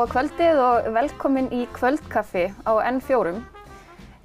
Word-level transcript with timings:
Góða 0.00 0.14
kvöldið 0.14 0.58
og 0.64 0.86
velkomin 0.96 1.48
í 1.52 1.66
kvöldkaffi 1.76 2.46
á 2.64 2.72
N4. 2.88 3.34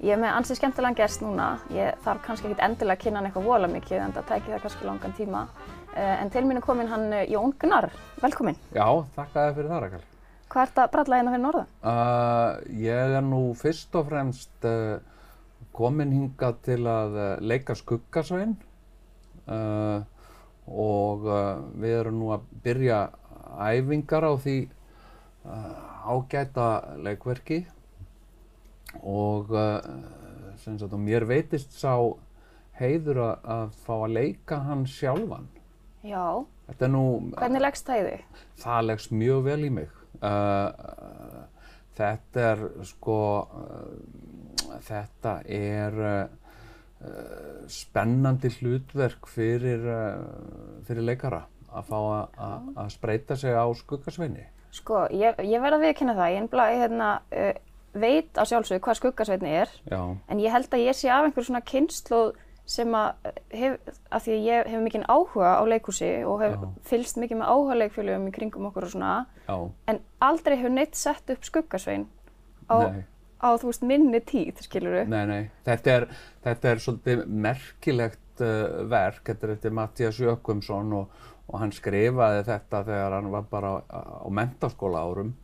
Ég 0.00 0.14
er 0.14 0.20
með 0.22 0.30
ansið 0.38 0.56
skemmtilegan 0.56 0.94
gest 0.96 1.20
núna. 1.20 1.48
Ég 1.68 1.98
þarf 2.00 2.22
kannski 2.24 2.46
ekkert 2.48 2.62
endilega 2.64 2.96
að 2.96 3.02
kynna 3.02 3.18
hann 3.20 3.26
eitthvað 3.28 3.48
vola 3.50 3.68
mikið 3.68 3.98
en 4.00 4.14
það 4.14 4.24
tækir 4.30 4.54
það 4.54 4.62
kannski 4.62 4.86
langan 4.88 5.16
tíma. 5.18 5.42
Eh, 5.92 6.22
En 6.22 6.30
til 6.32 6.46
mín 6.48 6.56
er 6.56 6.64
komin 6.64 6.88
hann 6.88 7.12
eh, 7.12 7.26
Jón 7.28 7.52
Gunnar. 7.60 7.90
Velkomin. 8.22 8.56
Já, 8.72 8.86
þakka 9.18 9.34
þér 9.34 9.52
fyrir 9.58 9.68
það, 9.74 9.82
Rakel. 9.84 10.00
Hvað 10.54 10.62
ert 10.62 10.80
að 10.80 10.88
bralla 10.94 11.18
hérna 11.18 11.34
fyrir 11.34 11.44
norðan? 11.44 11.68
Uh, 11.84 12.80
ég 12.86 13.16
er 13.18 13.28
nú 13.28 13.42
fyrst 13.60 13.98
og 14.00 14.08
fremst 14.08 14.64
uh, 14.70 14.96
komin 15.76 16.14
hingað 16.16 16.62
til 16.70 16.78
að 16.88 17.18
uh, 17.18 17.26
leika 17.44 17.76
skuggasvein 17.76 18.56
uh, 19.44 20.00
og 20.72 21.28
við 21.76 21.98
erum 22.00 22.16
nú 22.22 22.32
að 22.32 22.48
byrja 22.64 23.02
æfingar 23.60 24.24
á 24.24 24.32
því 24.40 24.56
ágæta 26.06 26.68
leikverki 27.02 27.60
og 29.02 29.52
sem 30.62 30.78
sagt, 30.78 30.92
og 30.92 31.02
mér 31.02 31.26
veitist 31.28 31.74
sá 31.76 31.92
heiður 32.80 33.22
að, 33.24 33.34
að 33.56 33.76
fá 33.84 33.94
að 33.96 34.14
leika 34.16 34.60
hann 34.66 34.84
sjálfan. 34.90 35.48
Já. 36.06 36.44
Þetta 36.66 36.86
er 36.86 36.92
nú... 36.92 37.04
Hvernig 37.36 37.62
leggst 37.62 37.86
það 37.86 38.00
í 38.00 38.06
þig? 38.06 38.40
það 38.62 38.88
leggst 38.88 39.14
mjög 39.14 39.44
vel 39.46 39.60
í 39.66 39.70
mig. 39.76 40.00
Uh, 40.16 41.44
þetta 41.98 42.44
er 42.50 42.64
sko, 42.88 43.20
uh, 43.44 44.80
þetta 44.86 45.36
er 45.52 46.00
uh, 46.06 46.24
spennandi 47.70 48.50
hlutverk 48.56 49.28
fyrir, 49.30 49.84
fyrir 50.88 51.04
leikara 51.04 51.44
að 51.76 51.90
fá 51.90 51.98
að 52.40 52.88
spreita 52.94 53.36
sig 53.36 53.52
á 53.52 53.66
skuggasveini. 53.76 54.46
Sko, 54.76 55.06
ég, 55.14 55.38
ég 55.46 55.62
verð 55.62 55.78
að 55.78 55.86
viðkynna 55.86 56.16
það. 56.18 56.32
Ég, 56.32 56.42
ennbla, 56.42 56.66
ég 56.74 56.82
hérna, 56.84 57.10
uh, 57.32 57.52
veit 57.96 58.36
á 58.36 58.42
sjálfsögðu 58.44 58.84
hvað 58.84 58.98
skuggasveitni 59.00 59.54
er. 59.62 59.70
Já, 59.88 60.00
En 60.28 60.42
ég 60.42 60.52
held 60.52 60.68
að 60.68 60.84
ég 60.84 60.98
sé 60.98 61.08
af 61.12 61.24
einhver 61.24 61.46
svona 61.46 61.64
kynnslóð 61.64 62.34
sem 62.66 62.94
að 62.98 63.28
hef, 63.54 63.76
að 64.10 64.24
því 64.24 64.32
að 64.34 64.46
ég 64.48 64.70
hef 64.72 64.80
mikinn 64.82 65.06
áhuga 65.06 65.52
á 65.54 65.62
leikhúsi 65.70 66.08
og 66.26 66.40
hef 66.42 66.56
Já. 66.56 66.64
fylgst 66.90 67.20
mikið 67.22 67.40
með 67.40 67.52
áhuga 67.52 67.76
leikfélögum 67.78 68.26
í 68.26 68.32
kringum 68.34 68.66
okkur 68.70 68.88
og 68.88 68.92
svona, 68.96 69.12
já, 69.46 69.56
en 69.92 70.00
aldrei 70.26 70.56
hefur 70.56 70.74
neitt 70.74 70.98
sett 70.98 71.30
upp 71.30 71.46
skuggasvein 71.46 72.08
á, 72.66 73.06
á 73.38 73.48
þú 73.54 73.70
veist, 73.70 73.86
minni 73.86 74.18
tíð, 74.18 74.64
skilur 74.66 74.98
nei, 75.06 75.22
nei. 75.30 75.40
Þetta 75.68 75.94
er, 75.94 76.08
þetta 76.42 76.72
er 76.72 76.82
svolítið 76.82 77.24
merkilegt 77.46 78.42
uh, 78.42 78.82
verk, 78.90 79.22
þetta 79.30 79.46
er 79.46 79.54
eftir 79.54 79.78
Mattias 79.78 80.18
Jökumsson 80.18 80.98
og, 80.98 81.24
og 81.46 81.58
hann 81.62 81.74
skrifaði 81.74 82.44
þetta 82.46 82.82
þegar 82.86 83.18
hann 83.18 83.32
var 83.32 83.50
bara 83.50 83.72
á, 83.86 84.26
mentaskóla 84.34 85.02
árum. 85.06 85.34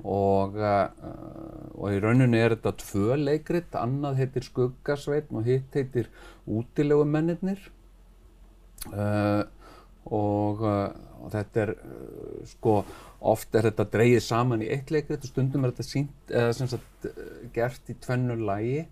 Og, 0.00 0.54
uh, 0.56 0.88
og 1.76 1.92
í 1.92 1.98
rauninni 2.00 2.38
er 2.40 2.54
þetta 2.54 2.72
tvö 2.80 3.18
leikrit, 3.20 3.74
annað 3.76 4.22
heitir 4.22 4.46
Skuggasveitn 4.46 5.36
og 5.36 5.44
hitt 5.44 5.76
heitir 5.76 6.08
Útilegumennirnir 6.48 7.66
uh, 8.94 9.44
og, 10.08 10.64
uh, 10.64 10.88
og 11.20 11.34
þetta 11.34 11.66
er 11.66 11.74
sko 12.48 12.78
oft 13.20 13.52
er 13.52 13.68
þetta 13.68 13.90
dreigið 13.92 14.24
saman 14.24 14.64
í 14.64 14.70
eitt 14.72 14.88
leikrit 14.88 15.20
og 15.20 15.34
stundum 15.34 15.68
er 15.68 15.74
þetta 15.74 15.84
sínt, 15.90 16.32
sagt 16.56 17.10
gert 17.52 17.92
í 17.92 17.98
tvennu 18.00 18.38
lægi 18.40 18.86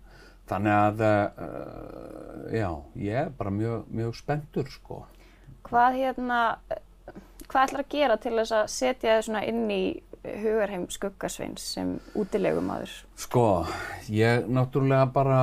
þannig 0.49 0.75
að 0.77 1.07
uh, 1.09 2.51
já, 2.53 2.69
ég 3.01 3.23
er 3.25 3.33
bara 3.39 3.53
mjög, 3.55 3.89
mjög 3.97 4.21
spenntur 4.21 4.69
sko 4.77 5.07
Hvað 5.69 5.99
hérna, 6.01 6.37
hvað 7.45 7.65
ætlar 7.67 7.83
að 7.83 7.91
gera 7.93 8.15
til 8.17 8.31
þess 8.39 8.53
að 8.57 8.69
setja 8.73 9.17
þið 9.19 9.25
svona 9.27 9.41
inn 9.45 9.65
í 9.69 9.83
hugarheim 10.25 10.87
skuggasveins 10.89 11.65
sem 11.75 11.91
útilegumadur? 12.17 12.95
Sko, 13.21 13.45
ég 14.09 14.47
náttúrulega 14.49 15.11
bara, 15.13 15.41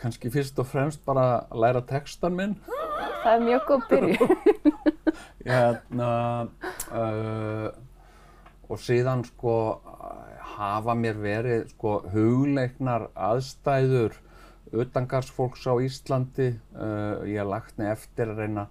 kannski 0.00 0.32
fyrst 0.34 0.58
og 0.58 0.66
fremst 0.66 1.04
bara 1.06 1.26
að 1.44 1.62
læra 1.62 1.82
textan 1.86 2.34
minn. 2.34 2.56
Það 2.66 3.30
er 3.32 3.44
mjög 3.44 3.68
góð 3.68 3.84
byrju. 3.92 4.28
Hérna, 5.46 6.10
uh, 6.90 7.68
og 8.66 8.82
síðan 8.82 9.22
sko 9.28 9.54
hafa 10.56 10.96
mér 10.98 11.20
verið 11.22 11.68
sko 11.76 12.00
hugleiknar 12.10 13.12
aðstæður 13.14 14.18
utangarsfólks 14.74 15.68
á 15.70 15.78
Íslandi. 15.86 16.50
Uh, 16.74 17.22
ég 17.30 17.38
hef 17.38 17.52
lagt 17.52 17.78
nefn 17.78 17.94
eftir 17.94 18.34
að 18.34 18.42
reyna 18.42 18.66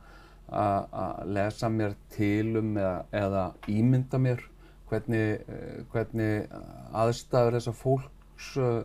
að 0.50 1.32
lesa 1.36 1.70
mér 1.74 1.96
til 2.14 2.58
um 2.60 2.76
eða, 2.78 3.06
eða 3.12 3.46
ímynda 3.72 4.20
mér 4.22 4.44
hvernig, 4.90 5.42
uh, 5.50 5.80
hvernig 5.94 6.46
aðstæður 6.94 7.58
þessa 7.58 7.74
fólks 7.80 8.52
uh, 8.62 8.84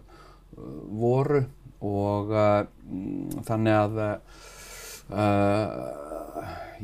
voru 1.01 1.45
og 1.81 2.33
mm, 2.33 3.45
þannig 3.49 3.77
að 3.77 4.01
uh, 4.07 4.17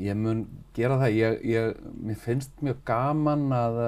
ég 0.01 0.17
mun 0.19 0.45
gera 0.77 0.99
það. 1.01 1.17
Ég, 1.17 1.41
ég, 1.49 1.81
mér 2.05 2.21
finnst 2.21 2.63
mjög 2.65 2.83
gaman 2.89 3.47
að, 3.55 3.81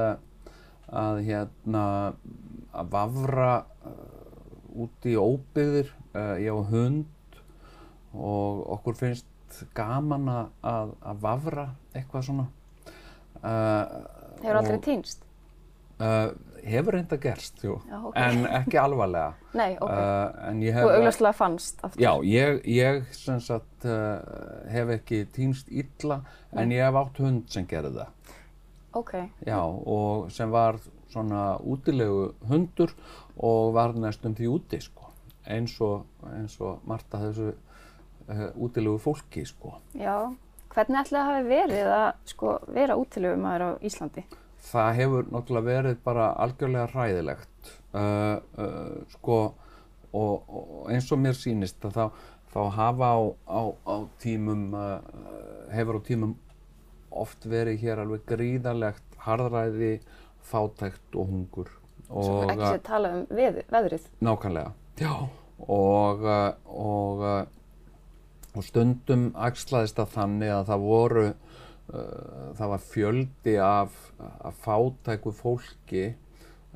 að, 0.88 1.22
hérna, 1.26 1.84
að 2.72 2.92
vafra 2.94 3.52
uh, 3.88 4.84
út 4.84 5.08
í 5.08 5.16
óbyggðir. 5.18 5.92
Uh, 6.14 6.36
ég 6.40 6.54
á 6.54 6.60
hund 6.72 7.40
og 8.16 8.64
okkur 8.78 8.96
finnst 8.98 9.28
gaman 9.76 10.28
að, 10.32 10.50
að, 10.72 10.92
að 11.12 11.22
vafra 11.24 11.64
eitthvað 11.96 12.26
svona. 12.28 12.46
Uh, 13.38 14.04
Hefur 14.42 14.60
aldrei 14.60 14.76
og- 14.78 14.84
týnst? 14.86 15.24
Uh, 15.98 16.30
hefur 16.62 16.94
reynda 16.94 17.16
gerst, 17.18 17.56
jú, 17.64 17.72
Já, 17.90 17.96
ok. 18.06 18.16
en 18.22 18.44
ekki 18.60 18.78
alvarlega. 18.78 19.32
Nei, 19.60 19.72
ok. 19.80 19.90
Uh, 19.90 20.84
og 20.84 20.92
augljóslega 20.92 21.32
fannst 21.34 21.80
aftur. 21.82 22.02
Já, 22.04 22.12
ég, 22.22 22.60
ég 22.70 23.08
sem 23.18 23.40
sagt 23.42 23.86
hef 24.70 24.92
ekki 24.94 25.24
týnst 25.34 25.70
illa, 25.74 26.20
en 26.54 26.70
ég 26.74 26.84
hef 26.86 26.98
átt 27.02 27.18
hund 27.24 27.50
sem 27.50 27.66
gerði 27.66 27.96
það. 27.98 28.36
Ok, 28.98 29.12
Já, 29.46 29.58
og 29.62 30.30
sem 30.34 30.50
var 30.54 30.78
svona 31.12 31.56
útilegu 31.66 32.32
hundur 32.48 32.94
og 33.36 33.74
var 33.74 33.94
næstum 33.98 34.34
því 34.38 34.48
úti, 34.54 34.80
sko. 34.82 35.10
Eins 35.48 35.74
og, 35.84 36.06
eins 36.34 36.58
og 36.60 36.82
Marta 36.88 37.20
þessu 37.22 37.52
uh, 38.28 38.48
útilegu 38.56 38.98
fólki, 39.02 39.46
sko. 39.48 39.78
já. 39.94 40.34
Hvernig 40.68 41.00
ætli 41.00 41.16
það 41.16 41.28
hafi 41.30 41.46
verið 41.48 41.88
að 41.96 42.08
sko, 42.28 42.58
vera 42.76 42.96
útilegumadur 43.00 43.64
á 43.64 43.70
Íslandi? 43.88 44.24
það 44.68 44.90
hefur 44.98 45.30
náttúrulega 45.32 45.68
verið 45.68 46.00
bara 46.04 46.26
algjörlega 46.44 46.90
hræðilegt 46.92 47.70
uh, 47.94 48.36
uh, 48.58 48.98
sko 49.14 49.38
og, 50.12 50.48
og 50.48 50.90
eins 50.92 51.08
og 51.14 51.22
mér 51.22 51.36
sýnist 51.38 51.84
að 51.88 51.98
þá, 51.98 52.04
þá 52.52 52.60
hafa 52.76 53.10
á, 53.14 53.18
á, 53.48 53.60
á 53.86 53.96
tímum 54.22 54.68
uh, 54.76 54.98
hefur 55.72 56.00
á 56.00 56.06
tímum 56.08 56.36
oft 57.08 57.46
verið 57.48 57.82
hér 57.84 58.02
alveg 58.04 58.24
gríðarlegt 58.28 59.20
harðræði, 59.24 59.98
fátækt 60.44 61.16
og 61.18 61.32
hungur 61.32 61.74
Svo 62.08 62.40
ekki 62.48 62.64
sér 62.64 62.82
tala 62.86 63.08
um 63.18 63.24
veð, 63.36 63.62
veðrið. 63.68 64.04
nákvæmlega 64.24 64.72
já 65.00 65.12
og, 65.58 66.22
og, 66.64 67.24
og 68.58 68.66
stundum 68.66 69.28
axlaðist 69.38 69.98
það 70.00 70.14
þannig 70.16 70.54
að 70.54 70.64
það 70.72 70.86
voru 70.86 71.26
uh, 71.28 72.48
það 72.58 72.72
var 72.74 72.86
fjöldi 72.92 73.58
af, 73.62 74.00
af 74.18 74.64
fátæku 74.64 75.34
fólki 75.36 76.08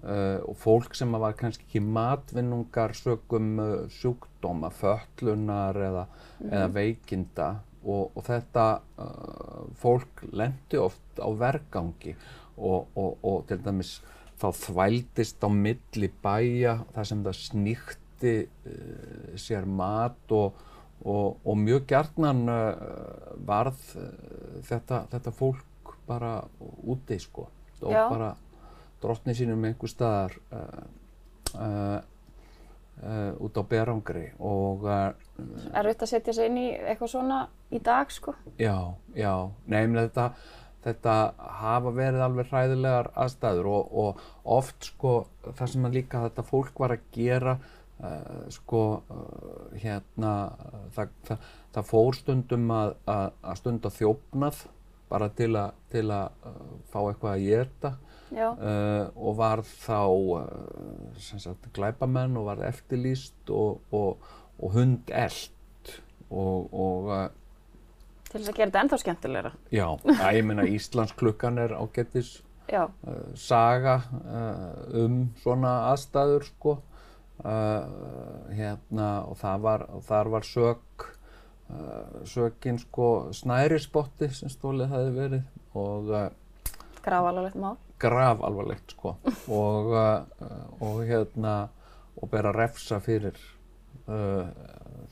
uh, 0.03 0.39
og 0.47 0.57
fólk 0.61 0.97
sem 0.99 1.13
var 1.19 1.37
kannski 1.39 1.67
ekki 1.67 1.83
matvinnungar 1.85 2.95
sögum 2.97 3.53
uh, 3.63 3.75
sjúkdóma, 3.93 4.73
fötlunar 4.75 5.79
eða, 5.79 6.07
eða 6.49 6.71
veikinda. 6.75 7.51
Og, 7.83 8.13
og 8.15 8.27
þetta 8.27 8.67
uh, 9.03 9.63
fólk 9.83 10.25
lendi 10.31 10.79
oft 10.79 11.19
á 11.19 11.29
vergangi. 11.35 12.15
Og, 12.57 12.93
og, 12.95 13.17
og 13.27 13.47
til 13.49 13.59
dæmis 13.65 13.97
þá 14.39 14.51
þvældist 14.59 15.43
á 15.43 15.49
milli 15.51 16.11
bæja 16.23 16.77
þar 16.95 17.09
sem 17.09 17.25
það 17.25 17.41
sníkti 17.41 18.35
uh, 18.45 19.33
sér 19.41 19.67
mat 19.67 20.35
og, 20.35 20.61
og, 21.05 21.43
og 21.45 21.59
mjög 21.59 21.87
gjarnan 21.91 22.43
uh, 22.49 22.73
varð 23.47 23.83
uh, 23.99 24.07
þetta, 24.69 25.05
þetta 25.13 25.35
fólk 25.35 25.97
bara 26.07 26.39
úti 26.87 27.19
sko 27.23 27.49
og 27.83 27.91
Já. 27.91 28.07
bara 28.11 28.33
drottni 29.03 29.35
sínum 29.35 29.65
einhver 29.67 29.91
staðar 29.91 30.37
uh, 31.59 31.99
út 33.43 33.59
á 33.59 33.63
berangri 33.67 34.29
og 34.39 34.87
uh, 34.87 35.11
Erfitt 35.75 36.05
að 36.05 36.13
setja 36.13 36.35
sig 36.37 36.51
inn 36.51 36.61
í 36.61 36.69
eitthvað 36.77 37.15
svona 37.15 37.39
í 37.73 37.81
dag, 37.83 38.11
sko. 38.13 38.35
Já, 38.61 38.95
já, 39.17 39.33
nefnilega 39.67 40.11
þetta, 40.11 40.27
þetta 40.85 41.17
hafa 41.63 41.93
verið 41.97 42.25
alveg 42.27 42.51
hræðilegar 42.53 43.11
aðstæður 43.25 43.71
og, 43.73 43.95
og 44.03 44.57
oft 44.59 44.91
sko 44.93 45.15
það 45.49 45.73
sem 45.75 45.89
að 45.89 45.97
líka 45.99 46.25
þetta 46.27 46.47
fólk 46.47 46.83
var 46.85 46.97
að 46.97 47.07
gera 47.17 47.57
uh, 48.03 48.45
sko 48.53 48.83
uh, 49.01 49.73
hérna 49.79 50.35
það, 50.95 51.17
það, 51.29 51.51
það 51.75 51.91
fór 51.91 52.19
stundum 52.19 52.71
að, 52.77 52.95
að, 53.11 53.27
að 53.43 53.61
stunda 53.63 53.93
þjófnað 53.97 54.63
bara 55.13 55.29
til 55.37 55.51
að, 55.61 55.77
til 55.93 56.07
að 56.09 56.49
uh, 56.49 56.63
fá 56.93 57.01
eitthvað 57.03 57.33
að 57.35 57.47
uh, 58.33 59.11
og 59.17 59.37
var 59.41 59.65
þá 59.67 60.01
uh, 60.39 61.19
sagt 61.21 61.69
glæpamenn 61.77 62.39
og 62.41 62.49
var 62.49 62.65
eftirlýst 62.71 63.53
og, 63.53 63.83
og, 63.93 64.33
og 64.59 64.77
hund 64.77 65.13
eld 65.13 65.95
og, 66.31 66.73
og 66.73 67.13
uh, 67.13 67.27
til 68.33 68.41
þess 68.41 68.53
að 68.55 68.57
gera 68.57 68.71
þetta 68.71 68.83
ennþá 68.87 68.99
skemmtilegra. 69.03 69.53
já, 69.75 69.87
að 70.15 70.39
ég 70.39 70.47
meina 70.49 70.65
Íslands 70.65 71.13
klukkan 71.21 71.61
er 71.61 71.75
uh, 72.81 73.19
saga 73.37 73.99
uh, 74.23 75.03
um 75.03 75.27
svona 75.43 75.75
aðstæður 75.91 76.49
sko 76.49 76.79
uh, 77.45 78.53
hérna 78.55 79.09
og 79.29 79.39
það 79.41 79.65
var, 79.67 79.87
þar 80.07 80.31
var 80.37 80.47
sök 80.47 81.07
uh, 81.07 82.21
sökin 82.29 82.81
sko 82.83 83.09
snærisbotti 83.37 84.31
sem 84.35 84.53
stólið 84.53 84.93
hafi 84.93 85.15
verið 85.17 85.79
og 85.79 86.13
uh, 86.13 86.29
grafalvarlegt 87.03 87.59
mál. 87.59 87.77
graf 88.03 88.43
alvarlegt 88.47 88.95
sko 88.97 89.17
og, 89.63 89.93
uh, 89.95 90.23
og 90.83 91.03
hérna 91.09 91.57
og 92.21 92.31
bera 92.31 92.53
refsa 92.55 93.01
fyrir 93.03 93.39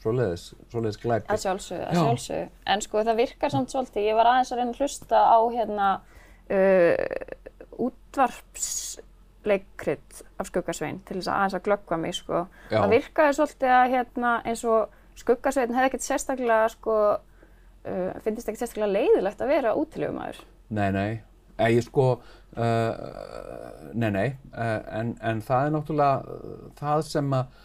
svoleiðis, 0.00 0.50
svoleiðis 0.73 0.99
glæpi 1.00 1.31
Að 1.31 1.43
sjálfsögðu, 1.44 1.85
að 1.87 1.94
Já. 1.94 2.00
sjálfsögðu. 2.00 2.47
En 2.73 2.83
sko 2.85 3.03
það 3.06 3.21
virkar 3.21 3.53
samt 3.55 3.73
svolítið, 3.73 4.09
ég 4.09 4.19
var 4.19 4.31
aðeins 4.31 4.50
að 4.50 4.61
reyna 4.61 4.75
að 4.75 4.81
hlusta 4.83 5.21
á 5.31 5.38
hérna 5.55 5.88
uh, 6.50 6.94
útvarpsleikrit 9.41 10.23
af 10.39 10.47
Skuggasvein 10.47 11.01
til 11.07 11.19
þess 11.19 11.29
að 11.29 11.37
aðeins 11.37 11.55
að 11.55 11.65
glöggva 11.65 11.97
mig 11.99 12.15
sko. 12.15 12.47
Já. 12.71 12.81
Það 12.81 12.93
virkaði 12.95 13.37
svolítið 13.37 13.75
að 13.77 13.91
hérna 13.95 14.43
eins 14.45 14.65
og 14.65 14.91
Skuggasvein 15.17 15.75
hefði 15.75 15.89
ekkert 15.89 16.05
sérstaklega 16.05 16.69
sko, 16.69 16.97
uh, 17.87 18.21
finnst 18.25 18.49
ekkert 18.49 18.61
sérstaklega 18.61 18.93
leiðilegt 18.93 19.41
að 19.41 19.53
vera 19.53 19.75
útilegumæður. 19.77 20.45
Nei, 20.71 20.91
nei, 20.93 21.21
ég 21.59 21.83
sko, 21.85 22.07
uh, 22.57 22.93
nei, 23.93 24.11
nei, 24.11 24.29
uh, 24.55 24.79
en, 25.01 25.17
en 25.21 25.43
það 25.43 25.67
er 25.67 25.77
náttúrulega 25.77 26.23
uh, 26.25 26.71
það 26.79 27.05
sem 27.09 27.37
að, 27.37 27.59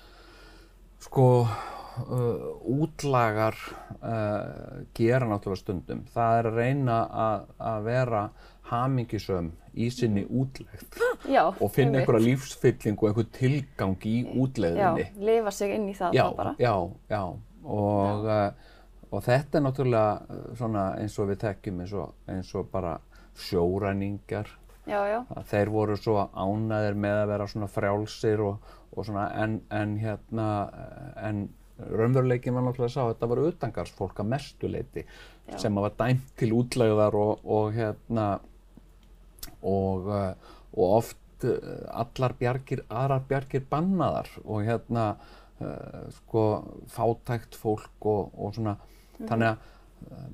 sko, 1.06 1.28
uh, 1.46 2.50
útlagar 2.76 3.60
uh, 4.02 4.84
gera 4.98 5.30
náttúrulega 5.30 5.62
stundum. 5.62 6.04
Það 6.16 6.40
er 6.40 6.52
að 6.52 6.60
reyna 6.64 7.00
að 7.60 7.88
vera 7.92 8.28
hamingisöm 8.70 9.52
í 9.76 9.90
sinni 9.94 10.24
útlegð 10.26 11.00
Já, 11.36 11.44
og 11.50 11.72
finna 11.76 12.00
einhverja 12.02 12.26
lífsfylling 12.26 12.98
og 13.02 13.10
einhver 13.12 13.28
tilgang 13.36 13.98
í 14.08 14.16
Já, 14.24 14.30
útlegðinni. 14.46 15.08
lifa 15.28 15.52
sig 15.52 15.76
inn 15.76 15.90
í 15.92 15.96
það 15.98 16.16
já, 16.18 16.24
þá 16.30 16.38
bara. 16.40 16.54
já, 16.60 16.74
já, 17.12 17.24
og, 17.66 18.30
uh, 18.30 19.10
og 19.12 19.26
þetta 19.26 19.60
er 19.60 19.66
náttúrulega 19.66 20.40
svona 20.60 20.86
eins 21.02 21.18
og 21.20 21.30
við 21.32 21.42
þekkjum 21.46 21.82
eins 21.86 21.94
og, 22.02 22.14
eins 22.32 22.54
og 22.56 22.70
bara 22.74 22.96
sjóræningar 23.36 24.50
Já, 24.86 25.00
já, 25.10 25.20
að 25.34 25.46
þeir 25.50 25.70
voru 25.74 25.96
svo 25.98 26.20
ánæðir 26.38 26.98
með 27.02 27.20
að 27.24 27.30
vera 27.32 27.46
svona 27.50 27.70
frjálsir 27.74 28.42
og, 28.46 28.74
og 28.94 29.08
svona 29.08 29.24
en, 29.42 29.56
en 29.74 29.96
hérna 29.98 30.50
en 31.26 31.40
raunveruleikin 31.90 32.54
var 32.56 32.68
náttúrulega 32.68 32.94
sá 32.94 33.02
að 33.04 33.16
þetta 33.16 33.30
var 33.32 33.42
utangarsfólk 33.50 34.22
að 34.22 34.30
mestuleiti 34.36 35.04
Já. 35.06 35.58
sem 35.66 35.76
var 35.82 35.96
dæmt 35.98 36.30
til 36.38 36.52
útlegðar 36.56 37.18
og, 37.18 37.42
og 37.44 37.74
hérna 37.76 38.28
og, 39.66 40.10
uh, 40.10 40.58
og 40.76 40.98
oft 41.02 41.48
uh, 41.48 41.86
allar 42.04 42.36
bjargir, 42.40 42.84
aðrar 42.90 43.26
bjargir 43.30 43.66
bannaðar 43.70 44.30
og 44.46 44.66
hérna 44.68 45.08
uh, 45.62 46.06
sko 46.22 46.46
fátækt 46.94 47.58
fólk 47.60 48.10
og, 48.12 48.36
og 48.38 48.56
svona. 48.58 48.78
Þannig 49.16 49.54
að 49.54 49.72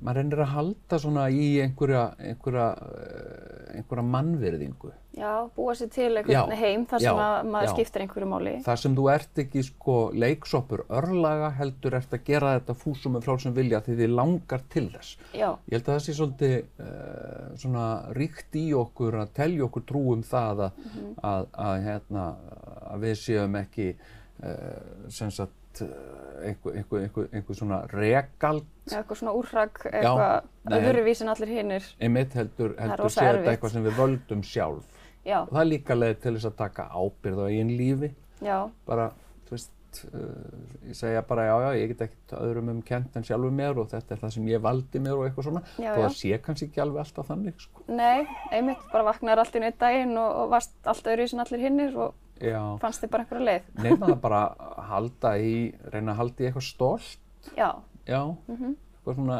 maður 0.02 0.18
reynir 0.22 0.40
að 0.44 0.50
halda 0.56 0.98
svona 0.98 1.28
í 1.30 1.46
einhverja, 1.62 2.02
einhverja, 2.18 2.66
uh, 2.82 3.76
einhverja 3.78 4.04
mannvirðingu 4.12 4.90
já, 5.16 5.30
búa 5.56 5.74
sér 5.76 5.90
til 5.92 6.08
einhvern 6.16 6.52
Já, 6.52 6.56
heim 6.62 6.84
þar 6.88 7.02
já, 7.04 7.10
sem 7.10 7.20
að 7.20 7.48
maður 7.52 7.68
já. 7.68 7.72
skiptir 7.76 8.04
einhverju 8.06 8.28
máli. 8.32 8.54
þar 8.64 8.80
sem 8.82 8.94
þú 8.96 9.04
ert 9.12 9.40
ekki 9.44 9.62
sko 9.66 9.96
leiksoppur 10.24 10.84
örlaga 10.88 11.50
heldur 11.58 11.96
ert 11.98 12.16
að 12.16 12.24
gera 12.30 12.54
þetta 12.58 12.76
fúsum 12.80 13.16
með 13.16 13.26
frálsum 13.28 13.56
vilja 13.56 13.82
því 13.84 13.96
þið 14.00 14.14
langar 14.16 14.64
til 14.72 14.86
þess 14.94 15.16
Já, 15.36 15.48
Ég 15.68 15.76
held 15.76 15.82
að 15.88 15.92
það 15.92 16.02
sé 16.06 16.16
svolítið 16.18 16.56
uh, 16.86 17.56
svona 17.64 17.86
ríkt 18.16 18.58
í 18.62 18.66
okkur 18.82 19.20
að 19.22 19.34
telja 19.40 19.66
okkur 19.68 19.86
trú 19.92 20.04
um 20.16 20.22
það 20.26 20.64
að, 20.68 20.80
Mhm. 20.82 21.14
að, 21.22 21.46
að, 21.68 21.74
hérna, 21.86 22.26
að 22.92 23.04
við 23.06 23.14
séum 23.26 23.54
ekki 23.60 23.90
uh, 24.42 25.08
sem 25.12 25.30
sagt 25.30 25.82
einhver, 26.42 26.74
einhver, 26.76 27.04
einhver, 27.06 27.28
einhver 27.32 27.56
svona 27.56 27.78
regald 27.92 28.66
eitthvað 28.90 29.18
svona 29.20 29.34
úrrag, 29.38 29.82
eitthvað 29.92 30.48
nei. 30.70 30.78
öðruvísi 30.80 31.22
en 31.26 31.32
allir 31.34 31.52
hinnir. 31.54 31.84
einmitt 32.02 32.34
heldur, 32.38 32.74
heldur 32.80 33.12
sé 33.14 33.26
þetta 33.28 33.52
eitthvað 33.52 33.76
sem 33.76 33.84
við 33.86 34.00
völdum 34.00 34.42
sjálf 34.42 34.98
Já, 35.22 35.36
og 35.44 35.52
það 35.52 35.60
er 35.60 35.68
líka 35.70 35.94
leið 35.94 36.16
til 36.24 36.32
þess 36.34 36.48
að 36.50 36.56
taka 36.58 36.88
ábyrð 36.90 37.38
á 37.38 37.46
eigin 37.46 37.76
lífi 37.78 38.08
já, 38.42 38.56
bara, 38.88 39.04
þú 39.46 39.54
veist 39.54 40.00
uh, 40.10 40.88
ég 40.88 40.96
segja 40.98 41.22
bara 41.28 41.44
já, 41.46 41.52
já, 41.62 41.68
ég 41.78 41.92
get 41.92 42.02
ekkert 42.08 42.34
öðrum 42.40 42.72
um 42.72 42.80
kent 42.82 43.14
en 43.20 43.26
sjálfur 43.28 43.54
mér 43.54 43.78
og 43.78 43.86
þetta 43.92 44.16
er 44.16 44.22
það 44.24 44.32
sem 44.34 44.48
ég 44.50 44.64
valdi 44.64 45.02
mér 45.04 45.14
og 45.20 45.28
eitthvað 45.28 45.46
svona 45.46 45.62
Já, 45.76 45.92
já. 45.92 46.00
það 46.00 46.16
sé 46.18 46.40
kannski 46.48 46.68
ekki 46.72 46.82
alveg 46.82 47.04
alltaf 47.04 47.30
þannig 47.30 47.62
sko. 47.62 47.84
nei, 47.86 48.26
einmitt, 48.50 48.82
bara 48.90 49.06
vaknaður 49.12 49.44
allt 49.44 49.60
í 49.60 49.62
neitt 49.62 49.78
daginn 49.78 50.16
og, 50.18 50.34
og 50.42 50.50
varst 50.56 50.74
allt 50.90 51.06
öðruvísi 51.14 51.38
en 51.38 51.44
allir 51.46 51.64
hinnir 51.68 51.94
og 52.02 52.18
já, 52.42 52.58
fannst 52.82 53.04
þið 53.06 53.14
bara 53.14 53.22
einhverja 53.28 53.46
leið. 53.52 53.70
nefna 53.86 54.10
það 54.10 54.20
bara 54.26 54.42
halda 54.90 55.34
í, 55.38 55.54
reyna 55.94 56.16
að 56.16 56.22
halda 56.24 56.42
í 56.42 56.50
eitthvað 56.50 56.66
stolt 56.72 57.54
Já, 57.58 57.70
já, 58.06 58.22
Mhm. 58.48 58.76
eitthvað 58.96 59.14
svona 59.18 59.38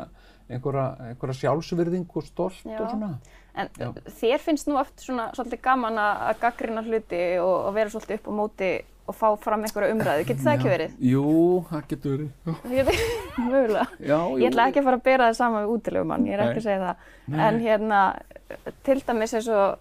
einhverja, 0.50 0.86
einhverja 1.08 1.34
sjálfsvirðing 1.40 2.06
og 2.16 2.22
stolt 2.26 2.64
Já. 2.66 2.80
og 2.80 2.90
svona 2.90 3.18
en 3.54 3.68
Já. 3.78 3.92
þér 4.20 4.38
finnst 4.40 4.66
nú 4.68 4.78
oft 4.80 4.96
svona 5.00 5.30
svolítið 5.34 5.60
gaman 5.62 5.94
að 5.98 6.40
gaggrina 6.40 6.82
hluti 6.82 7.38
og, 7.40 7.66
og 7.68 7.74
vera 7.74 7.88
svolítið 7.88 8.14
upp 8.20 8.28
á 8.28 8.32
móti 8.32 8.70
og 9.08 9.14
fá 9.18 9.36
fram 9.38 9.64
einhverja 9.64 9.92
umræðu, 9.94 10.24
getur 10.24 10.44
það 10.44 10.58
ekki 10.58 10.70
verið? 10.70 10.92
Jú, 11.00 11.64
það 11.70 11.86
getur 11.88 12.20
verið 12.70 13.80
jú, 13.98 14.18
Ég 14.42 14.50
ætla 14.50 14.66
ekki 14.70 14.80
að 14.80 14.84
fara 14.86 14.98
að 15.00 15.02
bera 15.08 15.28
það 15.30 15.38
saman 15.40 15.64
við 15.66 15.72
útilegumann, 15.76 16.26
ég 16.28 16.36
er 16.36 16.44
ekki 16.44 16.52
Nei. 16.52 16.60
að 16.60 16.68
segja 16.68 16.84
það. 16.84 17.40
En 17.48 17.58
hérna, 17.64 18.02
til 18.86 19.00
dæmis 19.08 19.34
eins 19.34 19.48
og, 19.48 19.78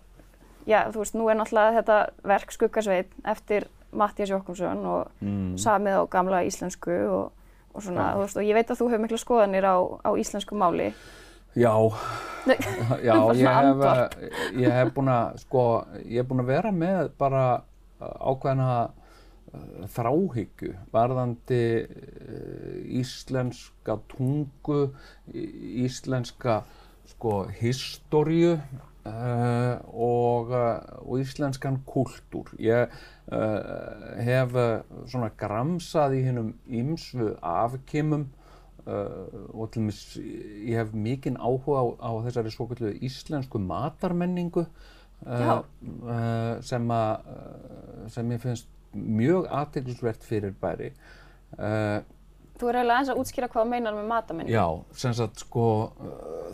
já, 0.68 0.80
þú 0.92 1.04
veist, 1.04 1.16
nú 1.20 1.30
er 1.30 1.38
náttúrulega 1.40 1.78
þetta 1.82 2.00
verk 2.34 2.52
Skuggasveit 2.58 3.14
eftir 3.26 3.68
Mattias 3.94 4.30
Jokkumsson 4.32 4.86
og 4.88 5.12
mm, 5.22 5.54
samið 5.62 6.00
á 6.00 6.04
gamla 6.10 6.42
íslensku 6.48 6.98
og, 7.12 7.32
og 7.74 7.84
svona, 7.84 8.06
Já. 8.06 8.14
þú 8.16 8.24
veist, 8.26 8.38
og 8.38 8.48
ég 8.48 8.58
veit 8.58 8.72
að 8.72 8.80
þú 8.80 8.88
hefur 8.92 9.04
mikla 9.06 9.20
skoðanir 9.22 9.68
á, 9.68 9.76
á 10.04 10.10
íslensku 10.20 10.58
máli. 10.60 10.92
Já, 11.56 11.74
já 13.08 13.16
ég 13.36 13.44
hef, 13.44 13.60
andvarp. 13.60 14.16
ég 14.56 14.78
hef 14.78 14.94
búin 14.96 15.12
að, 15.12 15.38
sko, 15.46 15.64
ég 16.06 16.22
hef 16.22 16.30
búin 16.30 16.44
að 16.44 16.52
vera 16.54 16.72
með 16.76 17.12
bara 17.20 17.46
uh, 18.02 18.32
ákveðna 18.32 18.70
uh, 18.88 19.88
þráhyggju 19.96 20.76
varðandi 20.94 21.64
íslenska 23.02 23.98
tungu, 24.12 24.86
íslenska, 25.32 26.62
sko, 27.16 27.44
historiu 27.60 28.56
uh, 29.06 29.80
og, 29.94 30.52
uh, 30.52 31.02
og 31.06 31.22
íslenskan 31.22 31.80
kultúr. 31.88 32.52
Ég 32.62 32.92
uh, 33.32 34.22
hef 34.22 34.54
svona 35.10 35.32
gramsað 35.38 36.18
í 36.20 36.24
hinnum 36.28 36.54
ýmsu 36.70 37.34
afkimum 37.42 38.28
uh, 38.86 39.28
og 39.54 39.72
til 39.72 39.82
dæmis 39.82 40.02
ég 40.20 40.78
hef 40.78 40.94
mikinn 40.94 41.40
áhuga 41.40 41.82
á, 41.82 41.86
á 41.98 42.12
þessari 42.28 42.54
svoköldu 42.54 42.94
íslensku 43.02 43.62
matarmenningu 43.62 44.66
sem 45.22 46.90
uh, 46.90 48.08
sem 48.10 48.32
ég 48.34 48.42
finnst 48.42 48.72
mjög 48.92 49.46
aðteglisvert 49.54 50.26
fyrir 50.26 50.56
bæri 50.60 50.90
þú 52.62 52.70
er 52.70 52.78
eiginlega 52.78 53.02
eins 53.02 53.10
að 53.10 53.20
útskýra 53.22 53.48
hvað 53.50 53.70
meinar 53.72 53.96
með 53.98 54.08
matamenning. 54.10 54.54
Já, 54.54 54.66
sem 54.98 55.14
sagt 55.18 55.42
sko 55.42 55.66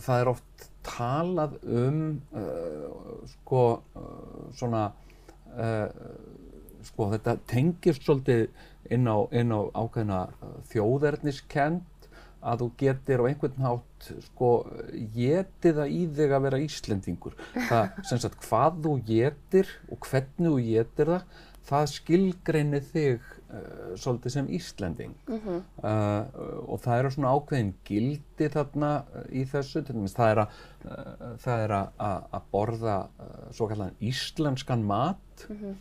það 0.03 0.21
er 0.21 0.29
oft 0.31 0.67
talað 0.87 1.57
um 1.63 1.99
uh, 2.31 3.19
sko 3.33 3.63
uh, 3.77 4.47
svona 4.57 4.87
uh, 5.57 5.87
sko 6.87 7.11
þetta 7.13 7.37
tengist 7.49 8.07
svolítið 8.07 8.47
inn 8.93 9.07
á, 9.09 9.17
inn 9.35 9.51
á 9.51 9.59
ákveðna 9.75 10.21
uh, 10.31 10.57
þjóðerniskend 10.71 11.83
að 12.47 12.61
þú 12.61 12.67
getur 12.79 13.23
á 13.25 13.27
einhvern 13.27 13.65
hátt 13.65 14.09
sko 14.29 14.51
getið 15.15 15.81
það 15.81 15.93
í 15.97 16.01
þig 16.15 16.33
að 16.37 16.43
vera 16.45 16.59
Íslendingur. 16.63 17.37
Það 17.57 17.97
sem 18.07 18.21
sagt 18.23 18.45
hvað 18.45 18.77
þú 18.85 18.93
getur 19.07 19.71
og 19.89 20.07
hvernig 20.07 20.53
þú 20.53 20.59
getur 20.69 21.13
það 21.15 21.43
það 21.67 21.89
skilgreinir 21.91 22.85
þig 22.93 23.31
uh, 23.49 23.93
svolítið 23.95 24.33
sem 24.35 24.47
Íslending 24.57 25.13
Mhm. 25.27 25.61
uh, 25.83 26.23
og 26.67 26.79
það 26.83 26.99
eru 26.99 27.11
svona 27.15 27.33
ákveðin 27.37 27.73
gildi 27.87 28.49
þarna 28.53 28.91
uh, 29.15 29.23
í 29.31 29.45
þessu, 29.49 29.83
til 29.85 29.95
dæmis 29.95 30.15
það 30.17 30.31
er 30.31 30.41
að, 30.43 30.57
það 31.43 31.63
er 31.65 31.71
að, 31.77 31.87
að, 31.99 32.41
borða 32.51 32.97
svo 33.51 33.67
kallan 33.67 33.95
íslenskan 34.01 34.83
mat 34.87 35.17
Mhm. 35.49 35.73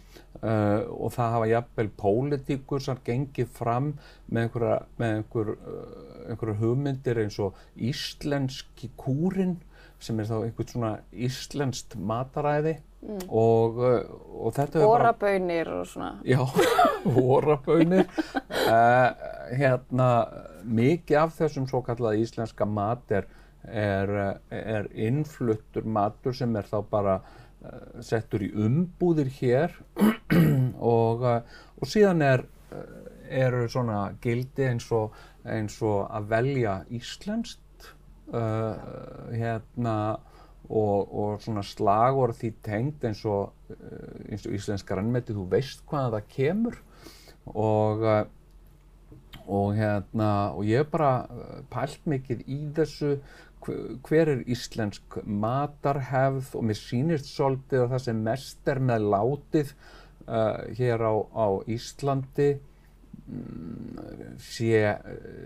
uh, 0.43 0.83
og 0.93 1.13
það 1.15 1.31
hafa 1.33 1.47
jafnvel 1.49 1.89
pólitíkur 1.97 2.83
sem 2.85 2.99
gengið 3.07 3.49
fram 3.57 3.95
með 4.31 4.43
einhverja, 4.49 4.81
með 4.99 5.15
einhver, 5.17 5.49
uh, 5.57 6.27
einhverja 6.31 6.59
hugmyndir 6.61 7.23
eins 7.23 7.39
og 7.41 7.55
íslenski 7.79 8.91
kúrin 9.01 9.57
sem 9.99 10.19
er 10.21 10.29
þá 10.29 10.37
einhvern 10.45 10.69
svona 10.69 10.91
íslenskt 11.13 11.97
mataræði 11.97 12.77
og, 13.07 13.79
uh, 13.79 14.01
og 14.47 14.55
þetta 14.57 14.81
hefur 14.81 14.91
bara 14.91 15.13
Orabönir 15.13 15.71
og 15.71 15.87
svona. 15.87 16.13
Já, 16.27 16.43
vorabönir. 17.17 18.07
uh, 18.67 19.27
hérna, 19.57 20.11
mikið 20.67 21.21
af 21.21 21.35
þessum 21.39 21.69
svo 21.71 21.83
kallaða 21.87 22.23
íslenska 22.23 22.67
mat 22.67 23.13
er, 23.15 23.29
er, 23.67 24.15
er 24.51 24.89
innfluttur 24.93 25.87
matur 25.87 26.35
sem 26.35 26.57
er 26.59 26.67
þá 26.67 26.79
bara 26.91 27.21
uh, 27.21 28.03
settur 28.03 28.43
í 28.43 28.51
umbúðir 28.51 29.31
hér 29.39 29.77
og, 30.97 31.23
uh, 31.23 31.41
og 31.79 31.91
síðan 31.91 32.25
er, 32.27 32.47
eru 33.31 33.67
svona 33.71 34.09
gildi 34.23 34.67
eins 34.67 34.91
og, 34.95 35.15
eins 35.47 35.79
og 35.83 36.09
að 36.11 36.33
velja 36.35 36.81
íslenskt 36.95 37.63
hérna 38.27 40.17
og, 40.69 41.13
og 41.15 41.43
svona 41.45 41.63
slagur 41.67 42.33
því 42.37 42.53
tengd 42.67 43.05
eins 43.07 43.25
og, 43.29 43.53
uh, 43.71 44.17
eins 44.31 44.47
og 44.47 44.57
íslenska 44.57 44.99
rannmeti, 44.99 45.37
þú 45.37 45.47
veist 45.53 45.85
hvaðan 45.87 46.17
það 46.17 46.31
kemur. 46.37 46.81
Og, 47.55 48.03
uh, 48.03 48.25
og 49.47 49.77
hérna 49.79 50.31
og 50.57 50.65
ég 50.67 50.83
hef 50.83 50.91
bara 50.91 51.13
uh, 51.31 51.59
pælt 51.71 52.07
mikið 52.11 52.47
í 52.51 52.61
þessu 52.75 53.13
hv- 53.67 53.99
hver 54.07 54.33
er 54.33 54.43
íslensk 54.51 55.21
matarhefð? 55.27 56.55
Og 56.59 56.67
mér 56.67 56.81
sýnist 56.81 57.31
svolítið 57.31 57.85
að 57.85 57.93
það 57.95 58.05
sem 58.09 58.25
mest 58.27 58.73
er 58.73 58.83
með 58.91 59.07
látið 59.15 59.71
uh, 60.27 60.65
hér 60.79 61.07
á, 61.07 61.15
á 61.31 61.47
Íslandi 61.71 62.49
mm, 63.27 64.35
sé, 64.43 64.83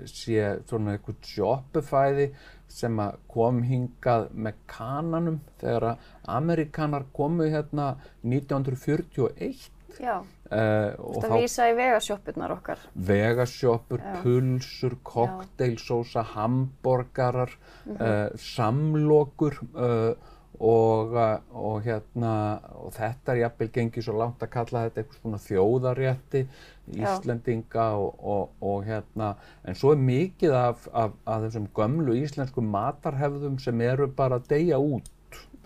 sé 0.09 0.49
svona 0.69 0.97
eitthvað 0.97 1.21
sjoppufæði 1.35 2.31
sem 2.71 3.01
kom 3.29 3.63
hingað 3.67 4.29
með 4.35 4.55
kananum 4.71 5.41
þegar 5.61 5.87
að 5.91 6.09
Amerikanar 6.39 7.05
komu 7.17 7.49
hérna 7.51 7.97
1941 8.25 9.69
Já, 10.01 10.21
uh, 10.23 10.95
og 11.03 11.17
þetta 11.19 11.39
vísa 11.43 11.65
í 11.69 11.75
vegasjoppurnar 11.77 12.53
okkar. 12.55 12.79
vegasjoppur, 12.95 13.99
Já. 14.01 14.21
pulsur, 14.23 14.95
kokteilsósa, 15.05 16.23
hamborgarar, 16.35 17.51
Mhm. 17.85 17.97
uh, 18.01 18.31
samlokur 18.39 19.59
uh, 19.75 20.15
og, 20.61 21.15
uh, 21.17 21.39
og, 21.57 21.79
hérna, 21.85 22.33
og 22.77 22.93
þetta 22.97 23.33
er 23.33 23.43
jafnvel 23.45 23.71
gengið 23.75 24.07
svo 24.07 24.17
langt 24.19 24.43
að 24.45 24.53
kalla 24.53 24.85
þetta 24.87 25.03
eitthvað 25.03 25.23
svona 25.23 25.41
þjóðarétti 25.47 26.45
Íslendinga 26.91 27.87
og, 28.03 28.25
og, 28.27 28.57
og 28.67 28.85
hérna, 28.89 29.35
en 29.65 29.79
svo 29.79 29.95
er 29.95 30.03
mikið 30.03 30.57
af, 30.59 30.89
af, 30.93 31.15
af 31.25 31.45
þessum 31.47 31.69
gömlu 31.77 32.17
íslensku 32.19 32.65
matarhefðum 32.67 33.61
sem 33.63 33.81
eru 33.87 34.09
bara 34.11 34.41
að 34.41 34.49
deyja 34.51 34.81
út. 34.83 35.07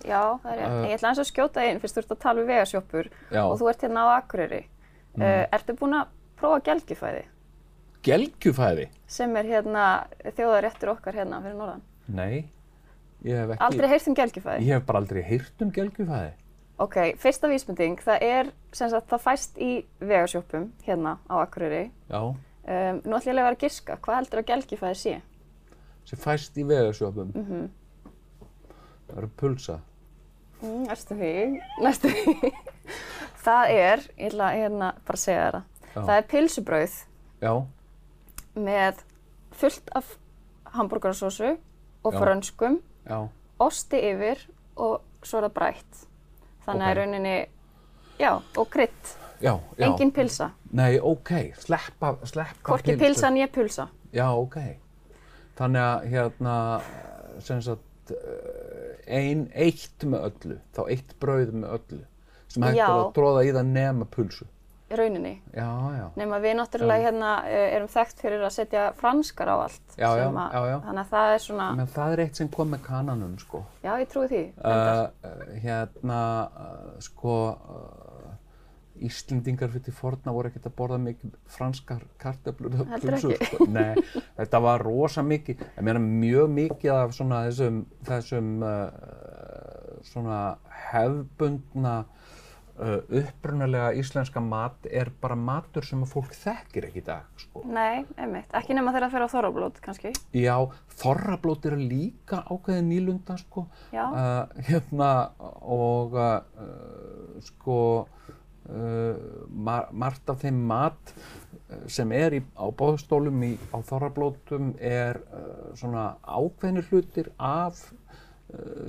Já, 0.05 0.37
það 0.43 0.51
er 0.53 0.59
rétt. 0.61 0.75
Uh, 0.75 0.85
ég 0.85 0.99
ætla 0.99 1.13
eins 1.13 1.23
að 1.23 1.31
skjóta 1.31 1.65
inn 1.65 1.81
fyrst 1.81 1.97
þú 1.97 2.05
ert 2.05 2.13
að 2.13 2.23
tala 2.27 2.43
við 2.43 2.51
vegasjoppur 2.53 3.09
Já. 3.33 3.43
og 3.47 3.57
þú 3.61 3.71
ert 3.73 3.87
hérna 3.87 4.05
á 4.05 4.09
Akureyri. 4.19 4.61
Uh, 5.15 5.45
ertu 5.55 5.77
búin 5.79 5.97
að 5.97 6.13
prófa 6.41 6.61
gelgjufæði 6.67 7.23
Gelgjufæði? 8.05 8.89
sem 9.09 9.37
er 9.39 9.47
hérna 9.49 9.85
þjóðaréttur 10.37 10.93
okkar 10.93 11.17
hérna 11.17 11.41
fyrir 11.45 11.57
norðan? 11.57 11.85
Nei, 12.13 12.45
ekki, 13.25 13.61
Aldrei 13.61 13.89
heyrt 13.89 14.09
um 14.09 14.15
gelgjufæði? 14.15 14.65
ég 14.67 14.75
hef 14.75 14.85
bara 14.87 14.99
aldrei 14.99 15.23
heyrt 15.23 15.63
um 15.63 15.71
gelgjufæði. 15.71 16.33
Ok, 16.79 16.97
fyrsta 17.23 17.49
vísmynding, 17.49 18.01
það 18.03 18.23
er 18.23 18.51
sem 18.73 18.91
sagt 18.91 19.09
það 19.09 19.21
fæst 19.23 19.59
í 19.63 19.85
vegasjoppum 20.01 20.73
hérna 20.87 21.19
á 21.31 21.35
Akureyri. 21.45 21.91
Já. 22.11 22.21
Um, 22.65 23.01
nú 23.05 23.15
ætlum 23.17 23.31
ég 23.31 23.39
að 23.39 23.45
vera 23.45 23.55
að 23.55 23.59
giska, 23.63 23.97
hvað 24.03 24.15
heldur 24.17 24.41
að 24.43 24.47
gelgjufæði 24.53 24.97
sé? 24.97 25.21
sem 26.05 26.19
fæst 26.19 26.57
í 26.61 26.65
vegasjópum 26.69 27.31
Mhm. 27.35 27.71
það 29.09 29.19
eru 29.19 29.29
pulsa 29.37 29.81
Mm, 30.63 30.85
næstu 30.89 31.15
því, 31.15 31.61
næstu 31.83 32.09
því. 32.09 32.53
það 33.45 33.71
er, 33.71 33.99
ég 34.19 34.31
ætla 34.33 34.45
að 34.51 34.59
hérna 34.63 34.93
bara 35.05 35.17
að 35.17 35.23
segja 35.25 35.51
það, 35.51 35.63
Já. 35.95 36.01
það 36.03 36.17
er 36.17 36.23
pilsubrauð 36.33 36.95
já, 37.43 37.53
með 38.57 39.03
fullt 39.53 39.91
af 39.95 40.17
hambúrgarasósu 40.75 41.57
og 42.05 42.13
Já. 42.15 42.19
Já, 43.09 43.19
osti 43.61 44.01
yfir 44.11 44.47
og 44.77 45.01
svo 45.23 45.39
er 45.39 45.49
það 45.49 45.55
brætt. 45.59 46.07
Þannig 46.65 46.83
að 46.83 46.91
Ok. 46.91 46.95
í 46.95 46.99
rauninni, 46.99 47.35
já, 48.19 48.31
og 48.57 48.71
krydd, 48.73 49.13
engin 49.79 50.13
pilsa, 50.17 50.51
nei, 50.73 50.99
ok, 51.01 51.31
sleppa, 51.61 52.15
sleppa 52.25 52.71
hvorki 52.73 52.97
pilsa 52.99 53.31
nýja 53.31 53.49
pulsa. 53.53 53.89
já, 54.13 54.29
ok. 54.33 54.57
Þannig 55.59 55.81
að 55.81 56.07
hérna 56.11 56.55
sem 57.41 57.61
sagt 57.63 58.11
ein, 59.07 59.47
eitt 59.55 60.05
með 60.05 60.27
öllu 60.31 60.57
þá 60.75 60.81
eitt 60.91 61.15
brauð 61.21 61.53
með 61.53 61.77
öllu 61.79 62.01
sem 62.49 62.63
hægt 62.67 62.81
er 62.81 62.91
að 62.91 63.13
tróða 63.17 63.45
í 63.47 63.53
það 63.55 63.71
nema 63.75 64.05
pulsu 64.11 64.47
rauninni. 64.91 65.43
já, 65.55 65.69
já, 65.97 66.05
Nefn 66.17 66.33
að 66.37 66.43
við 66.45 66.55
náttúrulega 66.59 67.05
hérna 67.09 67.31
eh, 67.49 67.77
erum 67.77 67.89
þekkt 67.89 68.21
fyrir 68.21 68.43
að 68.45 68.53
setja 68.53 68.83
franskar 68.99 69.49
á 69.49 69.57
allt. 69.65 69.97
Já, 69.97 70.11
já, 70.21 70.27
að- 70.29 70.53
já, 70.55 70.61
já. 70.71 70.77
Þannig 70.85 71.01
að 71.05 71.11
það 71.15 71.35
er 71.35 71.39
svona, 71.47 71.69
menn 71.79 71.87
það 71.95 72.13
er 72.13 72.23
eitt 72.27 72.37
sem 72.37 72.49
kom 72.49 72.71
með 72.75 72.83
kananum 72.85 73.39
sko 73.39 73.65
já 73.83 73.93
ég 74.03 74.09
trúi 74.13 74.29
því. 74.29 74.43
uh, 74.65 75.09
hérna 75.65 76.21
uh, 76.53 77.01
sko 77.01 77.37
uh, 77.55 78.31
Íslendingar 79.05 79.73
fyrir 79.73 79.93
forna 79.93 80.31
voru 80.33 80.49
ekkert 80.53 80.69
að 80.69 80.75
borða 80.79 80.99
mikið 81.03 81.33
franskar 81.51 82.05
kartöflur 82.23 82.77
Heldur 82.93 83.17
ekki. 83.17 83.49
sko. 83.49 83.67
Nei, 83.67 83.97
þetta 84.39 84.61
var 84.63 84.85
rosa 84.87 85.25
mikið 85.27 85.65
ég 85.65 85.83
meina 85.83 85.99
mjög 85.99 86.53
mikið 86.55 86.93
af 86.95 87.17
svona 87.17 87.41
þessum, 87.49 87.81
þessum 88.07 88.53
svona 90.07 90.39
hefbundna 90.93 92.05
upprunalega 92.75 93.93
íslenska 93.95 94.41
mat 94.43 94.89
er 94.91 95.11
bara 95.23 95.37
matur 95.39 95.87
sem 95.87 96.01
fólk 96.11 96.33
þekkir 96.35 96.89
ekki 96.89 97.03
í 97.03 97.07
dag 97.07 97.29
sko. 97.39 97.63
Nei, 97.71 98.03
einmitt. 98.19 98.51
Ekki 98.51 98.75
nema 98.75 98.91
þegar 98.95 99.07
það 99.07 99.15
fer 99.15 99.27
á 99.27 99.35
þorrablót 99.35 99.79
kannski. 99.85 100.13
Já, 100.35 100.57
þorrablót 100.99 101.69
eru 101.71 101.79
líka 101.79 102.43
ákveðin 102.51 102.91
nýlunda 102.91 103.39
sko. 103.39 103.69
Já. 103.95 104.05
Uh, 104.11 104.67
hérna 104.67 105.13
og 105.63 106.19
uh, 106.19 107.39
sko 107.47 107.79
uh, 108.03 109.25
mar 109.55 109.89
margt 109.95 110.35
af 110.35 110.43
þeim 110.43 110.59
mat 110.67 111.15
sem 111.91 112.11
er 112.15 112.35
í, 112.37 112.43
á 112.59 112.67
bóðstólum 112.75 113.39
í, 113.47 113.55
á 113.71 113.79
þorrablótum 113.87 114.75
er 114.83 115.23
svona 115.79 116.17
ákveðnir 116.23 116.87
hlutir 116.91 117.31
af 117.41 117.81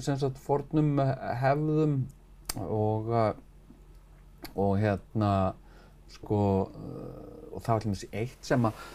sem 0.03 0.19
sagt 0.19 0.37
fornum 0.43 0.99
hefðum 1.39 1.95
og 2.61 3.09
og 4.55 4.77
hérna 4.79 5.31
sko 6.15 6.39
og 7.55 7.63
það 7.63 7.74
var 7.74 7.83
til 7.83 7.91
dæmis 7.91 8.05
eitt 8.12 8.47
sem 8.47 8.67
að 8.67 8.85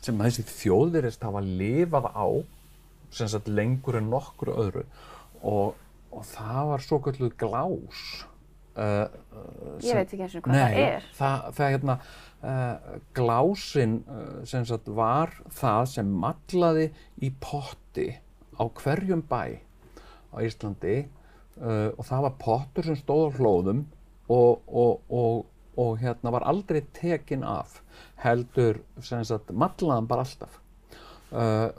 sem 0.00 0.16
að 0.16 0.30
þessi 0.30 0.44
þjóðverist 0.62 1.24
hafa 1.26 1.42
lifað 1.44 2.08
á 2.16 2.26
sem 3.12 3.28
sagt 3.28 3.50
lengur 3.52 3.98
en 3.98 4.08
nokkru 4.12 4.54
öðru 4.62 4.84
og, 5.44 5.76
og 6.12 6.26
það 6.30 6.60
var 6.70 6.84
svo 6.84 6.98
kalluð 7.04 7.34
glás 7.40 8.02
uh, 8.78 9.08
uh, 9.10 9.76
Ég 9.84 9.98
veit 9.98 10.06
ekki 10.14 10.24
eins 10.24 10.36
og 10.38 10.46
hvað 10.46 10.56
það 10.62 10.80
er. 10.86 11.08
það, 11.18 11.46
það 11.58 11.74
hérna 11.74 11.96
uh, 12.00 12.98
glásin 13.18 13.96
uh, 14.08 14.40
sem 14.48 14.66
sagt 14.68 14.88
var 14.96 15.34
það 15.60 15.82
sem 15.96 16.12
matlaði 16.24 16.90
í 17.20 17.32
potti 17.42 18.08
á 18.56 18.64
hverjum 18.80 19.24
bæ 19.28 19.42
á 20.32 20.36
Íslandi 20.46 20.98
uh, 21.60 21.90
og 21.96 22.04
það 22.08 22.26
var 22.28 22.36
pottur 22.40 22.88
sem 22.88 23.00
stóð 23.00 23.34
á 23.34 23.36
hlóðum 23.40 23.84
og, 24.30 24.62
og, 24.66 25.02
og, 25.10 25.46
og 25.80 25.92
hérna 26.00 26.32
var 26.34 26.46
aldrei 26.48 26.82
tekin 26.96 27.44
af 27.46 27.80
heldur 28.22 28.82
sagt 29.02 29.52
matlaðan 29.52 30.08
bara 30.10 30.26
alltaf 30.26 30.60
uh, 31.32 31.70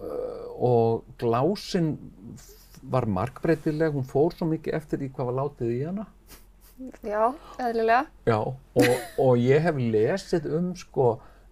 og 0.58 1.04
glásin 1.22 1.96
var 2.82 3.06
markbreytileg, 3.06 3.94
hún 3.94 4.08
fór 4.10 4.34
svo 4.34 4.48
mikið 4.50 4.74
eftir 4.74 5.02
því 5.02 5.12
hvað 5.16 5.30
var 5.30 5.40
látið 5.44 5.74
í 5.76 5.82
hana 5.86 6.08
Já, 7.06 7.28
eðlilega. 7.62 8.08
Já, 8.26 8.40
og, 8.42 8.94
og 9.22 9.36
ég 9.38 9.62
hef 9.62 9.78
lesið 9.78 10.48
um 10.58 10.72
sko 10.78 11.12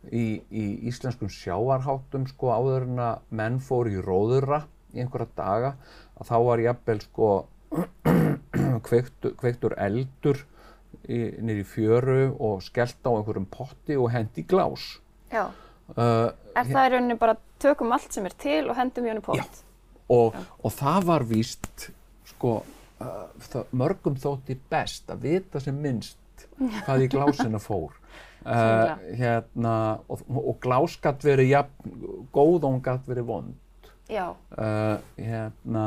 í, 0.09 0.41
í 0.49 0.63
íslenskum 0.89 1.29
sjáarháttum 1.29 2.25
sko 2.31 2.49
áður 2.55 2.87
en 2.87 3.01
að 3.05 3.27
menn 3.37 3.59
fóru 3.61 3.93
í 3.93 4.01
róðura 4.01 4.63
í 4.95 5.03
einhverja 5.03 5.29
daga 5.37 5.73
að 6.17 6.31
þá 6.31 6.37
var 6.47 6.63
jafnvel 6.63 7.03
sko 7.03 7.29
kveiktur 8.87 9.77
eldur 9.77 10.41
í 11.09 11.63
fjöru 11.65 12.35
og 12.37 12.61
skellt 12.65 13.01
á 13.01 13.11
einhverjum 13.11 13.47
potti 13.49 13.97
og 13.97 14.11
hendi 14.13 14.45
glás. 14.47 14.99
Já. 15.33 15.49
Uh, 15.95 16.29
Er 16.53 16.67
það 16.69 16.85
í 16.85 16.91
rauninni 16.93 17.17
bara 17.17 17.37
tökum 17.61 17.91
allt 17.95 18.13
sem 18.13 18.27
er 18.29 18.35
til 18.37 18.67
og 18.69 18.77
hendum 18.77 19.07
í 19.07 19.11
henni 19.11 19.25
pott? 19.25 19.63
og, 20.09 20.35
og 20.63 20.73
það 20.73 21.07
var 21.09 21.25
víst 21.29 21.89
sko 22.31 22.59
uh, 22.61 23.25
það, 23.45 23.71
mörgum 23.77 24.17
þótti 24.19 24.57
best 24.71 25.09
að 25.13 25.25
vita 25.27 25.61
sem 25.63 25.77
minnst 25.77 26.45
hvað 26.57 27.05
í 27.05 27.09
glásina 27.13 27.61
fór 27.61 27.93
uh, 28.45 28.95
hérna 29.19 29.75
og, 30.09 30.25
og 30.29 30.59
glás 30.63 30.97
gatt 31.01 31.25
verið 31.25 31.53
jafn, 31.53 31.97
góð 32.33 32.63
og 32.63 32.69
hún 32.71 32.85
gatt 32.85 33.09
verið 33.09 33.29
vond 33.29 33.57
Já, 34.09 34.25
uh, 34.57 34.97
hérna 35.17 35.83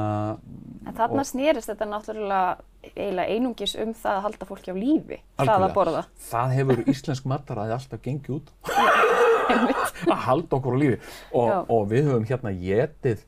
en 0.86 0.94
þarna 0.94 1.24
snerist 1.26 1.68
þetta 1.72 1.88
náttúrulega 1.90 3.24
einungis 3.26 3.74
um 3.82 3.90
það 3.98 4.16
að 4.16 4.22
halda 4.26 4.46
fólki 4.46 4.70
á 4.70 4.76
lífi, 4.78 5.18
það 5.18 5.42
Algjörlega. 5.42 5.66
að 5.68 5.74
borða. 5.78 6.02
það 6.30 6.54
hefur 6.58 6.82
íslensk 6.92 7.26
mataræði 7.32 7.74
alltaf 7.76 8.02
gengið 8.04 8.36
út 8.36 8.52
að 10.12 10.22
halda 10.26 10.56
okkur 10.58 10.78
á 10.78 10.82
lífi 10.82 10.98
og, 11.34 11.52
og 11.74 11.84
við 11.90 12.08
höfum 12.10 12.26
hérna 12.30 12.52
getið 12.62 13.24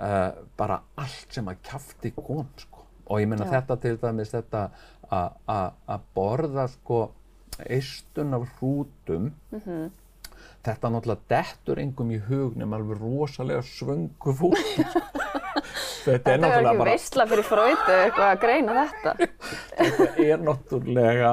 uh, 0.00 0.32
bara 0.58 0.80
allt 0.98 1.36
sem 1.36 1.48
að 1.52 1.60
kjafti 1.68 2.12
kom 2.16 2.46
sko. 2.56 2.84
og 3.08 3.20
ég 3.22 3.28
meina 3.30 3.46
Já. 3.48 3.52
þetta 3.58 3.76
til 3.84 3.96
dæmis 4.02 4.32
þetta 4.34 4.66
að- 5.12 6.02
borða 6.16 6.68
sko 6.72 7.02
eistun 7.68 8.34
af 8.36 8.48
hrútum 8.58 9.30
Mhm. 9.52 9.90
Þetta 10.68 10.92
náttúrulega 10.94 11.32
dettur 11.32 11.82
engum 11.82 12.12
í 12.14 12.20
hugnum 12.28 12.74
alveg 12.76 13.02
rosalega 13.02 13.64
svöngu 13.66 14.34
fólk 14.38 14.60
sko. 14.62 15.02
þetta 16.04 16.12
er 16.12 16.18
Þetta 16.18 16.32
er 16.32 16.42
náttúrulega 16.42 16.58
ekki 16.58 16.80
bara 16.82 16.90
veistla 16.92 17.28
fyrir 17.32 17.48
fröytu 17.48 17.94
eitthvað 17.98 18.28
að 18.28 18.42
greina 18.44 18.76
þetta. 18.78 19.14
þetta 19.78 20.26
er 20.28 20.42
náttúrulega 20.44 21.32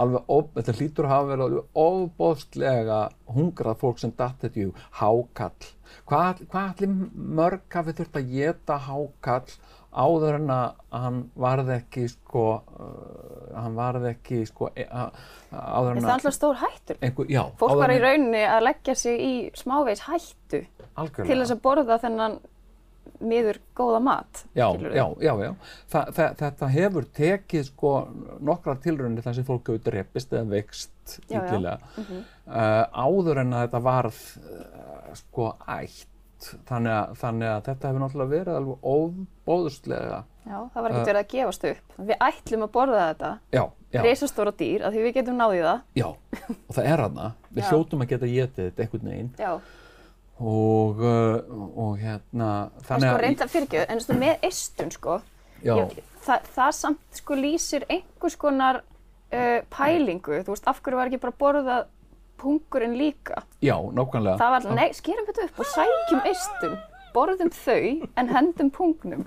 alveg, 0.00 0.28
of, 0.36 0.50
þetta 0.58 0.76
hlýtur 0.78 1.08
að 1.08 1.14
hafa 1.14 1.30
verið 1.32 1.46
alveg 1.48 1.80
ofbóðslega 1.84 3.00
hungrað 3.38 3.80
fólk 3.82 4.02
sem 4.02 4.14
datt 4.18 4.44
þetta 4.44 4.64
í 4.64 4.68
hákall 5.00 5.72
hvað, 6.08 6.44
hvað 6.50 6.68
allir 6.72 6.94
mörg 7.38 7.78
hafi 7.78 7.96
þurft 7.98 8.18
að 8.20 8.34
geta 8.34 8.78
hákall 8.88 9.56
áður 9.94 10.34
en 10.40 10.48
að 10.50 10.72
hann 10.90 11.18
varð 11.38 11.68
ekki 11.76 12.06
sko 12.10 12.44
uh, 12.54 13.52
hann 13.54 13.76
varð 13.78 14.08
ekki 14.10 14.40
sko 14.48 14.70
e, 14.74 14.86
áður 14.90 15.92
En 15.92 15.98
en 15.98 16.02
það 16.02 16.08
er 16.08 16.08
að 16.08 16.14
alltaf 16.16 16.34
stór 16.34 16.56
hættur. 16.62 16.96
einhver, 17.00 17.28
já, 17.30 17.42
Fólk 17.60 17.76
var 17.78 17.92
í 17.94 18.00
rauninni 18.02 18.42
að 18.48 18.64
leggja 18.68 18.94
sig 18.98 19.20
í 19.22 19.34
smávegis 19.54 20.02
hættu 20.08 20.64
algjörlega. 20.94 21.28
til 21.30 21.38
þess 21.44 21.54
að 21.54 21.62
borða 21.68 21.98
þennan 22.02 22.40
miður 23.24 23.58
góða 23.76 24.00
mat. 24.02 24.40
Já, 24.56 24.66
já, 24.80 25.04
já, 25.22 25.32
já. 25.44 25.50
Þa, 25.92 26.00
þa, 26.16 26.24
þetta 26.40 26.68
hefur 26.72 27.04
tekið 27.14 27.66
sko 27.68 27.92
nokkra 28.44 28.74
tilraunir 28.82 29.22
þar 29.24 29.36
sem 29.38 29.46
fólk 29.46 29.68
hefur 29.70 29.82
drepist 29.86 30.32
eða 30.34 30.48
vext 30.50 31.18
Já, 31.28 31.38
já. 31.38 31.44
illilega 31.44 31.78
Mhm. 32.00 32.24
uh, 32.48 33.04
áður 33.06 33.40
en 33.44 33.52
að 33.54 33.66
þetta 33.68 33.82
varð 33.86 34.20
uh, 34.40 35.14
sko 35.20 35.52
ætt 35.68 36.08
þannig 36.68 36.94
að, 36.94 37.16
þannig 37.22 37.50
að 37.50 37.64
þetta 37.68 37.90
hefur 37.90 38.02
náttúrulega 38.04 38.34
verið 38.34 38.58
alveg 38.60 38.88
óbóðslega 38.94 40.22
Já, 40.44 40.58
það 40.74 40.82
var 40.82 40.92
ekkert 40.92 41.00
Uh, 41.00 41.08
verið 41.08 41.20
að 41.22 41.30
gefast 41.32 41.62
upp. 41.70 41.92
Við 42.04 42.18
ætlum 42.26 42.64
að 42.66 42.72
borða 42.74 43.04
þetta, 43.08 43.28
risastóra 44.04 44.52
dýr, 44.58 44.82
af 44.84 44.92
því 44.92 45.04
við 45.06 45.14
getum 45.16 45.38
náðið 45.40 45.62
það. 45.64 45.78
já 45.96 46.08
og 46.68 46.74
það 46.76 46.88
er 46.90 47.02
hana, 47.04 47.28
við 47.56 47.70
hljótum 47.70 48.04
að 48.04 48.10
geta 48.10 48.28
getið 48.34 48.66
þetta 48.68 48.84
einhvern 48.84 49.08
veginn. 49.08 49.30
Já, 49.40 49.52
og, 50.52 51.00
uh, 51.00 51.62
og 51.86 51.94
hérna 52.02 52.50
þannig 52.84 53.08
sko 53.08 53.14
að 53.14 53.22
reynda 53.24 53.48
fyrirgjöð, 53.54 53.86
en 53.88 54.04
sko 54.04 54.18
með 54.20 54.46
eistun 54.50 54.92
sko, 54.92 55.16
já, 55.64 55.74
ég, 55.80 55.96
það, 56.26 56.50
það 56.58 56.72
samt 56.82 57.20
sko 57.22 57.38
lýsir 57.40 57.88
einhvers 57.88 58.36
konar 58.44 58.82
uh, 58.82 59.60
pælingu, 59.72 60.42
þú 60.44 60.52
veist, 60.52 60.68
af 60.68 60.82
hverju 60.84 61.00
var 61.00 61.08
ekki 61.12 61.22
bara 61.24 61.38
borðað 61.40 61.88
pungurinn 62.44 62.96
líka? 63.00 63.42
já, 63.64 63.74
nákvæmlega 63.98 64.38
Það 64.42 64.54
var, 64.56 64.68
nei, 64.78 64.88
skerum 65.00 65.26
þetta 65.30 65.46
upp 65.48 65.62
og 65.64 65.70
sækjum 65.72 66.26
eistun, 66.30 66.76
borðum 67.14 67.50
þau 67.54 68.08
en 68.20 68.28
hendum 68.36 68.70
pungnum. 68.74 69.24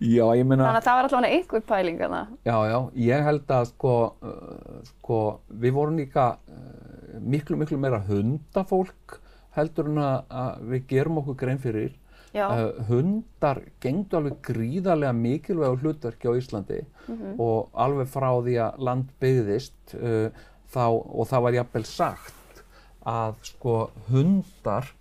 já, 0.00 0.24
ég 0.36 0.44
meina 0.44 0.66
Þannig 0.66 0.80
að 0.82 0.86
það 0.88 0.96
var 0.98 1.06
allavega 1.08 1.36
einhver 1.36 1.62
pæling 1.70 2.00
að 2.04 2.14
það. 2.16 2.32
Já, 2.44 2.56
já, 2.70 2.78
ég 3.06 3.22
held 3.30 3.52
að 3.58 3.68
sko, 3.70 3.92
uh, 4.22 4.80
sko 4.90 5.20
við 5.64 5.72
vorum 5.78 5.96
líka 6.00 6.26
uh, 6.36 7.20
miklu, 7.24 7.56
miklu 7.56 7.78
meira 7.80 8.02
hundafólk 8.08 9.20
heldur 9.56 9.88
en 9.88 10.02
að, 10.04 10.58
við 10.74 10.82
gerum 10.90 11.22
okkur 11.22 11.38
grein 11.40 11.62
fyrir. 11.62 11.94
Uh, 12.36 12.82
hundar 12.90 13.62
gengdu 13.80 14.18
alveg 14.18 14.34
gríðarlega 14.44 15.14
mikilvægu 15.16 15.78
hlutverki 15.80 16.28
á 16.28 16.36
Íslandi 16.36 16.82
Mhm. 17.08 17.38
og 17.40 17.70
alveg 17.72 18.08
frá 18.12 18.28
því 18.44 18.56
að 18.60 18.78
land 18.82 19.08
byggðist 19.22 19.94
uh, 19.96 20.28
þá, 20.72 20.84
og 20.90 21.28
það 21.30 21.46
var 21.46 21.58
jafnvel 21.60 21.86
sagt 21.88 22.62
að 23.06 23.38
sko 23.52 23.76
hundar 24.10 24.92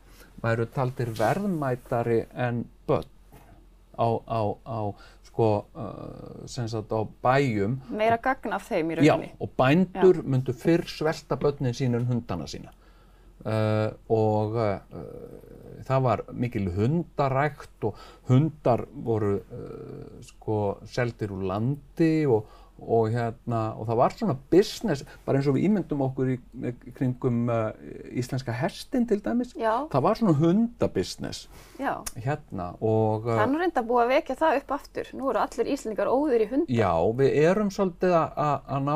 væru 0.43 0.67
taldir 0.69 1.10
verðmætari 1.17 2.25
en 2.38 2.65
börn 2.86 3.10
á, 3.97 4.08
á, 4.30 4.41
á 4.62 4.80
sko 5.25 5.47
uh, 5.73 6.45
sem 6.47 6.67
sagt 6.69 6.93
á 6.93 7.01
bæjum. 7.25 7.80
Meira 7.89 8.19
gagn 8.21 8.54
af 8.56 8.67
þeim 8.69 8.93
í 8.93 8.99
Já, 9.01 9.15
rauninni. 9.15 9.34
og 9.41 9.54
bændur 9.58 10.21
myndu 10.23 10.54
fyrr 10.56 10.86
svelta 10.88 11.38
börnin 11.39 11.75
sín 11.75 11.97
en 11.97 12.06
hundana 12.08 12.47
sína. 12.47 12.73
Uh, 13.45 13.91
og 14.10 14.56
uh, 14.58 14.78
það 15.86 16.06
var 16.06 16.23
mikil 16.34 16.69
hundarækt 16.73 17.89
og 17.89 17.97
hundar 18.30 18.86
voru 19.06 19.36
uh, 19.38 20.21
sko 20.25 20.60
seldir 20.89 21.34
úr 21.36 21.43
landi 21.51 22.25
og, 22.25 22.47
og 22.82 23.08
hérna 23.14 23.62
og 23.80 23.88
það 23.88 24.00
var 24.02 24.16
svona 24.16 24.36
business 24.52 25.04
bara 25.26 25.40
eins 25.40 25.48
og 25.50 25.56
við 25.56 25.68
ímyndum 25.70 26.02
okkur 26.06 26.34
í, 26.34 26.38
kringum 26.98 27.46
uh, 27.52 27.70
íslenska 28.12 28.56
hestin 28.56 29.08
til 29.08 29.22
dæmis 29.24 29.54
Já, 29.56 29.88
það 29.92 30.04
var 30.06 30.20
svona 30.20 30.36
hundabusiness 30.42 31.46
já. 31.80 31.94
hérna 32.20 32.74
og 32.84 33.26
uh, 33.30 33.32
Það 33.36 33.44
er 33.46 33.54
nú 33.54 33.62
reynda 33.64 33.86
búið 33.88 34.04
að 34.04 34.12
vekja 34.16 34.38
það 34.42 34.60
upp 34.60 34.76
aftur. 34.76 35.10
Nú 35.16 35.30
eru 35.32 35.42
allir 35.46 35.72
Íslendingar 35.76 36.12
óður 36.12 36.44
í 36.46 36.50
hunda. 36.52 36.76
Já, 36.76 36.92
við 37.20 37.40
erum 37.46 37.72
svolítið 37.74 38.16
að- 38.20 38.84
ná 38.86 38.96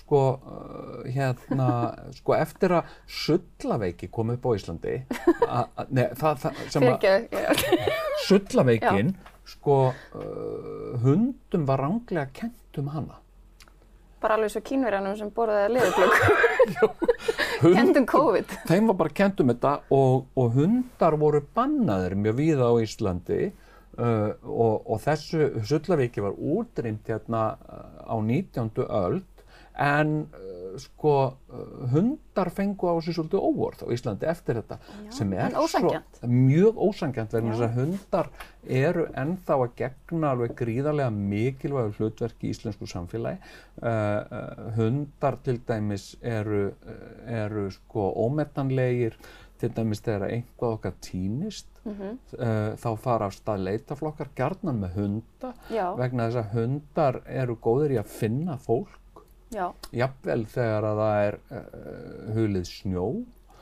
sko 0.00 0.20
uh, 0.34 1.08
hérna 1.08 1.68
sko 2.18 2.36
eftir 2.36 2.76
að 2.80 2.94
sullaveiki 3.06 4.10
kom 4.12 4.34
upp 4.34 4.46
á 4.46 4.50
Íslandi 4.58 4.96
a, 5.46 5.64
a, 5.64 5.86
ne, 5.88 6.10
það, 6.18 6.44
það 6.44 6.62
sem 6.74 6.86
að 6.88 7.04
Fyrirgjöð, 7.06 7.68
sullaveikinn 8.28 9.14
sko 9.54 9.76
hundum 11.02 11.64
var 11.66 11.82
ránglega 11.82 12.28
kent 12.36 12.59
um 12.78 12.92
hana 12.94 13.18
bara 14.20 14.36
alveg 14.36 14.52
svo 14.52 14.60
kínverjanum 14.64 15.16
sem 15.16 15.30
borðaði. 15.32 15.80
Hund, 17.62 17.76
Kendum 17.76 18.06
COVID. 18.08 18.52
þeim 18.68 18.90
var 18.90 18.98
bara 19.02 19.14
kent 19.16 19.40
um 19.42 19.50
þetta 19.52 19.72
og, 19.92 20.28
og 20.36 20.54
hundar 20.56 21.16
voru 21.20 21.42
bannaðir 21.56 22.16
mjög 22.20 22.38
víða 22.38 22.68
á 22.72 22.74
Íslandi 22.80 23.40
uh, 23.48 24.30
og, 24.44 24.86
og 24.86 25.02
þessu 25.04 25.50
sullaveiki 25.68 26.24
var 26.24 26.36
útrýmt 26.36 27.08
hérna 27.12 27.42
uh, 27.60 28.00
á 28.08 28.16
19. 28.16 28.72
öld 28.86 29.44
en 29.76 30.14
uh, 30.24 30.49
sko 30.78 31.14
uh, 31.26 31.64
hundar 31.92 32.50
fengu 32.54 32.90
á 32.90 32.94
sig 33.02 33.16
svolítið 33.16 33.42
óvörð 33.42 33.84
á 33.84 33.86
Íslandi 33.94 34.28
eftir 34.30 34.60
þetta 34.60 34.78
Já, 34.80 35.10
sem 35.16 35.34
er 35.34 35.56
svo 35.72 35.92
mjög 36.30 36.80
ósangjant 36.86 37.34
vegna 37.34 37.56
þess 37.56 37.66
að 37.66 37.78
hundar 37.80 38.30
eru 38.66 39.06
ennþá 39.22 39.56
að 39.56 39.74
gegna 39.80 40.32
alveg 40.34 40.54
gríðarlega 40.60 41.10
mikilvægu 41.16 41.96
hlutverk 41.98 42.44
í 42.44 42.52
íslensku 42.54 42.88
samfélagi. 42.90 43.40
Uh, 43.80 44.72
hundar 44.76 45.40
til 45.44 45.60
dæmis 45.66 46.12
eru, 46.20 46.70
eru 47.26 47.68
sko 47.74 48.10
ómetanlegir. 48.26 49.16
Til 49.60 49.68
dæmis 49.76 50.00
þegar 50.00 50.30
einhvað 50.30 50.78
okkar 50.78 50.94
týnist 51.04 51.68
Mm 51.84 52.16
uh, 52.38 52.76
þá 52.76 52.90
fara 53.00 53.26
af 53.30 53.34
stað 53.34 53.62
leitaflokkar 53.64 54.28
gjarnan 54.36 54.82
með 54.82 54.96
hunda 54.98 55.52
Já, 55.72 55.86
vegna 55.96 56.26
þess 56.28 56.40
að 56.42 56.50
hundar 56.56 57.20
eru 57.24 57.56
góðir 57.56 57.94
í 57.94 57.98
að 58.00 58.10
finna 58.12 58.56
fólk 58.60 58.99
jafnvel 59.50 60.44
þegar 60.50 60.88
að 60.90 61.02
það 61.02 61.20
er 61.26 61.38
uh, 61.50 62.32
hulið 62.36 62.66
snjó. 62.70 63.06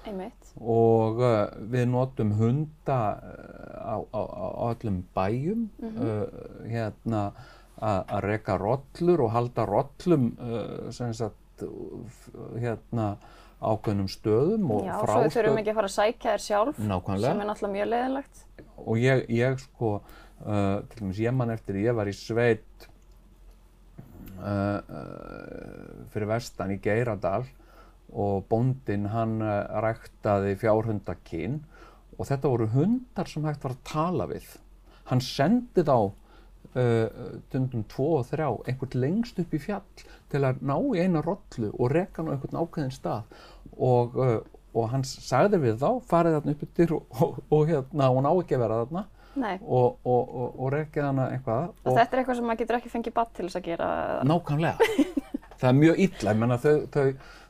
Einmitt. 0.08 0.52
og 0.62 1.18
uh, 1.20 1.32
við 1.68 1.88
notum 1.90 2.30
hunda 2.38 2.98
uh, 3.18 3.94
á, 3.94 3.96
á, 4.00 4.20
á 4.24 4.46
öllum 4.70 5.02
bæjum 5.16 5.66
uh, 5.84 6.22
hérna 6.64 7.24
að 7.78 8.22
reka 8.24 8.56
rollur 8.58 9.20
og 9.22 9.34
halda 9.36 9.66
sem 10.90 11.12
uh, 11.12 11.68
hérna 12.58 13.10
ákveðnum 13.58 14.08
stöðum 14.10 14.70
og 14.70 14.86
Já, 14.86 14.92
svo 14.94 15.02
við 15.02 15.08
frástöð. 15.08 15.34
þurfum 15.34 15.60
ekki 15.60 15.72
að 15.72 15.78
fara 15.78 15.90
að 15.90 15.94
sækja 15.96 16.30
þér 16.34 16.44
sjálf, 16.44 16.76
sem 16.78 16.90
nákvæmlega 16.92 17.32
er 17.32 17.48
náttúrulega 17.48 17.74
mjög 17.74 17.88
leiðinlegt. 17.92 18.42
og 18.84 19.00
ég, 19.02 19.24
ég 19.34 19.58
sko 19.64 19.90
uh, 19.98 20.76
til 20.90 21.00
dæmis 21.02 21.22
ég 21.24 21.34
man 21.34 21.54
eftir 21.54 21.80
ég 21.82 21.98
var 21.98 22.10
í 22.10 22.14
sveit 22.14 22.88
fyrir 26.12 26.28
vestan 26.30 26.74
í 26.74 26.78
Geiradal 26.82 27.44
og 28.12 28.46
bóndinn 28.48 29.08
hann 29.12 29.42
uh, 29.44 29.66
ræktaði 29.84 30.56
fjárhundakinn 30.60 31.60
og 32.16 32.28
þetta 32.28 32.50
voru 32.50 32.68
hundar 32.72 33.28
sem 33.30 33.44
hægt 33.46 33.64
var 33.64 33.76
að 33.76 33.84
tala 33.88 34.28
við. 34.30 34.46
Hann 35.10 35.20
sendi 35.24 35.84
þá 35.84 35.96
uh, 36.08 37.08
tundum 37.52 37.84
tvo 37.90 38.08
og 38.18 38.28
þrjá 38.30 38.48
einhvern 38.66 39.02
lengst 39.04 39.40
upp 39.42 39.54
í 39.54 39.60
fjall 39.62 40.06
til 40.32 40.42
að 40.44 40.62
ná 40.64 40.76
í 40.78 41.04
eina 41.04 41.22
rollu 41.24 41.72
og 41.74 41.92
reka 41.92 42.22
hann 42.22 42.32
á 42.32 42.34
einhvern 42.36 42.62
ákveðin 42.62 42.96
stað. 42.96 43.28
Og, 43.76 44.16
uh, 44.16 44.40
og 44.72 44.90
hann 44.94 45.04
sagði 45.06 45.60
við 45.66 45.78
þá 45.84 45.90
farið 46.08 46.38
þarna 46.38 46.56
upp 46.56 46.66
yfir 46.66 46.96
og, 46.96 47.22
og, 47.22 47.38
og 47.52 47.70
hérna 47.70 48.10
hún 48.14 48.28
á 48.28 48.32
ekki 48.32 48.56
að 48.56 48.64
vera 48.64 48.82
þarna 48.84 49.06
og, 49.62 49.98
og, 50.04 50.34
og, 50.34 50.54
og 50.58 50.72
rekið 50.74 51.02
hana 51.08 51.28
eitthvað 51.34 51.68
og 51.84 51.96
þetta 51.96 52.12
er 52.16 52.22
eitthvað 52.22 52.36
sem 52.40 52.46
maður 52.50 52.58
getur 52.64 52.78
ekki 52.80 52.92
fengið 52.94 53.14
batt 53.18 53.32
til 53.38 53.46
þess 53.48 53.60
að 53.60 53.66
gera. 53.70 53.88
nákvæmlega 54.24 54.76
það 55.58 55.68
er 55.72 55.76
mjög 55.82 55.98
illa, 56.06 56.32
ég 56.34 56.38
menna 56.44 56.58
þau, 56.62 56.74
þau, 56.94 57.06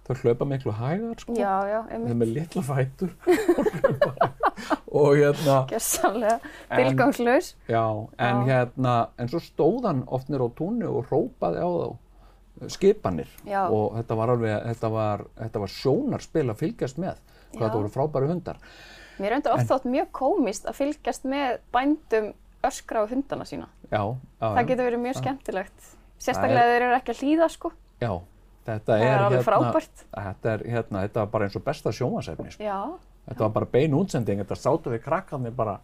þau 0.08 0.14
hlaupa 0.22 0.44
miklu 0.48 0.72
hægar 0.72 1.18
sko. 1.20 1.34
Já, 1.36 1.54
já, 1.68 1.78
Þau 1.84 1.92
einmitt. 1.92 2.10
er 2.10 2.20
með 2.22 2.30
litla 2.38 2.62
fætur 2.64 3.10
og 4.98 5.16
hérna, 5.18 5.56
Gjössamlega 5.68 6.38
En- 6.70 6.78
tilgangslaus. 6.82 7.54
já, 7.68 7.82
en 8.18 8.36
Já. 8.36 8.46
hérna, 8.48 8.94
en 9.18 9.28
svo 9.28 9.40
stóð 9.40 9.84
hann 9.86 10.04
oft 10.06 10.28
nýr 10.32 10.40
á 10.44 10.48
túnu 10.56 10.88
og 10.88 11.06
rópaði 11.12 11.60
á 11.60 11.68
þá 11.68 12.68
skipanir 12.74 13.28
Já. 13.46 13.68
og 13.70 13.92
þetta 14.00 14.16
var 14.18 14.28
alveg, 14.34 14.62
þetta 14.72 14.88
var, 14.90 15.24
þetta 15.38 15.60
var 15.62 15.68
sjónarspil 15.76 16.48
að 16.50 16.56
fylgjast 16.64 16.98
með 16.98 17.20
hvað 17.52 17.60
Já. 17.60 17.68
þetta 17.68 17.78
voru 17.78 17.92
frábæri 17.94 18.28
hundar. 18.32 18.56
Mér 19.18 19.32
er 19.32 19.36
endur 19.38 19.54
oft 19.56 19.68
þótt 19.70 19.86
mjög 19.90 20.10
komist 20.12 20.66
að 20.70 20.78
fylgjast 20.78 21.24
með 21.28 21.58
bændum 21.74 22.32
öskra 22.68 23.02
á 23.02 23.10
hundana 23.10 23.46
sína. 23.48 23.68
Já, 23.90 24.02
já, 24.02 24.46
Það 24.46 24.58
já. 24.62 24.66
getur 24.70 24.88
verið 24.88 25.02
mjög 25.04 25.20
skemmtilegt. 25.22 25.92
Sérstaklega 26.18 26.64
ef 26.64 26.72
þeir 26.74 26.86
eru 26.88 26.96
ekki 26.98 27.14
að 27.14 27.20
hlýða 27.22 27.48
sko. 27.54 27.72
Já, 28.02 28.12
þetta 28.66 28.88
Það 28.92 29.04
er, 29.04 29.12
er 29.12 29.26
alveg 29.26 29.44
frábært. 29.46 30.02
Þetta 30.14 30.54
er, 30.54 30.64
hérna, 30.74 31.04
þetta 31.06 31.22
var 31.22 31.30
bara 31.34 31.46
eins 31.48 31.58
og 31.58 31.64
besta 31.68 31.92
sjónvarsefni. 31.94 32.50
Sko. 32.56 32.66
Já, 32.66 32.80
Þetta 33.28 33.44
var 33.44 33.50
bara 33.58 33.68
bein 33.68 33.92
útsending, 33.96 34.40
þetta 34.40 34.56
sátu 34.56 34.88
við 34.94 35.02
krakkarnir 35.04 35.52
bara, 35.52 35.74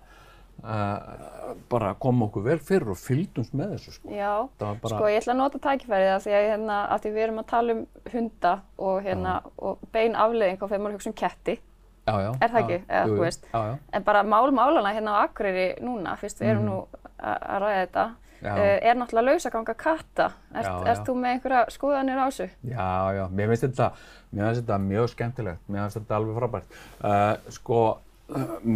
uh, 0.64 1.52
bara 1.68 1.90
koma 2.00 2.24
okkur 2.30 2.46
vel 2.46 2.56
fyrir 2.64 2.88
og 2.94 2.96
fylgdumst 2.96 3.52
með 3.56 3.74
þessu. 3.74 3.92
Sko. 3.98 4.08
já. 4.08 4.30
Bara, 4.58 4.78
Sko 4.94 5.10
ég 5.12 5.20
ætla 5.20 5.34
að 5.34 5.40
nota 5.42 5.60
tækifærið 5.66 6.14
af 6.14 6.24
því 6.24 6.34
að, 6.38 6.46
hérna, 6.54 6.78
af 6.94 7.02
því 7.04 7.12
við 7.12 7.26
erum 7.26 7.42
að 7.42 7.46
tala 7.52 7.76
um 7.76 7.82
hunda 8.14 8.54
og, 8.78 8.96
hérna, 9.04 9.34
og 9.58 9.84
bein 9.92 10.16
afleðing 10.16 10.62
og 10.62 10.70
þegar 10.72 10.84
maður 10.86 10.96
hugsa 10.98 11.12
um 11.12 11.18
ketti. 11.20 11.58
Já, 12.06 12.14
já. 12.20 12.30
er 12.40 12.52
það 12.52 12.60
já, 12.60 12.64
ekki? 12.64 12.78
Eða, 12.88 13.06
þú 13.08 13.22
veist. 13.22 13.48
En 13.92 14.04
bara 14.04 14.22
mál 14.22 14.50
málana 14.54 14.92
hérna 14.94 15.16
á 15.16 15.24
Akureyri 15.24 15.66
núna, 15.84 16.16
fyrst 16.20 16.42
við 16.42 16.54
erum 16.54 16.68
nú 16.68 16.76
að 17.24 17.58
ræða 17.62 17.80
þetta, 17.80 18.04
uh, 18.44 18.60
er 18.60 18.98
náttúrulega 18.98 19.32
lausaganga 19.32 19.74
katta. 19.78 20.30
Já. 20.54 20.94
þú 21.06 21.16
með 21.18 21.36
einhverja 21.36 21.62
skoðanir 21.74 22.20
á 22.20 22.26
þessu? 22.28 22.48
Já, 22.70 22.88
já, 23.16 23.24
mér 23.30 23.52
finnst 23.52 23.66
þetta, 23.68 23.90
mér 24.30 24.48
finnst 24.48 24.62
þetta 24.62 24.80
mjög 24.88 25.12
skemmtilegt, 25.14 25.62
mér 25.68 25.84
finnst 25.84 26.00
þetta 26.00 26.18
alveg 26.18 26.40
frábært. 26.40 26.76
Uh, 27.00 27.52
sko, 27.56 27.80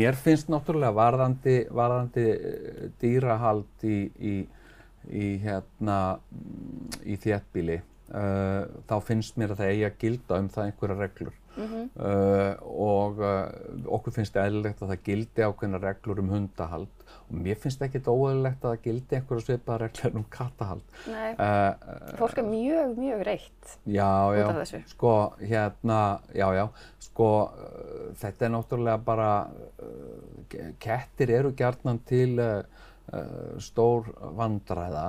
mér 0.00 0.18
finnst 0.20 0.52
náttúrulega 0.52 0.94
varðandi, 0.96 1.58
varðandi 1.74 2.26
uh, 2.32 2.80
dýrahald 3.02 3.88
í, 3.88 4.00
í, 4.18 4.34
í, 5.08 5.30
hérna, 5.44 6.00
mm, 6.32 6.98
í 7.04 7.20
þéttbíli, 7.20 7.80
uh, 8.14 8.64
þá 8.88 8.96
finnst 9.04 9.36
mér 9.40 9.54
að 9.54 9.60
það 9.62 9.74
eigi 9.74 9.84
að 9.88 10.00
gilda 10.04 10.40
um 10.42 10.48
það 10.54 10.70
einhverja 10.70 10.98
reglur. 11.02 11.36
Uh, 11.58 12.52
og 12.70 13.18
uh, 13.18 13.48
okkur 13.96 14.14
finnst 14.14 14.36
eðlilegt 14.38 14.82
að 14.84 14.92
það 14.92 15.00
gildi 15.08 15.42
ákveðna 15.42 15.80
reglur 15.82 16.20
um 16.22 16.28
hundahald 16.30 17.02
og 17.28 17.32
mér 17.34 17.58
finnst 17.58 17.82
ekki 17.82 17.98
þetta 17.98 18.14
óeðlilegt 18.14 18.62
að 18.62 18.74
það 18.76 18.84
gildi 18.84 19.18
einhverja 19.18 19.44
svipaða 19.48 19.78
reglur 19.82 20.20
um 20.20 20.26
kattahald. 20.32 20.94
Nei. 21.10 21.32
Fólk 22.20 22.38
er 22.38 22.46
mjög, 22.46 22.94
mjög 23.02 23.24
reitt. 23.26 23.74
Já, 23.90 24.12
já, 24.38 24.46
sko, 24.92 25.14
hérna, 25.42 25.98
já, 26.32 26.46
já, 26.56 26.64
sko, 27.08 27.28
þetta 28.22 28.46
er 28.46 28.54
náttúrulega 28.54 29.02
bara, 29.10 29.32
kettir 30.80 31.34
eru 31.40 31.52
gjarnan 31.58 32.00
til 32.08 32.38
stór 33.64 34.08
vandræða, 34.38 35.08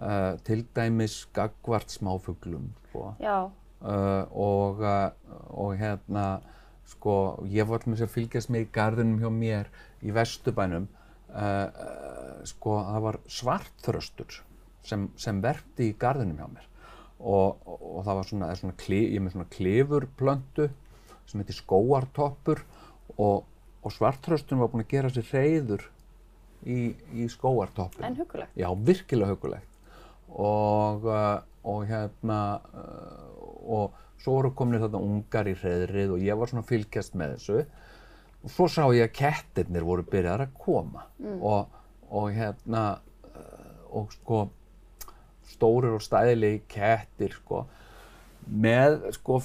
uh, 0.00 0.38
til 0.46 0.64
dæmis 0.76 1.22
gagvart 1.34 1.92
smáfuglum, 1.92 2.70
sko, 2.88 3.12
uh, 3.20 4.24
og, 4.30 4.80
uh, 4.80 5.10
og 5.50 5.76
hérna, 5.80 6.26
sko, 6.88 7.16
ég 7.50 7.68
var 7.68 7.84
þess 7.84 8.06
að 8.06 8.14
fylgjast 8.16 8.52
með 8.52 8.66
í 8.66 8.72
garðinum 8.74 9.20
hjá 9.22 9.30
mér 9.34 9.70
í 10.02 10.14
Vesturbænum, 10.14 10.88
uh, 11.34 12.42
sko, 12.48 12.78
það 12.88 13.06
var 13.06 13.20
svartþröstur 13.38 14.42
sem, 14.86 15.08
sem 15.16 15.40
verpti 15.44 15.92
í 15.92 15.96
garðinum 15.98 16.40
hjá 16.40 16.50
mér. 16.58 16.68
Og, 17.22 17.58
og, 17.70 17.82
og 17.86 18.04
það 18.06 18.16
var 18.18 18.28
svona, 18.28 18.52
svona 18.58 18.78
ég 18.90 19.16
er 19.16 19.22
með 19.22 19.36
svona 19.36 19.50
klifurplöntu 19.52 20.64
sem 21.30 21.38
heitir 21.38 21.54
skóartoppur 21.54 22.64
og, 23.14 23.44
og 23.78 23.92
svartþröstun 23.94 24.58
var 24.58 24.72
búin 24.72 24.82
að 24.82 24.90
gera 24.90 25.10
sér 25.14 25.28
reyður 25.30 25.84
í, 26.66 26.96
í 27.14 27.28
skóartoppin. 27.30 28.02
en 28.08 28.18
hugulegt. 28.18 28.58
Já, 28.58 28.66
virkilega 28.74 29.36
hugulegt 29.36 29.71
og, 30.38 31.04
uh, 31.06 31.42
og 31.68 31.84
hérna 31.88 32.38
uh, 32.72 33.32
og 33.62 34.00
svo 34.22 34.38
voru 34.38 34.52
komin 34.56 34.82
þarna 34.82 35.02
ungar 35.02 35.50
í 35.50 35.54
hreðrið 35.58 36.14
og 36.14 36.24
ég 36.24 36.38
var 36.38 36.50
svona 36.50 36.66
fylgjast 36.66 37.16
með 37.18 37.36
þessu. 37.36 37.62
Og 38.42 38.50
svo 38.50 38.66
sá 38.70 38.82
ég 38.94 39.06
að 39.06 39.16
kettirnir 39.18 39.86
voru 39.86 40.04
byrjaðar 40.06 40.48
að 40.48 40.56
koma. 40.58 41.06
Og, 41.38 41.78
og 42.10 42.32
hérna 42.34 42.84
uh, 43.28 43.86
og 43.98 44.10
sko 44.16 44.44
stórir 45.52 45.94
og 45.94 46.02
stæðilegi 46.02 46.62
kettir 46.70 47.36
sko. 47.36 47.66
Með 48.42 49.12
sko 49.14 49.38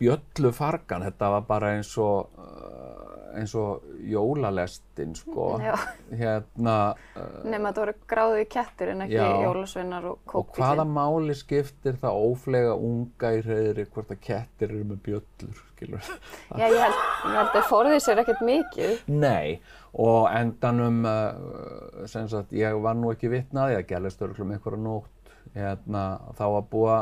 bjöllu 0.00 0.52
fargan 0.52 1.06
þetta 1.06 1.30
var 1.36 1.46
bara 1.48 1.72
eins 1.78 1.92
og 2.00 2.32
eins 3.38 3.54
og 3.58 3.84
jólalestin 4.08 5.14
sko. 5.16 5.48
Hérna 6.10 6.76
uh, 7.16 7.42
Nefn 7.44 7.64
að 7.64 7.68
þetta 7.68 7.82
voru 7.82 7.94
gráði 8.12 8.46
kettir 8.52 8.92
en 8.92 9.04
ekki 9.06 9.18
Já. 9.18 9.26
jólasveinar 9.46 10.08
og 10.12 10.34
og 10.38 10.54
hvaða 10.56 10.86
máli 10.88 11.36
skiptir 11.38 11.98
það 12.02 12.22
óflega 12.28 12.74
unga 12.76 13.34
í 13.36 13.42
hreðri 13.44 13.86
hvort 13.92 14.12
að 14.14 14.22
kettir 14.28 14.72
eru 14.72 14.88
með 14.92 15.04
bjöllur 15.08 15.62
skilur 15.82 16.10
Já, 16.60 16.66
ég 16.66 16.78
held, 16.80 17.00
ég 17.26 17.38
held 17.38 17.56
að 17.56 17.70
forðið 17.70 17.98
sér 18.04 18.22
ekkert 18.22 18.44
mikið. 18.46 18.92
Nei, 19.08 19.60
og 19.92 20.28
endanum 20.32 21.02
uh, 21.08 22.04
sem 22.10 22.28
sagt, 22.30 22.54
ég 22.56 22.78
var 22.84 22.98
nú 22.98 23.12
ekki 23.14 23.32
vitnaði 23.32 23.78
að 23.78 23.88
gerðist 23.90 24.22
örglum 24.24 24.54
einhverja 24.54 24.82
nótt. 24.82 25.34
Hérna, 25.56 26.04
þá 26.38 26.46
að 26.46 26.70
búa 26.70 27.00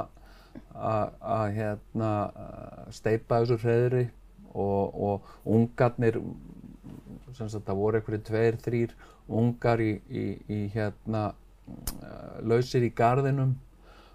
að 0.74 1.52
hérna 1.54 2.10
uh, 2.30 2.88
steipa 2.94 3.42
þessu 3.42 3.60
hreðri 3.62 4.08
og, 4.54 5.00
og 5.00 5.54
ungarnir 5.56 6.20
sem 7.36 7.48
sagt, 7.48 7.66
það 7.66 7.80
voru 7.80 8.00
einhverju 8.00 8.22
tveir, 8.26 8.60
þrýr 8.64 8.94
ungar 9.40 9.82
í, 9.82 9.90
í, 10.10 10.24
í 10.50 10.60
hérna 10.74 11.30
uh, 11.30 12.38
lausir 12.42 12.84
í 12.86 12.92
garðinum 12.96 13.54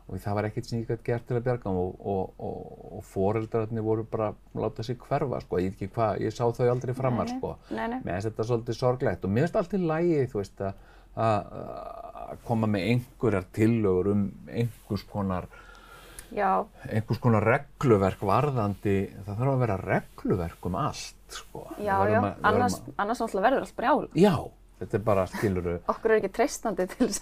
og 0.06 0.22
það 0.22 0.36
var 0.38 0.48
ekkert 0.50 0.68
sem 0.70 0.82
ég 0.82 0.90
gæti 0.90 1.08
gert 1.08 1.24
til 1.26 1.38
að 1.40 1.46
bjarga 1.48 1.72
og, 1.74 1.96
og, 2.06 2.42
og, 2.46 2.82
og 3.00 3.06
foreldrarnir 3.10 3.86
voru 3.86 4.04
bara 4.10 4.28
að 4.34 4.60
láta 4.62 4.86
sig 4.86 5.00
hverfa 5.02 5.40
sko, 5.42 5.62
ég, 5.64 5.72
veit 5.72 5.80
ekki 5.80 5.96
hvað, 5.96 6.20
ég 6.22 6.36
sá 6.36 6.44
þau 6.46 6.68
aldrei 6.70 6.94
framar 6.98 7.30
Nei, 7.32 7.40
sko. 7.40 7.56
Nei, 7.72 7.86
nei. 7.90 8.02
mér 8.04 8.20
finnst 8.20 8.30
þetta 8.30 8.48
svolítið 8.52 8.78
sorglegt 8.80 9.26
og 9.26 9.34
mér 9.34 9.48
finnst 9.48 9.58
allt 9.62 9.74
í 9.74 9.82
lægi 9.82 10.20
þú 10.30 10.42
veist 10.44 10.66
að 10.66 10.84
koma 12.46 12.70
með 12.70 12.90
einhverjar 12.92 13.48
tillögur 13.56 14.12
um 14.12 14.26
einhvers 14.50 15.06
konar 15.10 15.50
Já, 16.34 16.66
einhvers 16.90 17.20
konar 17.22 17.44
regluverk 17.46 18.20
varðandi 18.26 18.98
það 19.26 19.38
þarf 19.40 19.54
að 19.54 19.64
vera 19.66 19.78
regluverk 19.84 20.66
um 20.70 20.76
allt 20.76 21.14
sko. 21.30 21.66
Já, 21.80 21.98
já. 22.10 22.20
að- 22.22 22.38
Annars, 22.44 22.80
að- 22.82 22.94
annars 22.98 23.22
verður 23.36 23.62
allt 23.66 23.76
brjál. 23.76 24.08
já, 24.16 24.34
þetta 24.80 24.94
er 24.96 25.04
bara 25.08 25.26
skiluru 25.28 25.80
Okkur 25.88 26.12
er 26.12 26.20
ekki 26.20 26.32
treystandi 26.36 26.88
til 26.92 27.08
þess 27.08 27.22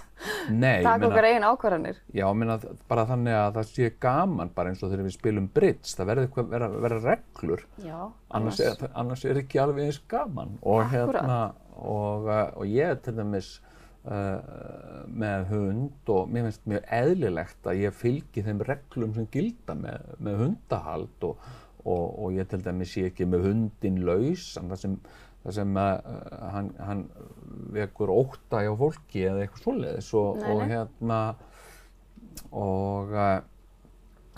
að 0.50 0.84
taka 0.84 1.08
okkar 1.08 1.28
eigin 1.30 1.44
ákvarðanir. 1.48 1.98
Já, 2.14 2.26
ég 2.26 2.36
meina 2.36 2.60
bara 2.90 3.06
þannig 3.06 3.34
að 3.38 3.54
það 3.60 3.68
sé 3.74 3.92
gaman 4.00 4.50
bara 4.56 4.70
eins 4.70 4.84
og 4.84 4.90
þegar 4.92 5.06
við 5.06 5.18
spilum 5.18 5.50
bridge, 5.54 5.94
það 5.94 6.10
verður 6.14 6.50
vera, 6.50 6.68
vera 6.70 7.00
reglur, 7.00 7.66
Já, 7.84 8.00
annars 8.32 8.60
annars 8.96 9.26
er 9.26 9.36
ekki 9.44 9.60
alveg 9.62 9.86
eins 9.86 10.02
gaman 10.08 10.58
og 10.64 10.86
hérna 10.90 11.54
og, 11.78 12.28
uh, 12.28 12.52
og 12.58 12.66
ég 12.66 12.90
er 12.92 12.96
til 12.96 13.14
dæmis 13.14 13.60
uh, 14.10 15.04
með 15.08 15.50
hund 15.52 16.14
og 16.14 16.32
mér 16.32 16.48
finnst 16.48 16.66
mjög 16.70 16.88
eðlilegt 16.98 17.70
að 17.70 17.84
ég 17.84 17.98
fylgi 17.98 18.46
þeim 18.46 18.64
reglum 18.68 19.14
sem 19.18 19.30
gilda 19.34 19.76
með, 19.80 20.10
með 20.24 20.42
hundahald 20.44 21.28
og, 21.30 21.48
og, 21.84 22.04
og 22.26 22.36
ég 22.38 22.50
til 22.52 22.64
dæmis 22.66 22.96
sé 22.96 23.08
ekki 23.10 23.30
með 23.30 23.48
hundin 23.50 24.02
lausan 24.08 24.74
það 24.74 24.84
sem, 24.84 25.00
það 25.46 25.58
sem 25.60 25.80
uh, 25.86 25.96
hann, 26.56 26.74
hann 26.90 27.08
vekur 27.74 28.14
ótta 28.14 28.64
hjá 28.66 28.74
fólki 28.80 29.26
eða 29.30 29.46
eitthvað 29.46 29.66
svoleiðis 29.68 30.14
og, 30.20 30.46
og 30.52 30.64
hérna 30.68 31.24
og 32.52 33.18
uh, 33.18 33.42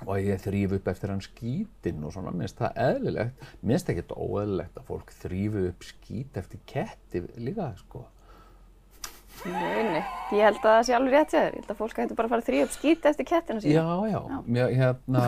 og 0.04 0.18
ég 0.20 0.42
þrýf 0.44 0.74
upp 0.76 0.90
eftir 0.92 1.14
hann 1.14 1.22
skítinn 1.24 2.02
og 2.04 2.12
svona, 2.12 2.34
mér 2.36 2.50
finnst 2.50 2.58
það 2.60 2.80
eðlilegt. 2.84 3.46
Mér 3.62 3.78
finnst 3.78 3.92
ekkert 3.94 4.12
óeðlilegt 4.12 4.82
að 4.82 4.90
fólk 4.90 5.14
þrýfi 5.22 5.62
upp 5.70 5.86
skít 5.88 6.40
eftir 6.42 6.60
ketti 6.68 7.22
líka, 7.40 7.70
sko 7.80 8.02
Nei, 9.46 9.82
nei. 9.86 10.04
Ég 10.34 10.42
held 10.42 10.60
að 10.60 10.68
það 10.68 10.84
sé 10.88 10.96
alveg 10.98 11.14
rétt 11.14 11.34
þér. 11.34 11.48
Ég 11.52 11.60
held 11.60 11.74
að 11.74 11.82
fólk 11.82 12.00
hættu 12.02 12.18
bara 12.18 12.30
að 12.30 12.34
fara 12.36 12.62
upp 12.66 12.76
skýta 12.76 13.12
eftir 13.12 13.28
kettina 13.30 13.62
sína. 13.62 13.76
Já, 13.76 14.10
já, 14.10 14.40
Mér, 14.46 14.72
hérna, 14.80 15.26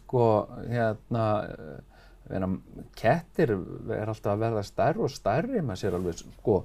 sko, 0.00 0.24
hérna, 0.70 1.26
eh, 1.52 2.02
veina, 2.32 2.50
kettir 2.98 3.54
er 3.54 4.10
alltaf 4.10 4.32
að 4.34 4.42
verða 4.42 4.64
stærri 4.66 5.04
og 5.06 5.12
stærri, 5.12 5.62
maður 5.62 5.82
sér 5.84 5.98
alveg, 6.00 6.24
sko, 6.24 6.58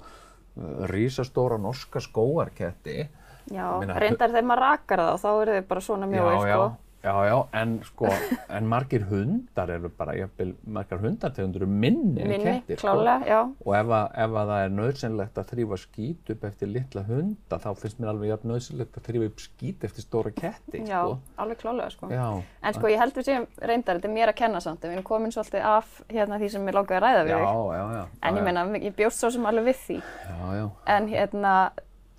rísastóra 0.90 1.58
norska 1.60 2.02
skóarketti. 2.02 3.08
Já, 3.50 3.64
Ég 3.64 3.82
meina, 3.84 3.98
reyndar 3.98 4.30
þegar 4.30 4.46
maður 4.50 4.64
rakar 4.66 5.02
það 5.04 5.12
og 5.14 5.20
þá 5.22 5.30
eru 5.42 5.58
þau 5.58 5.68
bara 5.70 5.84
svona 5.84 6.08
mjóir, 6.10 6.32
já, 6.34 6.48
já, 6.50 6.56
sko. 6.56 6.89
Já, 7.00 7.14
já, 7.24 7.36
en 7.56 7.78
sko, 7.84 8.08
en 8.56 8.66
margir 8.68 9.06
hundar 9.08 9.70
eru 9.72 9.88
bara, 9.96 10.12
jafnvel, 10.18 10.50
margar 10.68 11.00
hundartegundur 11.00 11.62
eru 11.64 11.68
minni, 11.70 12.20
en 12.20 12.28
minni, 12.28 12.44
kettir, 12.44 12.76
klálega, 12.82 13.24
já. 13.24 13.38
Og 13.64 13.76
ef 13.78 13.92
að, 13.96 14.06
ef 14.24 14.36
að 14.42 14.52
það 14.52 14.64
er 14.66 14.74
nöðsynlegt 14.76 15.40
að 15.40 15.48
þrýfa 15.54 15.78
skít 15.80 16.32
upp 16.34 16.44
eftir 16.50 16.72
litla 16.74 17.04
hunda, 17.08 17.60
þá 17.64 17.68
finnst 17.80 18.02
mér 18.02 18.12
alveg 18.12 18.32
jafn 18.34 18.52
nöðsynlegt 18.52 19.00
að 19.00 19.08
þrýfa 19.08 19.30
upp 19.30 19.44
skít 19.46 19.88
eftir 19.88 20.06
stóra 20.06 20.34
ketti, 20.36 20.84
Já, 20.84 21.00
sko. 21.00 21.18
alveg 21.40 21.62
klálega, 21.64 21.90
sko. 21.96 22.12
Já, 22.12 22.28
En 22.60 22.76
sko, 22.76 22.92
ég 22.92 23.00
held 23.00 23.16
við 23.16 23.30
séum 23.30 23.46
reyndar, 23.56 23.96
þetta 23.96 24.10
er 24.10 24.16
mér 24.18 24.34
að 24.34 24.40
kenna 24.44 24.60
samt, 24.60 24.84
við 24.84 24.98
erum 24.98 25.06
komin 25.08 25.32
svolítið 25.32 25.64
af 25.72 26.00
hérna 26.12 26.36
því 26.40 26.50
sem 26.52 26.68
ég 26.68 26.76
langaði 26.76 27.00
að 27.00 27.06
ræða 27.06 27.22
við 27.24 27.32
já, 27.32 27.40
já, 27.80 27.84
já. 27.96 28.02
En 28.20 28.34
já, 28.34 28.40
ég 28.40 28.48
meina, 28.50 28.66
ég 28.76 28.98
bjóst 29.00 29.24
svo 29.24 29.30
sem 29.32 29.48
alveg 29.48 29.70
við 29.70 29.80
því. 29.86 30.02
Já, 30.28 30.36
já. 30.58 30.66
En 30.96 31.08
hérna, 31.08 31.54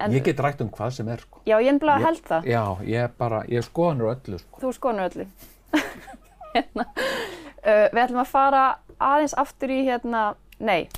en, 0.06 0.12
Ég 0.18 0.24
get 0.26 0.40
rætt 0.44 0.62
um 0.66 0.70
hvað 0.74 0.92
sem 0.98 1.08
er, 1.14 1.22
sko. 1.24 1.42
já, 1.46 1.56
ég 1.62 1.72
er 1.74 1.80
bara 1.80 1.98
Ég- 2.00 2.06
held 2.08 2.24
það. 2.30 2.50
Já, 2.52 2.64
ég 2.88 3.04
er 3.04 3.12
bara, 3.18 3.44
ég 3.48 3.58
er 3.62 3.68
skoðanur 3.68 4.12
öllu, 4.16 4.40
sko. 4.42 4.60
Þú 4.64 4.74
skonur 4.78 5.10
öllu. 5.10 5.26
hérna, 6.56 6.86
uh, 6.86 7.88
við 7.94 8.02
ætlum 8.06 8.22
að 8.26 8.32
fara 8.32 8.64
aðeins 9.02 9.34
aftur 9.40 9.72
í 9.74 9.80
hérna, 9.88 10.24
nei, 10.60 10.90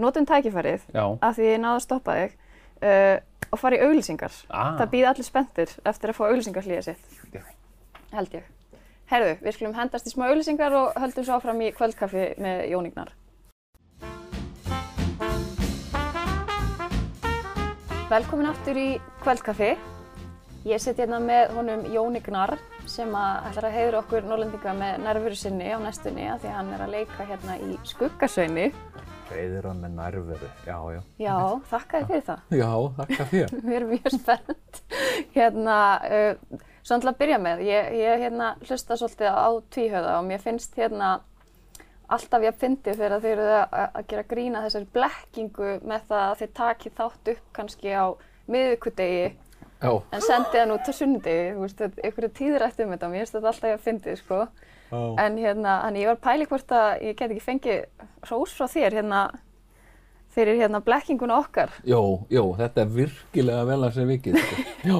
notum 0.00 0.26
tækifærið 0.28 0.84
Já. 0.94 1.04
af 1.20 1.36
því 1.36 1.48
ég 1.54 1.60
náðu 1.62 1.78
að 1.80 1.84
stoppa 1.86 2.14
þig 2.20 2.36
uh, 2.82 3.16
og 3.50 3.58
fara 3.58 3.76
í 3.80 3.82
auglýsingar. 3.88 4.32
Ah. 4.50 4.76
Það 4.78 4.92
býða 4.94 5.12
allir 5.14 5.26
spenntir 5.26 5.72
eftir 5.84 6.12
að 6.12 6.18
fá 6.20 6.24
auglýsingarhlýja 6.28 6.82
sitt, 6.90 7.18
Já. 7.34 7.42
held 8.14 8.36
ég. 8.38 8.44
Herðu, 9.10 9.32
við 9.42 9.56
skulum 9.56 9.74
hendast 9.74 10.06
í 10.06 10.12
smá 10.12 10.28
auglýsingar 10.30 10.76
og 10.78 10.92
höldum 11.02 11.24
svo 11.26 11.34
áfram 11.40 11.58
í 11.66 11.72
kvöldkaffi 11.74 12.28
með 12.38 12.60
Jóníknar. 12.70 13.08
Velkomin 18.10 18.48
aftur 18.50 18.74
í 18.74 18.88
kvöldkaffi. 19.20 19.68
Ég 20.66 20.80
sitt 20.82 20.98
hérna 20.98 21.20
með 21.22 21.52
honum 21.54 21.84
Jóni 21.94 22.18
Gnarr 22.26 22.56
sem 22.90 23.12
að 23.14 23.44
ætlar 23.46 23.66
að 23.68 23.76
heiðra 23.76 24.00
okkur 24.00 24.26
Norrlendinga 24.26 24.72
með 24.74 24.96
nærveru 25.04 25.38
sinni 25.38 25.68
á 25.70 25.78
næstunni 25.78 26.24
af 26.26 26.40
því 26.42 26.50
að 26.50 26.56
hann 26.56 26.72
er 26.74 26.82
að 26.82 26.96
leika 26.96 27.26
hérna 27.28 27.54
í 27.62 27.76
Skuggasveini. 27.86 28.66
Hann 29.30 29.84
með 29.84 29.94
nærveru, 30.00 30.50
já, 30.66 30.74
já. 30.96 31.00
Já, 31.22 31.36
þakka 31.70 32.00
þér 32.00 32.10
fyrir 32.10 32.26
það. 32.32 32.42
Já, 32.58 32.72
þakka 32.98 33.28
þér. 33.30 33.56
Við 33.68 33.78
erum 33.78 33.94
mjög 33.94 34.16
spennt. 34.16 34.82
Hérna, 35.38 35.80
uh, 36.02 36.60
svo 36.82 36.98
til 36.98 37.12
að 37.12 37.20
byrja 37.22 37.42
með, 37.46 37.66
ég, 37.70 37.94
ég 38.00 38.26
hérna, 38.26 38.52
hlusta 38.66 38.98
svolítið 38.98 39.38
á 39.38 39.48
tvíhöða 39.70 40.18
og 40.18 40.26
mér 40.32 40.42
finnst 40.42 40.74
hérna 40.82 41.20
alltaf 42.16 42.44
ég 42.44 42.54
að 42.54 42.62
fyndi 42.64 42.96
þegar 42.96 43.22
þeir 43.22 43.36
eru 43.36 43.52
að, 43.58 43.76
að 43.86 44.08
gera 44.12 44.26
grína 44.32 44.64
þessari 44.64 44.90
blekkingu 44.96 45.70
með 45.86 46.08
það 46.10 46.24
að 46.24 46.40
þeir 46.40 46.50
taki 46.60 46.92
þátt 46.98 47.32
upp 47.34 47.46
kannski 47.56 47.94
á 47.94 48.06
miðvikudegi 48.50 49.30
Já, 49.80 49.92
en 50.12 50.20
sendi 50.20 50.60
hann 50.60 50.74
út 50.74 50.88
á 50.88 50.92
sunnudegi, 50.92 51.52
þú 51.56 51.62
veist, 51.64 51.78
einhverju 52.04 52.30
tíðir 52.36 52.64
eftir 52.66 52.84
um 52.84 52.90
þetta, 52.92 53.08
mér 53.08 53.22
finnst 53.22 53.36
þetta 53.36 53.48
alltaf 53.48 53.70
ég 53.70 53.78
að 53.78 53.86
fyndi, 53.86 54.16
sko. 54.18 54.40
já. 54.90 54.98
En 55.24 55.38
hérna, 55.40 55.76
þannig 55.86 56.02
ég 56.02 56.10
var 56.10 56.18
að 56.18 56.26
pæli 56.26 56.48
hvort 56.50 56.74
að 56.76 56.88
ég 57.06 57.16
get 57.16 57.30
ekki 57.30 57.44
fengið 57.46 57.78
hrós 58.26 58.56
frá 58.58 58.66
þér 58.68 58.98
hérna 58.98 59.22
fyrir 60.30 60.56
hérna 60.60 60.80
blekkinguna 60.84 61.38
okkar. 61.42 61.70
Jó, 61.84 62.00
jó, 62.30 62.44
þetta 62.58 62.84
er 62.84 62.92
virkilega 62.94 63.64
vel 63.66 63.80
að 63.88 63.94
segja 63.96 64.10
vikið, 64.12 64.36
sko. 64.38 64.64
Já, 64.90 64.98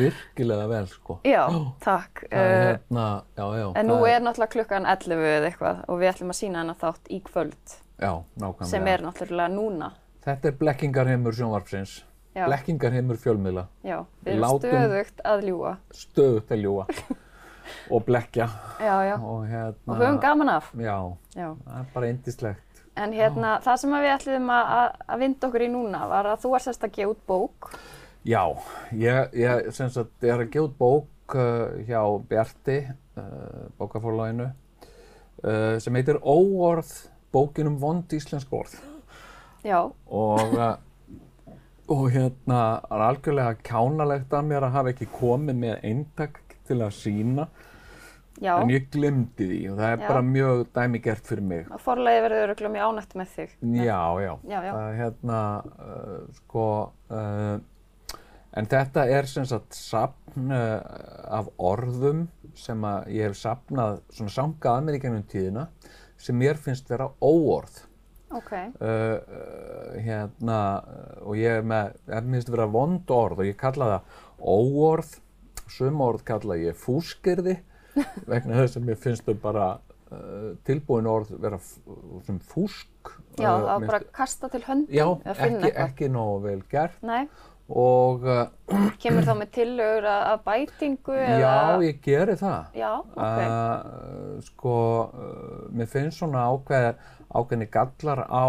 virkilega 0.00 0.66
vel, 0.70 0.86
sko. 0.90 1.18
Já, 1.24 1.44
takk. 1.84 2.24
Það 2.30 2.40
er 2.40 2.56
Uh, 2.56 2.66
hérna, 2.72 3.06
já, 3.36 3.46
já. 3.60 3.66
En 3.80 3.86
nú 3.90 3.98
er 4.08 4.20
náttúrulega 4.24 4.52
klukkan 4.56 4.86
11 4.86 5.22
eða 5.36 5.50
eitthvað 5.50 5.84
og 5.88 6.00
við 6.02 6.10
ætlum 6.12 6.32
að 6.34 6.38
sína 6.40 6.62
hennar 6.64 6.78
þátt 6.82 7.10
í 7.14 7.20
kvöld 7.22 7.76
Já, 8.02 8.12
nákvæmlega. 8.36 8.70
sem 8.72 8.86
er 8.92 9.04
náttúrulega 9.06 9.52
núna. 9.54 9.92
Þetta 10.26 10.48
er 10.50 10.56
blekkingarheimur 10.60 11.32
sjónvarpsins. 11.38 12.02
Já, 12.36 12.44
Blekkingarheimur 12.50 13.16
fjölmiðla. 13.16 13.62
já, 13.86 14.02
við 14.26 14.32
erum 14.34 14.42
Látum- 14.44 14.74
stöðugt 14.74 15.22
að 15.24 15.44
ljúga. 15.48 15.76
Stöðugt 15.94 16.50
að 16.52 16.60
ljúa 16.66 16.86
og 17.94 18.04
blekja. 18.06 18.48
Já, 18.80 18.96
já, 19.08 19.14
Og 19.22 19.46
hérna... 19.48 19.86
og 19.86 19.96
höfum 20.02 20.20
gaman 20.20 20.48
af. 20.48 20.68
Já, 20.76 20.98
Já. 21.34 21.48
það 21.64 21.78
er 21.80 21.86
bara 21.94 22.10
indislegt. 22.12 22.65
En 22.96 23.12
hérna, 23.12 23.58
það 23.64 23.76
sem 23.82 23.92
að 23.92 24.04
við 24.06 24.12
ætlum 24.16 24.50
að, 24.56 24.70
að- 24.76 25.00
að 25.12 25.18
vinda 25.20 25.48
okkur 25.50 25.64
í 25.66 25.68
núna 25.72 25.98
var 26.08 26.28
að 26.32 26.38
þú 26.46 26.54
er 26.56 26.62
sérst 26.64 26.86
að 26.86 26.94
gefa 26.96 27.10
út 27.12 27.24
bók. 27.28 27.70
Já, 28.26 28.42
ég, 28.96 29.34
ég 29.38 29.68
sem 29.76 29.90
sagt, 29.92 30.14
er 30.24 30.40
að 30.40 30.50
gefa 30.54 30.64
út 30.70 30.78
bók 30.80 31.36
uh, 31.36 31.76
hjá 31.86 32.00
Bjarti, 32.30 32.78
uh, 33.20 33.66
bókafórlæginu, 33.78 34.48
uh, 35.44 35.76
sem 35.84 35.94
heitir 36.00 36.18
Óorð, 36.24 36.90
bókin 37.36 37.68
um 37.70 37.76
vond 37.82 38.16
íslensk 38.16 38.52
orð. 38.56 38.74
Já, 39.66 39.80
Og, 40.08 40.56
uh, 40.56 40.76
og 41.90 42.08
hérna, 42.10 42.80
það 42.88 42.96
er 42.96 43.04
algjörlega 43.10 43.56
kjánalegt 43.66 44.32
að 44.34 44.48
mér 44.50 44.66
að 44.66 44.74
hafa 44.80 44.92
ekki 44.94 45.08
komið 45.20 45.60
með 45.62 45.84
eintak 45.86 46.40
til 46.66 46.80
að 46.82 46.96
sína, 46.96 47.48
já, 48.42 48.52
en 48.60 48.70
ég 48.72 48.88
glemdi 48.92 49.46
því 49.48 49.60
og 49.70 49.78
það 49.78 49.92
er 49.92 50.00
Já. 50.02 50.08
bara 50.08 50.22
mjög 50.26 50.64
dæmigert 50.76 51.26
fyrir 51.28 51.46
mig. 51.46 51.64
og 51.70 51.80
forlegi 51.80 52.22
verður 52.26 52.44
örugglega 52.46 52.74
mjög 52.74 52.90
ánægt 52.90 53.16
með 53.16 53.32
þig. 53.36 53.56
Já, 53.80 54.02
já. 54.20 54.32
Já, 54.50 54.58
já. 54.66 54.72
Það 54.76 55.00
hérna, 55.00 55.40
uh, 55.86 56.20
sko, 56.40 56.66
uh, 57.10 58.20
en 58.56 58.70
þetta 58.72 59.06
er 59.18 59.28
sem 59.30 59.48
sagt 59.48 59.76
sapn 59.78 60.52
uh, 60.52 60.80
af 61.40 61.50
orðum 61.58 62.26
sem 62.56 62.84
að 62.88 63.10
ég 63.16 63.28
hef 63.28 63.36
sapnað 63.40 64.00
svona 64.10 64.32
sangað 64.32 64.78
að 64.78 64.86
mér 64.86 64.98
í 64.98 65.02
gennum 65.04 65.28
tíðina 65.28 65.66
sem 66.16 66.36
mér 66.38 66.56
finnst 66.56 66.88
vera 66.90 67.10
óorð. 67.20 67.84
Ok, 68.34 68.52
Uh, 68.82 69.22
uh, 69.22 69.92
hérna, 70.02 70.82
uh, 70.82 71.28
og 71.30 71.36
ég 71.38 71.60
er 71.60 71.62
með, 71.62 71.92
ég 72.10 72.26
finnst 72.32 72.50
vera 72.50 72.66
vond 72.66 73.12
orð 73.14 73.38
og 73.44 73.46
ég 73.46 73.56
kalla 73.56 73.86
það 73.92 74.16
óorð, 74.42 75.12
sum 75.70 76.00
orð 76.02 76.24
kalla 76.26 76.56
ég 76.58 76.74
fúskirði 76.76 77.54
vegna 78.28 78.62
þess 78.62 78.76
að 78.80 78.86
mér 78.90 79.00
finnst 79.02 79.26
þau 79.26 79.34
bara 79.42 79.66
uh, 80.12 80.54
tilbúin 80.68 81.08
orð 81.10 81.34
vera 81.42 81.58
sem 82.26 82.38
fúsk. 82.52 83.12
já, 83.38 83.50
uh, 83.50 83.60
það 83.64 83.66
var 83.72 83.86
bara 83.90 84.00
að 84.04 84.08
kasta 84.20 84.48
til 84.52 84.62
höndum 84.68 84.94
Já, 84.96 85.06
eða 85.24 85.34
finna 85.40 85.58
ekki, 85.58 85.68
eitthvað. 85.74 85.84
ekki 85.90 86.08
nógu 86.16 86.40
vel 86.46 86.62
gert 86.72 87.02
Nei, 87.06 87.22
og 87.66 88.26
uh, 88.30 88.46
kemur 89.02 89.26
þá 89.26 89.34
með 89.40 89.50
tillögur 89.56 90.08
að, 90.12 90.22
að 90.32 90.44
bætingu 90.46 91.16
eða? 91.18 91.38
já, 91.42 91.54
ég 91.88 92.00
geri 92.04 92.36
það. 92.38 92.68
Já, 92.78 92.90
ok. 93.02 93.40
Uh, 93.42 94.40
sko, 94.46 94.74
uh, 95.10 95.62
mér 95.74 95.90
finnst 95.90 96.20
svona 96.22 96.44
ákveð, 96.52 96.92
ákveðni 97.36 97.66
gallar 97.74 98.22
á, 98.30 98.46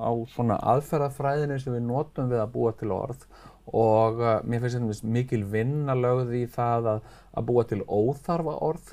á 0.00 0.10
svona 0.32 0.56
aðferðafræðinu 0.72 1.58
sem 1.60 1.76
við 1.76 1.84
notum 1.90 2.30
við 2.32 2.40
að 2.40 2.54
búa 2.56 2.72
til 2.80 2.94
orð 2.96 3.26
og 3.72 4.20
uh, 4.20 4.34
mér 4.44 4.64
finnst 4.64 4.80
þetta 4.80 5.14
mikil 5.14 5.44
vinna 5.48 5.96
lögð 5.96 6.34
í 6.36 6.44
það 6.52 6.90
að, 6.94 7.08
að 7.32 7.48
búa 7.48 7.64
til 7.70 7.80
óþarfa 7.86 8.58
orð 8.66 8.92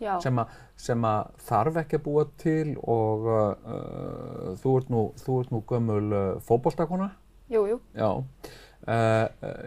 sem, 0.00 0.40
að, 0.40 0.56
sem 0.80 1.04
að 1.06 1.30
þarf 1.48 1.78
ekki 1.82 1.98
að 1.98 2.04
búa 2.06 2.24
til 2.40 2.74
og 2.80 3.28
uh, 3.28 3.38
uh, 3.74 4.50
þú, 4.60 4.74
ert 4.80 4.90
nú, 4.92 5.04
þú 5.20 5.38
ert 5.42 5.54
nú 5.54 5.62
gömul 5.68 6.02
uh, 6.08 6.24
fótboltakona. 6.46 7.10
jú, 7.50 7.64
jú, 7.68 7.78
Já, 7.96 8.10
uh, 8.16 9.26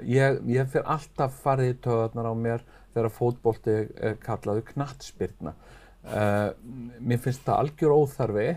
ég, 0.09 0.41
ég 0.55 0.73
fyrir 0.73 0.89
alltaf 0.95 1.39
farið 1.43 1.73
í 1.73 1.79
töðarnar 1.85 2.29
á 2.29 2.35
mér 2.37 2.67
þegar 2.93 3.13
fótbolti 3.13 3.79
er 3.97 4.19
kallaðu 4.21 4.67
knattspyrna. 4.73 5.55
Mér 6.03 7.19
finnst 7.23 7.45
það 7.45 7.61
algjör 7.61 7.93
óþarfi, 7.95 8.49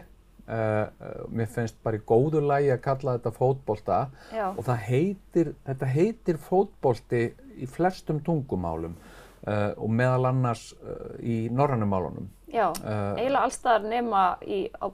uh, 0.47 1.27
mér 1.33 1.49
finnst 1.51 1.79
bara 1.85 1.99
í 1.99 2.05
góðu 2.07 2.43
lagi 2.45 2.71
að 2.75 2.83
kalla 2.85 3.17
þetta 3.17 3.33
fótbolta 3.37 4.01
já, 4.33 4.47
og 4.53 4.63
það 4.67 4.83
heitir, 4.89 5.53
þetta 5.67 5.91
heitir 5.93 6.41
fótbolti 6.43 7.23
í 7.57 7.69
flestum 7.71 8.21
tungumálum 8.25 8.95
uh, 8.97 9.73
og 9.77 9.91
meðal 9.91 10.31
annars 10.33 10.69
uh, 10.77 11.17
í 11.21 11.47
norrænumálunum. 11.51 12.29
já. 12.53 12.69
Eiginlega 13.17 13.43
allstaðar 13.49 13.89
nema 13.91 14.27
í, 14.47 14.67
á, 14.81 14.87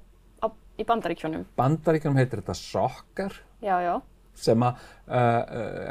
á, 0.43 0.47
í 0.79 0.87
bandaríkjónum. 0.89 1.45
Bandaríkjum 1.59 2.17
heitir 2.21 2.43
þetta 2.43 2.59
sokkar 2.59 3.37
Já, 3.63 3.77
já, 3.85 3.95
sem 4.35 4.63
að, 4.65 4.79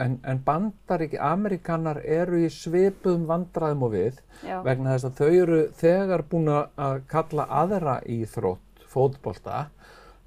en, 0.02 0.16
en 0.26 0.40
bandarík, 0.44 1.14
Amerikanar 1.22 2.00
eru 2.02 2.40
í 2.42 2.50
svipuðum 2.52 3.28
vandræðum 3.30 3.86
og 3.86 3.94
við 3.94 4.18
já, 4.42 4.58
vegna 4.66 4.96
þess 4.96 5.08
að 5.08 5.20
þau 5.20 5.30
eru 5.44 5.60
þegar 5.78 6.24
búin 6.28 6.50
að 6.50 6.98
kalla 7.14 7.46
aðra 7.62 8.00
íþrótt 8.10 8.71
fótbolta. 8.92 9.62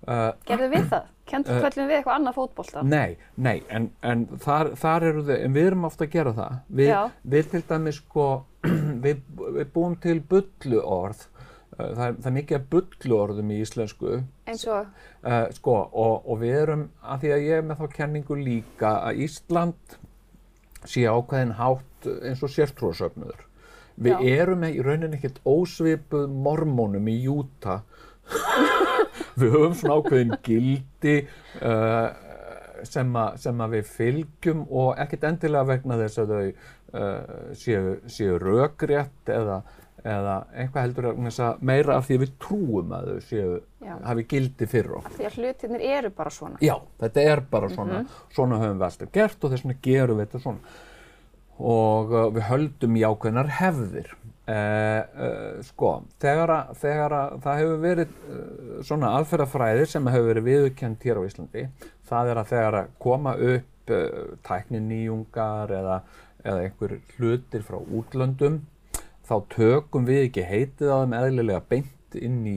Uh, 0.05 0.31
gerðu 0.45 0.71
við 0.75 0.89
það? 0.93 1.11
Kendu 1.25 1.55
Uh, 1.55 1.61
við 1.89 1.95
eitthvað 1.97 2.17
annað 2.19 2.35
fótbolta? 2.37 2.83
nei, 2.85 3.15
nei, 3.41 3.63
en, 3.73 3.87
en 4.05 4.27
þar, 4.45 4.75
þar 4.77 5.07
eru 5.09 5.23
þau, 5.25 5.37
en 5.39 5.55
við 5.57 5.69
erum 5.71 5.87
ofta 5.89 6.05
að 6.05 6.11
gera 6.13 6.35
það. 6.37 6.59
Við, 6.81 6.91
við 7.35 7.47
til 7.55 7.63
dæmis 7.71 8.01
sko, 8.03 8.27
við, 9.07 9.23
við 9.57 9.71
búum 9.73 9.97
til 10.05 10.19
bulluorð. 10.29 11.25
Uh, 11.75 11.89
það, 11.97 12.05
er, 12.05 12.19
það 12.21 12.29
er 12.31 12.37
mikið 12.39 12.67
bulluorðum 12.75 13.49
í 13.51 13.61
íslensku 13.65 14.21
Eins 14.47 14.69
og, 14.69 14.93
Uh, 15.25 15.47
sko, 15.57 15.79
og, 15.97 16.27
og 16.29 16.43
við 16.43 16.55
erum, 16.59 16.81
að 17.01 17.23
því 17.23 17.29
að 17.33 17.43
ég 17.47 17.55
er 17.57 17.63
með 17.65 17.79
þá 17.81 17.95
kenningu 17.95 18.37
líka 18.37 18.91
að 19.09 19.23
Ísland 19.25 19.95
sé 20.85 21.07
ákveðin 21.09 21.55
hátt 21.57 22.09
eins 22.29 22.43
og 22.45 22.53
sértrúasöfnuður. 22.53 23.47
Við 24.05 24.21
Já. 24.21 24.43
erum 24.43 24.67
í 24.69 24.83
rauninni 24.85 25.17
ekkert 25.17 25.39
ósvipuð 25.49 26.27
mormónum 26.45 27.09
í 27.09 27.15
Júta. 27.25 27.79
við 29.41 29.55
höfum 29.55 29.75
svona 29.79 29.99
ákveðin 29.99 30.37
gildi 30.45 31.17
uh, 31.61 32.09
sem, 32.89 33.17
a, 33.17 33.27
sem 33.41 33.63
að 33.65 33.79
við 33.79 33.91
fylgjum 33.95 34.65
og 34.71 34.99
ekkert 35.01 35.29
endilega 35.31 35.69
vegna 35.75 35.99
þess 36.01 36.23
að 36.23 36.35
þau 36.35 36.45
uh, 36.45 37.51
séu, 37.59 37.97
séu 38.11 38.39
rökrétt 38.41 39.33
eða, 39.33 39.61
eða 40.03 40.39
eitthvað 40.53 40.87
heldur 40.87 41.11
meira 41.65 41.99
af 41.99 42.09
því 42.09 42.19
að 42.19 42.25
við 42.25 42.35
trúum 42.47 42.97
að 42.97 43.11
þau 43.11 43.29
séu, 43.29 43.61
hafi 44.09 44.27
gildi 44.31 44.71
fyrir 44.71 44.99
okkur. 45.01 45.17
Því 45.19 45.29
að 45.29 45.39
hlutirnir 45.41 45.87
eru 45.99 46.13
bara 46.17 46.35
svona. 46.35 46.61
Já, 46.65 46.75
þetta 47.05 47.29
er 47.35 47.45
bara 47.55 47.71
svona, 47.73 48.03
svona 48.35 48.61
höfum 48.63 48.83
við 48.83 48.89
alltaf 48.91 49.15
gert 49.15 49.39
og 49.47 49.55
þess 49.55 49.67
vegna 49.67 49.81
gerum 49.89 50.21
við 50.21 50.29
þetta 50.29 50.45
svona. 50.49 50.77
Og 51.55 52.15
uh, 52.15 52.29
við 52.35 52.49
höldum 52.51 52.97
í 52.99 53.07
ákveðnar 53.07 53.57
hefðir. 53.61 54.15
Uh, 54.45 55.01
uh, 55.25 55.61
sko, 55.65 55.91
þegar, 56.21 56.51
að, 56.53 56.73
þegar 56.77 57.13
að 57.17 57.31
það 57.47 57.61
hefur 57.63 57.79
verið 57.81 58.11
uh, 58.29 58.75
svona 58.85 59.13
aðferðafræði 59.17 59.87
sem 59.89 60.11
hefur 60.13 60.27
verið 60.29 60.45
viðurkend 60.51 61.07
hér 61.09 61.17
á 61.17 61.23
Íslandi, 61.25 61.63
það 62.11 62.33
er 62.33 62.41
að 62.43 62.51
þegar 62.51 62.77
að 62.83 62.91
koma 63.07 63.33
upp 63.55 63.95
tækninýjungar 64.45 65.73
eða, 65.79 65.97
eða 66.45 66.61
einhver 66.67 66.95
hlutir 67.17 67.65
frá 67.65 67.79
útlöndum, 67.81 68.61
þá 69.25 69.35
tökum 69.57 70.05
við 70.09 70.27
ekki 70.27 70.45
heitið 70.49 70.93
á 70.93 70.97
þeim 71.01 71.19
eðlilega 71.23 71.65
beint 71.73 72.21
inn 72.21 72.39
í 72.45 72.57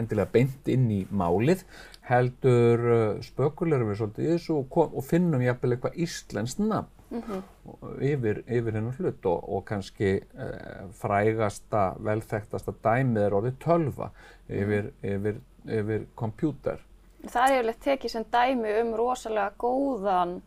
endilega 0.00 0.32
beint 0.32 0.68
inn 0.72 0.88
í 0.92 1.02
málið 1.12 1.66
heldur 2.08 3.20
spökulegur 3.24 3.90
við 3.90 4.00
svolítið 4.00 4.26
í 4.26 4.32
þessu 4.34 4.56
og, 4.62 4.68
kom, 4.72 4.96
og 4.96 5.04
finnum 5.04 5.44
jafnvel 5.44 5.76
eitthvað 5.76 6.00
íslenskt 6.08 6.64
nafn 6.64 6.97
yfir, 7.10 8.42
yfir 8.44 8.76
hennar 8.76 8.98
hlut 8.98 9.28
og, 9.28 9.46
og 9.48 9.64
kannski 9.68 10.18
uh, 10.20 10.88
frægasta, 10.98 11.94
velþektasta 12.04 12.74
dæmið 12.84 13.24
er 13.24 13.38
orðið 13.38 13.56
tölva 13.64 14.10
yfir, 14.48 14.92
yfir, 15.02 15.40
yfir 15.64 16.06
kompjúter. 16.18 16.84
Það 17.24 17.48
er 17.48 17.56
yfirleitt 17.56 17.82
tekið 17.86 18.14
sem 18.14 18.28
dæmi 18.32 18.76
um 18.82 18.92
rosalega 18.98 19.56
góðan, 19.58 20.38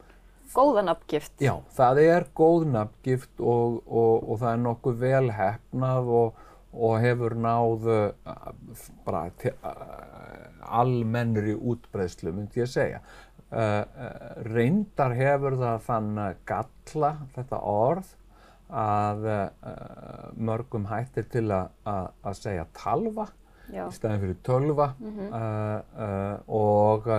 góðan 0.54 0.93
uppgift. 0.93 1.34
Já, 1.41 1.56
það 1.76 2.04
er 2.06 2.30
góð 2.38 2.69
nafngift 2.76 3.41
og, 3.41 3.82
og, 3.88 4.30
og 4.30 4.41
það 4.43 4.54
er 4.54 4.63
nokkuð 4.67 5.04
vel 5.04 5.26
hefnað 5.36 6.15
og, 6.21 6.47
og 6.71 6.95
hefur 7.04 7.36
náð 7.36 7.89
uh, 7.91 8.45
bara 9.04 9.26
uh, 9.50 10.21
almennri 10.82 11.58
útbreiðslu, 11.58 12.32
myndi 12.36 12.62
ég 12.62 12.69
segja. 12.71 13.02
Uh, 13.52 13.58
uh, 13.58 14.44
reyndar 14.48 15.12
hefur 15.18 15.58
það 15.60 15.82
þann 15.84 16.12
uh, 16.24 16.28
galla, 16.48 17.10
þetta 17.36 17.58
orð, 17.68 18.12
að 18.72 19.26
mörgum 20.40 20.86
hættir 20.88 21.26
til 21.34 21.50
að, 21.52 22.06
segja 22.40 22.64
talva 22.78 23.26
Já. 23.68 23.84
í 23.90 23.92
staðin 23.98 24.22
fyrir 24.24 24.38
tölva 24.48 24.86
uh, 24.96 25.34
uh, 25.36 26.38
og 26.48 27.10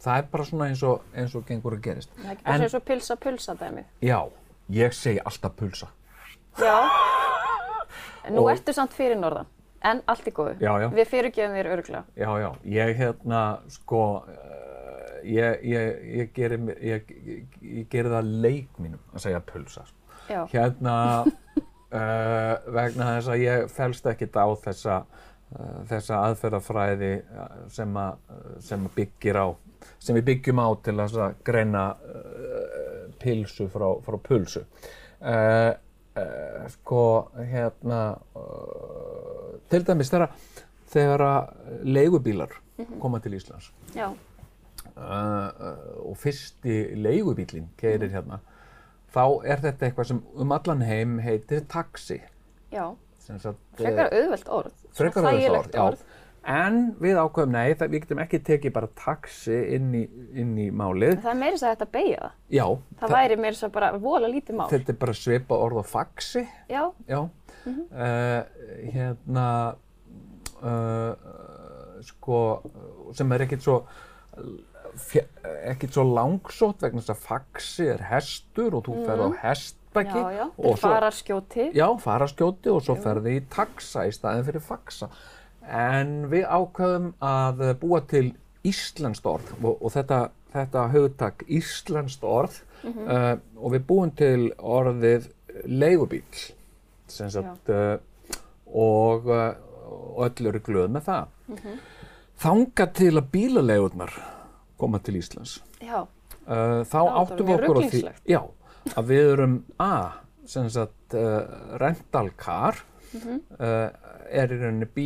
það 0.00 0.16
er 0.22 0.30
bara 0.32 0.46
svona 0.48 0.70
eins 0.72 0.82
og, 0.88 1.04
eins 1.12 1.36
og 1.36 1.44
gengur 1.48 1.76
að 1.76 1.84
gerist. 1.90 2.10
Það 2.16 2.24
er 2.30 2.32
ekki 2.38 2.44
bara 2.46 2.54
En- 2.56 2.64
sem 2.64 2.72
svo 2.72 2.80
pilsa 2.88 3.16
pilsa 3.20 3.54
dæmi. 3.60 3.84
Já, 4.04 4.18
ég 4.80 4.96
segi 4.96 5.20
alltaf 5.24 5.52
pulsa. 5.60 5.90
Já. 6.60 6.78
Nú 8.32 8.46
Og- 8.46 8.50
ertu 8.54 8.72
samt 8.76 8.96
fyrir 8.96 9.20
norðan. 9.20 9.48
En 9.84 10.00
allt 10.08 10.24
í 10.24 10.32
góðu. 10.32 10.56
Við 10.96 11.08
fyrirgefum 11.12 11.56
þér 11.58 11.66
öruglega. 11.74 12.04
Já, 12.16 12.30
já, 12.40 12.50
ég 12.72 12.94
hérna, 12.96 13.40
sko, 13.68 13.98
ég, 15.24 15.64
ég, 15.70 16.00
ég 16.20 16.32
geri, 16.36 16.58
geri 17.90 18.12
það 18.12 18.32
leik 18.44 18.80
mínum 18.80 19.00
að 19.12 19.26
segja 19.26 19.42
pulsa. 19.48 19.84
sko. 19.88 20.18
Já. 20.30 20.40
Hérna, 20.52 20.96
uh, 21.98 22.54
vegna 22.74 23.12
þess 23.16 23.30
að 23.34 23.44
ég 23.44 23.68
fælst 23.72 24.08
ekkit 24.12 24.38
á 24.40 24.46
þessa, 24.64 24.98
uh, 25.04 25.78
þessa 25.90 26.24
aðferðafræði 26.30 27.12
uh, 27.20 27.54
sem, 27.72 27.96
að, 28.00 28.34
sem 28.64 28.88
að 28.88 28.98
byggir 28.98 29.40
á, 29.40 29.46
sem 30.00 30.18
við 30.20 30.28
byggjum 30.32 30.62
á 30.64 30.68
til 30.84 30.98
að 31.04 31.18
greina 31.44 31.86
uh, 31.94 33.08
pilsu 33.20 33.68
frá, 33.72 33.88
frá 34.04 34.20
pulsu. 34.28 34.64
Uh, 35.24 35.72
uh, 36.18 36.68
sko, 36.68 37.30
hérna, 37.52 38.02
uh, 38.36 39.56
til 39.70 39.84
dæmis 39.86 40.12
þegar, 40.12 40.28
þegar 40.92 41.26
að 41.28 41.82
leigubílar 41.88 42.60
koma 43.00 43.20
til 43.22 43.36
Íslands 43.38 43.70
Já. 43.94 44.10
Uh, 44.96 45.48
og 46.04 46.16
fyrsti 46.20 46.78
leigubílinn 46.98 47.70
keirir 47.80 48.12
hérna, 48.14 48.40
þá 49.14 49.24
er 49.46 49.62
þetta 49.64 49.88
eitthvað 49.88 50.10
sem 50.12 50.20
um 50.34 50.52
allan 50.56 50.84
heim 50.86 51.18
heitir 51.24 51.64
taxi. 51.70 52.20
Já. 52.74 52.92
Frekar 53.24 54.10
eh, 54.10 54.18
auðvelt 54.20 54.50
orð. 54.52 54.72
Frekar 54.92 55.30
auðvelt 55.30 55.78
orð, 55.80 56.02
já. 56.04 56.20
En 56.44 56.90
við 57.00 57.16
ákveðum, 57.16 57.54
nei, 57.54 57.72
það, 57.72 57.92
við 57.94 58.02
getum 58.02 58.18
ekki 58.20 58.38
tekið 58.44 58.72
bara 58.74 58.88
taxi 59.00 59.54
inn 59.78 59.94
í, 59.96 60.02
inn 60.36 60.50
í 60.60 60.66
málið. 60.76 61.14
Það 61.22 61.30
er 61.30 61.38
meira 61.40 61.54
þess 61.54 61.64
að 61.64 61.72
þetta 61.72 61.86
beigja 61.94 62.18
það. 62.20 62.34
Já, 62.52 62.66
Það 63.00 63.14
væri 63.14 63.38
meira 63.40 63.56
þess 63.56 63.64
að 63.64 63.72
bara 63.78 63.88
vola 64.02 64.28
lítið 64.28 64.58
mál. 64.58 64.66
þetta 64.74 64.92
er 64.92 64.98
bara 65.06 65.14
svipa 65.16 65.60
orð 65.64 65.80
á 65.80 65.84
faxi. 65.88 66.42
Já. 66.68 66.82
Já, 67.08 67.20
uh, 67.70 68.36
hérna, 68.92 69.46
uh, 70.60 71.32
sko, 72.10 72.42
sem 73.16 73.32
er 73.32 73.46
ekkert 73.46 73.64
svo, 73.64 73.78
ekkert 75.64 75.96
svo 75.96 76.04
langsótt 76.14 76.82
vegna 76.84 77.02
þess 77.02 77.14
að 77.14 77.24
faxi 77.28 77.88
er 77.94 78.04
hestur 78.10 78.76
og 78.78 78.84
þú 78.86 78.98
ferð 79.06 79.24
á 79.26 79.30
hestbæki. 79.42 80.20
Já, 80.22 80.30
já. 80.38 80.44
og 80.58 80.76
svo- 80.78 80.82
farar 80.88 81.12
skjóti. 81.16 81.66
Já, 81.74 81.88
faraskjóti 82.00 82.70
og 82.72 82.82
svo 82.86 82.96
ferði 83.00 83.36
í 83.40 83.44
taxa 83.50 84.06
í 84.08 84.12
staðin 84.14 84.44
fyrir 84.48 84.64
faxa. 84.64 85.08
En 85.64 86.28
við 86.30 86.44
ákveðum 86.46 87.12
að 87.24 87.62
búa 87.80 88.00
til 88.06 88.34
íslenskt 88.64 89.26
orð 89.28 89.52
og, 89.62 89.78
og 89.82 89.92
þetta, 89.92 90.18
þetta 90.52 90.86
hugtak 90.92 91.44
íslenskt 91.48 92.24
orð 92.24 92.60
uh, 92.84 93.36
og 93.56 93.72
við 93.72 93.86
búum 93.88 94.12
til 94.16 94.52
orðið 94.58 95.30
leigubíl 95.68 96.24
sagt, 97.08 97.68
uh, 97.70 97.98
og, 98.74 99.28
uh, 99.28 99.54
öll 100.24 100.48
eru 100.48 100.60
glöð 100.64 100.88
með 100.96 101.04
það. 101.08 101.26
Þanga 102.44 102.86
til 102.96 103.12
að 103.20 103.28
bílaleigurnar 103.34 104.14
koma 104.78 104.98
til 104.98 105.14
Íslands. 105.20 105.60
Já. 105.80 106.02
uh, 106.46 106.82
þá 106.84 106.98
Já, 107.04 107.12
áttum 107.22 107.46
við 107.46 107.54
okkur 107.60 107.78
á 107.78 107.82
því 107.90 108.02
já, 108.28 108.40
að 108.96 109.04
við 109.12 109.30
erum 109.32 109.54
A, 109.80 109.92
sem 110.46 110.68
sagt 110.70 111.14
uh, 111.14 111.78
rental 111.80 112.30
car 112.36 112.82
Mhm. 113.14 113.40
uh, 113.60 113.88
er 114.34 114.50
í 114.50 114.56
rauninni 114.58 114.86
bí, 114.90 115.04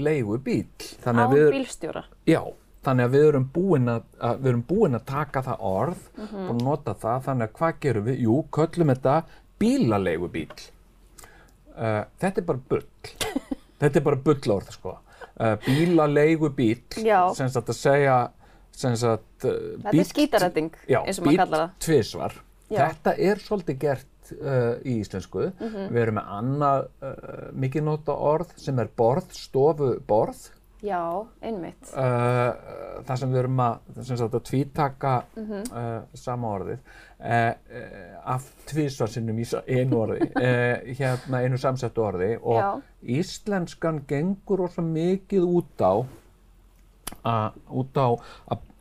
leigu 0.00 0.38
bíl 0.40 0.64
þannig 1.04 1.26
að 1.26 1.32
við, 1.36 1.48
bílstjóra. 1.52 2.02
já, 2.26 2.40
þannig 2.82 3.04
að 3.04 3.12
við 3.12 3.26
erum 3.28 3.44
búin 3.52 3.88
að, 3.92 4.02
að 4.20 4.46
erum 4.48 4.62
búin 4.64 4.94
að 4.96 5.04
taka 5.04 5.42
það 5.42 5.60
orð 5.60 5.98
Mhm. 6.16 6.48
og 6.48 6.62
nota 6.62 6.94
það, 6.94 7.18
þannig 7.26 7.48
að 7.50 7.52
hvað 7.58 7.74
gerum 7.84 8.04
við? 8.08 8.20
Jú, 8.24 8.36
köllum 8.50 8.88
þetta 8.94 9.16
bílalegu 9.60 10.28
bíl 10.32 10.48
uh, 11.76 12.04
þetta 12.20 12.40
er 12.40 12.46
bara 12.48 12.58
bull. 12.68 12.86
Þetta 13.82 13.98
er 13.98 14.04
bara 14.06 14.16
bullorð 14.22 14.68
sko. 14.76 14.92
Uh, 15.40 15.56
bílalegu 15.64 16.48
bíl 16.54 16.78
sem 17.34 17.48
sagt 17.50 17.68
að 17.72 17.74
segja 17.78 18.16
sagt 18.76 19.44
uh, 19.44 19.58
Þetta 19.84 19.98
er 20.00 20.08
skítarætting, 20.08 20.70
Já, 20.88 21.00
eins 21.04 21.18
og 21.20 21.26
maður 21.28 21.42
kallar 21.44 21.62
það. 21.66 21.76
tvisvar. 21.86 22.38
Já. 22.72 22.78
Þetta 22.88 23.12
er 23.28 23.42
svolítið 23.44 23.78
gert 23.82 24.32
uh, 24.38 24.72
í 24.88 24.94
íslensku. 25.02 25.50
Mhm. 25.60 25.90
Við 25.92 26.02
erum 26.06 26.18
með 26.20 26.32
annað 26.38 26.88
uh, 27.04 27.46
mikið 27.66 27.86
nota 27.90 28.16
orð 28.16 28.56
sem 28.56 28.78
er 28.80 28.88
borð, 28.96 29.30
stofu 29.36 29.94
borð. 30.08 30.48
Já, 30.82 30.98
einmitt. 31.46 31.92
Það 31.94 33.18
sem 33.20 33.30
við 33.30 33.38
erum 33.44 33.60
að, 33.62 33.76
að 34.26 34.32
tvítaka 34.48 35.12
Mhm. 35.38 35.60
uh, 35.70 36.00
sama 36.18 36.48
orðið 36.56 36.80
af 38.26 38.48
tvisvar 38.66 39.06
sinnum 39.12 39.38
í 39.38 39.44
einu 39.70 40.00
orði, 40.02 40.26
hérna 40.98 41.38
einu 41.44 41.58
samsettu 41.62 42.02
orði 42.02 42.32
og 42.42 42.58
Já. 42.58 42.70
íslenskan 43.20 44.00
gengur 44.10 44.64
rosa 44.64 44.82
mikið 44.82 45.46
út 45.46 45.84
á 45.86 46.02
út 47.24 47.98
á 48.00 48.08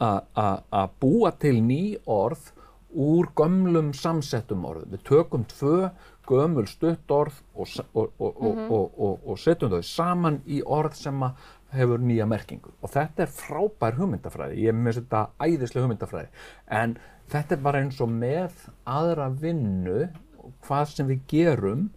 að- 0.02 0.90
búa 1.02 1.32
til 1.40 1.62
ný 1.62 1.98
orð 2.06 2.52
úr 2.96 3.30
gömlum 3.36 3.94
samsettum 3.96 4.66
orðum. 4.66 4.90
Við 4.92 5.04
tökum 5.08 5.46
tvö 5.48 5.92
gömul 6.28 6.68
stutt 6.68 7.08
orð 7.12 7.34
og, 7.56 7.68
s- 7.68 7.82
og, 7.96 8.12
og, 8.20 8.36
og, 8.42 8.58
og, 8.72 8.92
og, 9.00 9.20
og 9.28 9.38
setjum 9.40 9.72
þau 9.72 9.82
saman 9.84 10.42
í 10.48 10.62
orð 10.66 10.94
sem 10.96 11.24
hefur 11.72 12.00
nýja 12.04 12.26
merkingu. 12.28 12.72
Og 12.84 12.92
þetta 12.92 13.24
er 13.24 13.32
frábær 13.32 13.96
hugmyndafræði. 13.96 14.60
Ég 14.66 14.76
með 14.76 15.00
þetta 15.02 15.22
æðislega 15.40 15.86
hugmyndafræði. 15.86 16.28
En 16.68 16.98
þetta 17.32 17.56
er 17.56 17.64
bara 17.64 17.80
eins 17.84 18.02
og 18.04 18.10
með 18.12 18.52
aðra 18.86 19.30
vinnu, 19.40 20.10
hvað 20.68 20.86
sem 20.92 21.08
við 21.08 21.22
gerum, 21.32 21.90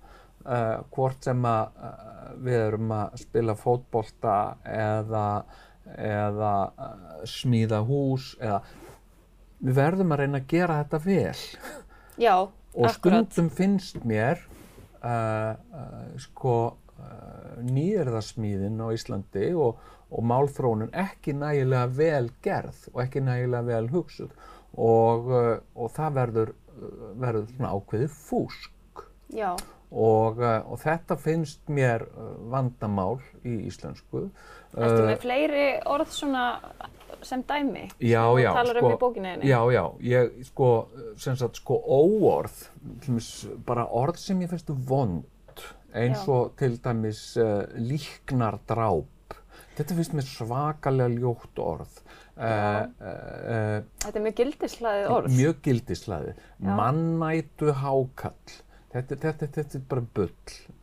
uh, 0.46 0.82
hvort 0.94 1.24
sem 1.26 1.42
að 1.42 1.74
uh, 1.82 2.34
við 2.44 2.58
erum 2.68 2.92
að 2.94 3.18
spila 3.24 3.54
fótbolta 3.58 4.36
eða, 4.64 5.26
eða 5.98 6.54
uh, 6.70 7.22
smíða 7.28 7.80
hús 7.86 8.32
eða 8.40 8.60
við 9.64 9.78
verðum 9.78 10.14
að 10.14 10.22
reyna 10.22 10.40
að 10.40 10.48
gera 10.50 10.78
þetta 10.82 11.00
vel. 11.04 11.42
Já, 12.20 12.34
og 12.40 12.88
akkurat. 12.88 13.28
stundum 13.30 13.50
finnst 13.54 14.00
mér 14.06 14.40
uh, 15.00 15.54
uh, 15.54 16.00
sko 16.20 16.56
uh, 16.72 17.54
nýjörðasmíðin 17.64 18.82
á 18.82 18.88
Íslandi 18.94 19.52
og, 19.58 19.80
og 20.10 20.26
málþróunum 20.30 20.92
ekki 21.04 21.36
nægilega 21.38 21.86
vel 21.96 22.28
gerð 22.44 22.88
og 22.92 23.04
ekki 23.06 23.24
nægilega 23.24 23.68
vel 23.70 23.88
hugsuð. 23.94 24.34
Og, 24.74 25.28
og 25.78 25.90
það 25.94 26.14
verður, 26.16 26.48
verður 27.22 27.44
svona 27.52 27.68
ákveðið 27.76 28.14
fúsk. 28.18 29.04
Já, 29.30 29.52
og, 29.94 30.42
uh, 30.42 30.60
og 30.72 30.80
þetta 30.82 31.16
finnst 31.22 31.62
mér 31.70 32.06
uh, 32.10 32.34
vandamál 32.50 33.20
í 33.46 33.60
íslensku. 33.70 34.28
ertu 34.74 35.00
Uh, 35.00 35.06
með 35.06 35.20
fleiri 35.22 35.66
orð 35.86 36.10
svona 36.10 36.44
sem 37.24 37.44
dæmi? 37.46 37.86
Já, 38.02 38.24
já, 38.40 38.50
þú 38.50 38.56
talar 38.58 38.78
sko, 38.80 38.88
um 38.88 38.94
í 38.94 38.98
bókinni 39.00 39.30
þinni? 39.34 39.48
Já, 39.48 39.60
já, 39.72 39.84
ég, 40.10 40.32
sko, 40.50 40.70
sem 41.20 41.38
sagt, 41.40 41.60
sko, 41.62 41.78
óorð, 41.78 42.64
dæmis, 43.06 43.30
bara 43.66 43.86
orð 43.86 44.18
sem 44.20 44.42
ég 44.44 44.50
finnst 44.50 44.72
vond, 44.88 45.24
eins 45.94 46.24
Já. 46.24 46.28
og 46.34 46.56
til 46.58 46.76
dæmis 46.82 47.22
uh, 47.40 47.62
líknardráp, 47.78 49.38
þetta 49.78 49.96
finnst 50.00 50.16
mér 50.18 50.28
svakalega 50.28 51.14
ljótt 51.22 51.62
orð. 51.62 52.02
Uh, 52.34 52.42
uh, 52.98 53.76
Þetta 54.02 54.18
er 54.18 54.22
mjög 54.24 54.38
gildislaðið 54.40 55.12
orð. 55.14 55.36
mjög 55.38 55.60
gildislæði, 55.68 56.32
Já. 56.34 56.70
mannætu 56.80 57.74
hákall, 57.78 58.56
þetta, 58.94 59.20
þetta, 59.26 59.50
þetta 59.58 59.78
er 59.78 59.86
bara 59.90 60.06
bull. 60.18 60.34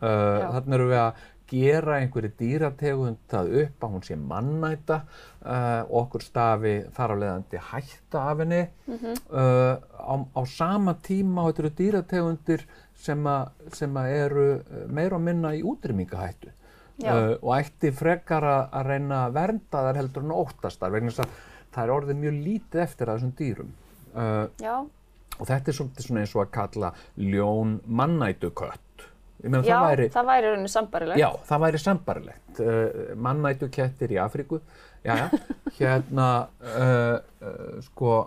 Uh, 0.01 0.49
þarna 0.55 0.77
erum 0.77 0.91
við 0.91 1.01
að 1.01 1.23
gera 1.51 1.97
einhverju 1.99 2.31
dýrategund 2.39 3.19
það 3.31 3.49
upp 3.65 3.83
að 3.83 3.95
hún 3.95 4.05
sé 4.07 4.15
mannæta 4.15 5.01
uh, 5.03 5.81
okkur 6.01 6.23
stafi 6.23 6.75
þar 6.95 7.13
á 7.13 7.15
leiðandi 7.23 7.63
hætta 7.71 8.23
af 8.31 8.43
henni. 8.43 8.61
Mhm. 8.87 9.19
uh, 9.33 9.75
á, 9.99 10.13
á 10.31 10.41
sama 10.47 10.95
tíma 11.03 11.49
þetta 11.49 11.65
eru 11.65 11.73
dýrategundir 11.81 12.65
sem, 12.95 13.27
a, 13.27 13.37
sem 13.73 13.97
a 13.97 14.07
eru 14.07 14.47
meira 14.87 15.17
og 15.17 15.25
minna 15.25 15.53
í 15.57 15.63
útrýmingahættu. 15.67 16.53
Já. 17.01 17.11
Uh, 17.11 17.35
og 17.41 17.55
ætti 17.57 17.91
frekar 17.95 18.45
að 18.45 18.87
reyna 18.91 19.25
að 19.25 19.37
vernda 19.39 19.85
þær 19.87 19.99
heldur 20.03 20.27
en 20.27 20.35
óttastar 20.37 20.93
vegna 20.93 21.11
þess 21.11 21.25
að 21.25 21.37
það 21.71 21.83
er 21.83 21.93
orðið 21.95 22.19
mjög 22.21 22.41
lítið 22.45 22.83
eftir 22.83 23.11
þessum 23.11 23.31
dýrum. 23.39 23.71
Uh, 24.11 24.45
Já, 24.61 24.75
og 25.39 25.47
þetta 25.49 25.71
er 25.71 25.77
svona 25.77 26.23
eins 26.23 26.35
og 26.35 26.45
að 26.45 26.53
kalla 26.57 26.93
ljón 27.17 27.79
mannætu 27.87 28.51
kött. 28.55 29.07
Meina 29.41 29.63
já, 29.65 29.73
það 29.73 29.87
væri, 29.87 30.07
það 30.13 30.27
væri 30.29 30.49
rauninni 30.51 30.69
sambarilegt. 30.69 31.19
já, 31.19 31.29
það 31.49 31.61
væri 31.63 31.81
sambarilegt. 31.81 32.59
Uh, 32.59 33.13
mannætu 33.17 33.69
kettir 33.73 34.13
í 34.13 34.19
Afríku, 34.21 34.61
já, 35.05 35.15
já, 35.17 35.39
hérna, 35.79 36.27
uh, 36.61 37.15
uh, 37.41 37.77
sko, 37.87 38.17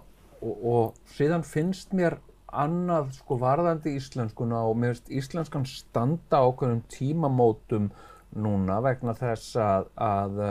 og, 0.41 0.65
og 0.75 1.13
síðan 1.15 1.47
finnst 1.47 1.95
mér 1.95 2.19
annað 2.55 3.13
sko 3.19 3.39
varðandi 3.43 3.95
íslenskuna 3.99 4.65
og 4.69 4.79
mér 4.79 4.95
finnst 4.95 5.13
íslenskan 5.23 5.67
standa 5.67 6.43
á 6.43 6.47
okkurum 6.47 6.83
tímamótum 6.91 7.91
núna 8.35 8.81
vegna 8.83 9.15
þess 9.19 9.57
að, 9.59 9.89
að 9.95 10.43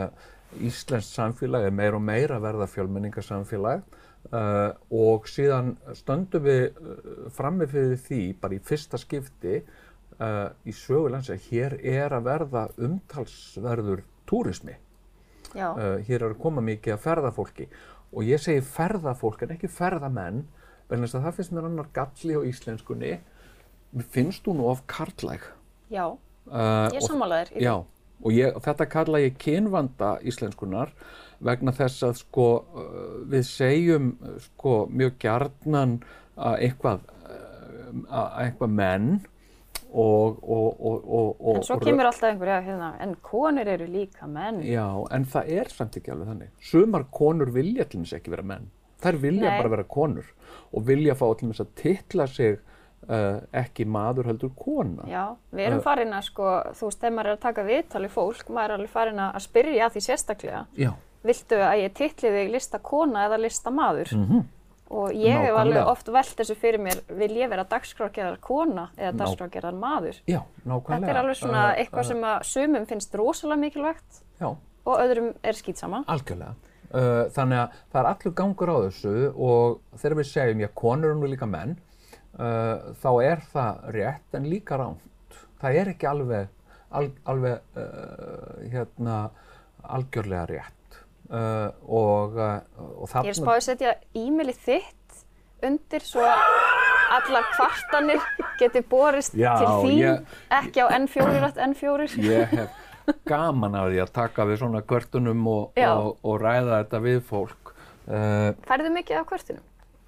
íslensk 0.64 1.08
samfélag 1.10 1.68
er 1.68 1.74
meira 1.74 1.98
og 1.98 2.04
meira 2.04 2.38
að 2.38 2.46
verða 2.48 2.68
fjölmenningarsamfélag 2.72 3.84
uh, 4.30 4.72
og 4.94 5.28
síðan 5.30 5.74
stöndum 5.96 6.46
við 6.46 6.64
uh, 6.70 7.26
frammi 7.34 7.68
fyrir 7.70 7.98
því 8.04 8.20
bara 8.40 8.56
í 8.56 8.62
fyrsta 8.64 9.00
skipti 9.00 9.60
uh, 9.60 10.50
í 10.64 10.74
sögulands 10.74 11.30
að 11.32 11.48
hér 11.50 11.78
er 11.80 12.14
að 12.16 12.28
verða 12.30 12.66
umtalsverður 12.76 14.04
túrismi. 14.28 14.78
Uh, 15.54 16.00
hér 16.02 16.24
er 16.24 16.32
að 16.32 16.40
koma 16.42 16.64
mikið 16.64 16.96
að 16.96 17.04
ferðafólki 17.04 17.68
og 18.14 18.26
ég 18.26 18.42
segi 18.42 18.62
ferðafólk 18.66 19.44
en 19.44 19.54
ekki 19.54 19.70
ferðamenn 19.70 20.44
að 20.94 21.06
það 21.14 21.32
finnst 21.38 21.54
mér 21.54 21.68
annar 21.68 21.88
galli 21.94 22.36
á 22.38 22.40
íslenskunni. 22.46 23.16
Finnst 24.10 24.46
hún 24.46 24.60
of 24.62 24.82
karlæg. 24.90 25.42
já, 26.50 26.90
ég 26.92 27.02
sammála 27.06 27.44
þér. 27.44 27.62
Já, 27.62 27.74
og 28.24 28.32
ég, 28.34 28.56
þetta 28.64 28.86
kalla 28.90 29.20
ég 29.22 29.36
kynvanda 29.38 30.16
íslenskunar 30.26 30.92
vegna 31.44 31.72
þess 31.76 32.02
að 32.08 32.16
sko 32.22 32.48
uh, 32.62 32.88
við 33.30 33.44
segjum 33.48 34.10
uh, 34.22 34.34
sko 34.48 34.74
mjög 34.90 35.16
gjarnan 35.24 35.98
að 36.34 36.58
eitthvað, 36.68 37.06
uh, 37.28 37.94
að 38.08 38.28
eitthvað 38.46 38.74
menn 38.80 39.08
og, 39.94 40.40
og, 40.42 40.80
og, 40.82 41.04
og, 41.06 41.28
og 41.38 41.56
En 41.60 41.62
svo 41.68 41.76
og- 41.78 41.84
kemur 41.86 42.08
alltaf 42.08 42.30
einhver, 42.32 42.48
já, 42.50 42.60
hérna, 42.66 42.88
en 43.04 43.12
konur 43.22 43.68
eru 43.76 43.86
líka 43.86 44.26
menn. 44.26 44.62
Já, 44.66 44.88
en 45.14 45.24
það 45.30 45.52
er 45.60 45.70
samt 45.70 45.98
ekki 46.00 46.10
alveg 46.10 46.32
þannig. 46.32 46.50
Sumar 46.66 47.04
konur 47.14 47.52
vilja 47.54 47.84
til 47.86 48.00
þess 48.02 48.16
ekki 48.18 48.32
vera 48.34 48.42
menn. 48.50 48.66
Þær 49.04 49.18
vilja 49.22 49.50
Nei. 49.52 49.58
bara 49.60 49.70
vera 49.76 49.84
konur 49.84 50.26
og 50.74 50.86
vilja 50.88 51.14
fá 51.14 51.26
til 51.38 51.50
þess 51.52 51.62
að 51.62 51.72
titla 51.78 52.26
sig 52.26 52.56
uh, 52.56 53.38
ekki 53.60 53.84
maður 53.86 54.30
heldur 54.32 54.50
kona. 54.58 55.04
Já, 55.10 55.24
við 55.54 55.66
erum 55.68 55.78
Uh, 55.78 55.84
farin 55.86 56.14
að 56.16 56.26
sko, 56.32 56.50
þú 56.74 56.88
veist, 56.88 57.00
þegar 57.02 57.14
maður 57.18 57.30
er 57.30 57.36
að 57.36 57.42
taka 57.46 57.64
viðtal 57.68 58.02
við 58.08 58.14
fólk, 58.16 58.48
maður 58.48 58.64
er 58.72 58.76
alveg 58.80 58.92
farin 58.96 59.20
að 59.28 59.42
spyrja 59.44 59.90
því 59.94 60.02
sérstaklega. 60.08 60.64
Já. 60.80 60.90
Viltu 61.24 61.56
að 61.56 61.78
ég 61.84 61.94
titli 61.96 62.32
þig 62.34 62.52
lista 62.52 62.78
kona 62.84 63.24
eða 63.28 63.40
lista 63.40 63.72
maður? 63.72 64.12
Mm 64.18 64.44
Og 64.92 65.14
ég 65.16 65.40
hef 65.40 65.56
alveg 65.56 65.88
oft 65.88 66.10
velt 66.12 66.36
þessu 66.38 66.54
fyrir 66.60 66.82
mér, 66.82 67.00
vil 67.16 67.30
ég 67.38 67.48
vera 67.48 67.64
dagskrágerðar 67.68 68.36
kona 68.44 68.84
eða 68.98 69.14
dagskrágerðar 69.22 69.78
maður? 69.80 70.18
Já, 70.28 70.42
nákvæmlega. 70.62 70.98
Þetta 71.00 71.14
er 71.14 71.20
alveg 71.22 71.38
svona 71.40 71.62
Uh, 71.64 71.78
eitthvað 71.80 72.06
sem 72.10 72.26
að 72.28 72.44
sumum 72.50 72.84
finnst 72.90 73.16
rosalega 73.16 73.60
mikilvægt 73.62 74.20
Já, 74.42 74.50
og 74.84 75.00
öðrum 75.00 75.32
er 75.42 75.58
skýtsama. 75.58 76.02
algjörlega. 76.06 76.54
Uh, 76.94 77.24
þannig 77.34 77.62
að 77.62 77.80
það 77.90 78.00
er 78.00 78.10
allur 78.10 78.34
gangur 78.38 78.70
á 78.70 78.76
þessu 78.84 79.14
og 79.32 79.80
þegar 79.96 80.16
við 80.20 80.28
segjum, 80.30 80.62
já, 80.62 80.68
konur 80.74 81.16
nú 81.16 81.32
líka 81.32 81.48
menn, 81.48 81.74
uh, 82.36 82.92
þá 83.00 83.10
er 83.24 83.42
það 83.54 83.82
rétt 83.96 84.38
en 84.38 84.50
líka 84.52 84.78
ránt. 84.78 85.40
Það 85.64 85.80
er 85.80 85.92
ekki 85.94 86.10
alveg, 86.12 86.54
al, 86.92 87.08
alveg 87.24 87.80
uh, 87.80 88.68
hérna, 88.68 89.18
algjörlega 89.82 90.46
rétt. 90.52 90.83
Uh, 91.24 91.70
og, 91.88 92.34
uh, 92.36 92.60
og 93.00 93.08
Ég 93.24 93.30
er 93.32 93.38
spáðið 93.38 93.60
að 93.60 93.64
setja 93.64 93.92
e-mailið 94.14 94.58
þitt 94.66 95.22
undir 95.64 96.04
svo 96.04 96.20
að 96.20 96.42
allar 97.16 97.46
kvartanir 97.54 98.20
geti 98.60 98.82
borist 98.90 99.32
Já, 99.38 99.54
til 99.56 99.70
þín, 99.86 100.02
ég- 100.02 100.34
ekki 100.52 100.84
á 100.84 100.86
N4 100.98 101.38
rætt 101.40 101.60
N4. 101.64 102.08
ég 102.20 102.52
hef 102.52 103.14
gaman 103.28 103.74
af 103.80 103.88
því 103.88 104.02
að 104.04 104.12
taka 104.20 104.44
við 104.48 104.60
svona 104.60 104.82
kvörtunum 104.84 105.46
og, 105.48 105.72
og, 105.80 106.10
og 106.24 106.38
ræða 106.44 106.82
þetta 106.82 107.00
við 107.08 107.18
fólk. 107.28 107.72
Uh, 108.04 108.52
Færðu 108.68 108.92
mikið 108.92 109.20
af 109.22 109.26
kvörtunum? 109.32 109.64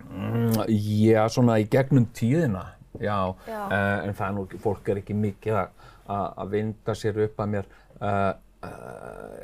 Mm, 0.06 0.64
Já, 0.68 1.24
svona 1.32 1.56
í 1.62 1.66
gegnum 1.72 2.06
tíðina, 2.14 2.66
já, 3.00 3.16
Já. 3.48 3.60
Uh, 3.66 4.04
en 4.06 4.12
það 4.14 4.26
er 4.28 4.34
nú, 4.36 4.46
fólk 4.62 4.88
er 4.92 5.00
ekki 5.00 5.16
mikið 5.16 5.62
að- 5.64 6.50
vinda 6.52 6.94
sér 6.94 7.16
upp 7.24 7.40
að 7.42 7.48
mér 7.56 7.64
uh, 8.00 8.32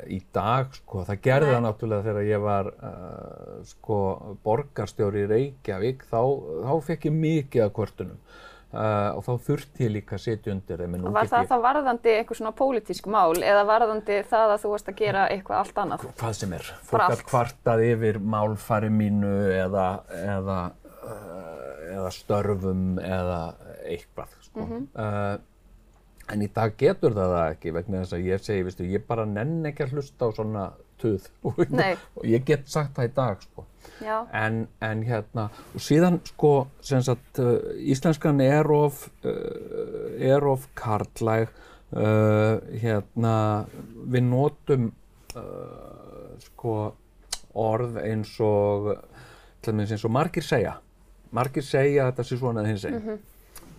í 0.09 0.19
dag, 0.35 0.71
sko, 0.79 1.03
það 1.07 1.19
gerði 1.27 1.51
það 1.53 1.61
náttúrulega 1.67 2.07
þegar 2.07 2.29
ég 2.29 2.41
var, 2.43 2.71
uh, 2.73 3.59
sko, 3.67 3.99
borgarstjóri 4.45 5.23
í 5.23 5.29
Reykjavík, 5.31 6.07
þá, 6.09 6.19
þá 6.65 6.73
fekk 6.89 7.07
ég 7.09 7.15
mikið 7.19 7.65
af 7.67 7.77
kvörtunum. 7.77 8.19
Uh, 8.73 9.13
og 9.13 9.21
þá 9.21 9.33
þurfti 9.45 9.83
ég 9.85 9.91
líka 9.93 10.15
að 10.17 10.23
sitja 10.23 10.49
undir 10.49 10.79
þeim, 10.81 10.95
Var 11.13 11.27
það 11.29 11.43
ég, 11.43 11.49
þá 11.51 11.57
varðandi 11.61 12.13
einhver 12.17 12.37
svona 12.39 12.51
pólitísk 12.57 13.09
mál 13.13 13.35
eða 13.37 13.67
varðandi 13.69 14.15
það 14.31 14.53
að 14.55 14.63
þú 14.63 14.71
varst 14.71 14.89
að 14.89 14.97
gera 14.97 15.25
eitthvað 15.29 15.59
allt 15.59 15.81
annað? 15.83 16.05
hvað 16.17 16.33
sem 16.39 16.55
er, 16.57 16.71
fólk 16.89 17.05
að 17.05 17.21
kvartað 17.29 17.83
yfir 17.91 18.17
málfari 18.33 18.89
mínu 18.89 19.33
eða, 19.59 19.85
eða, 20.17 20.57
uh, 21.05 21.85
eða 21.99 22.13
störfum 22.17 22.83
eða 22.97 23.39
eitthvað 23.93 24.33
sko. 24.47 24.65
uh, 24.65 25.37
en 26.33 26.43
í 26.45 26.49
dag 26.53 26.73
getur 26.79 27.13
það 27.15 27.35
það 27.35 27.51
ekki 27.51 27.73
vegna 27.77 28.01
þess 28.03 28.17
að 28.17 28.25
ég 28.27 28.43
segi, 28.43 28.65
veistu, 28.67 28.87
ég 28.89 29.05
bara 29.07 29.25
nenn 29.29 29.69
ekki 29.69 29.85
að 29.85 29.95
hlusta 29.97 30.29
á 30.29 30.29
svona 30.35 30.65
Nei. 31.81 31.93
og 32.15 32.25
ég 32.29 32.45
get 32.47 32.69
sagt 32.71 32.95
það 32.97 33.09
í 33.09 33.13
dag 33.17 33.43
sko. 33.43 33.65
En, 34.35 34.63
en 34.83 35.03
hérna 35.03 35.49
og 35.75 35.83
síðan 35.83 36.21
sko 36.27 36.53
sagt, 36.81 37.39
uh, 37.43 37.57
íslenskan 37.79 38.39
er 38.43 38.69
of 38.71 39.05
uh, 39.27 40.13
er 40.15 40.47
of 40.47 40.69
karlæg 40.79 41.51
uh, 41.91 42.59
hérna 42.79 43.35
við 44.07 44.27
notum 44.29 44.89
uh, 45.35 46.31
sko 46.47 46.77
orð 47.59 47.99
eins 48.01 48.33
og 48.41 48.93
eins 49.63 50.03
og 50.03 50.11
margir 50.11 50.43
segja. 50.43 50.77
Margir 51.33 51.65
segja 51.65 52.07
að 52.07 52.13
þetta 52.13 52.27
sé 52.29 52.39
svona 52.39 52.65
hins 52.67 52.87
einn 52.87 53.19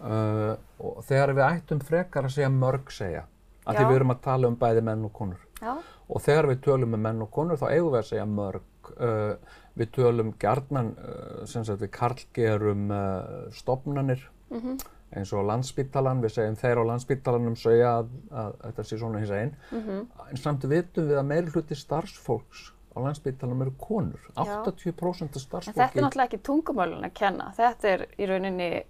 uh, 0.05 0.55
og 0.85 1.01
þegar 1.09 1.33
við 1.35 1.45
ættum 1.49 1.81
frekar 1.81 2.29
að 2.29 2.35
segja 2.37 2.51
mörg 2.53 2.93
segja 2.93 3.25
af 3.65 3.75
því 3.79 3.83
Já. 3.83 3.89
við 3.89 3.97
erum 3.97 4.11
að 4.13 4.23
tala 4.27 4.49
um 4.53 4.57
bæði 4.61 4.83
menn 4.85 5.05
og 5.09 5.13
konur. 5.17 5.41
Já, 5.63 5.75
og 6.09 6.21
þegar 6.21 6.49
við 6.51 6.59
tölum 6.67 6.95
um 6.95 7.01
menn 7.01 7.23
og 7.25 7.31
konur 7.33 7.57
þá 7.57 7.69
eigum 7.73 7.93
við 7.95 8.01
að 8.03 8.09
segja 8.11 8.27
mörg 8.29 8.91
uh, 8.99 9.61
við 9.81 9.89
tölum 9.97 10.35
gjarnan 10.39 10.91
uh, 11.01 11.45
sem 11.49 11.65
sagt 11.65 11.81
við 11.81 11.91
karlgerum 11.97 12.91
stopnanir 13.57 14.29
Mhm. 14.51 14.77
eins 15.15 15.33
og 15.33 15.45
landsbítalan, 15.47 16.21
við 16.23 16.33
segjum 16.35 16.57
þeir 16.59 16.79
á 16.79 16.85
landsbítalanum 16.91 17.57
segja 17.57 17.91
að, 18.01 18.09
að 18.35 18.55
þetta 18.67 18.85
sé 18.85 18.99
svona 18.99 19.19
hins 19.23 19.31
einn 19.31 19.53
Mhm. 19.73 20.07
en 20.31 20.37
samt 20.37 20.65
vitum 20.69 21.09
við 21.09 21.19
að 21.19 21.27
meiri 21.27 21.51
hluti 21.55 21.75
starfsfólks 21.79 22.73
á 22.95 22.99
landsbítalanum 23.03 23.63
eru 23.63 23.73
konur. 23.79 24.21
80% 24.37 24.37
af 24.37 25.23
en 25.23 25.29
þetta 25.29 25.41
starfsfólki 25.41 25.99
er 25.99 26.03
náttúrulega 26.05 26.29
ekki 26.29 26.43
tungumálun 26.47 27.05
að 27.09 27.15
kenna, 27.15 27.53
þetta 27.57 27.85
er 27.95 28.07
í 28.19 28.27
rauninni 28.29 28.83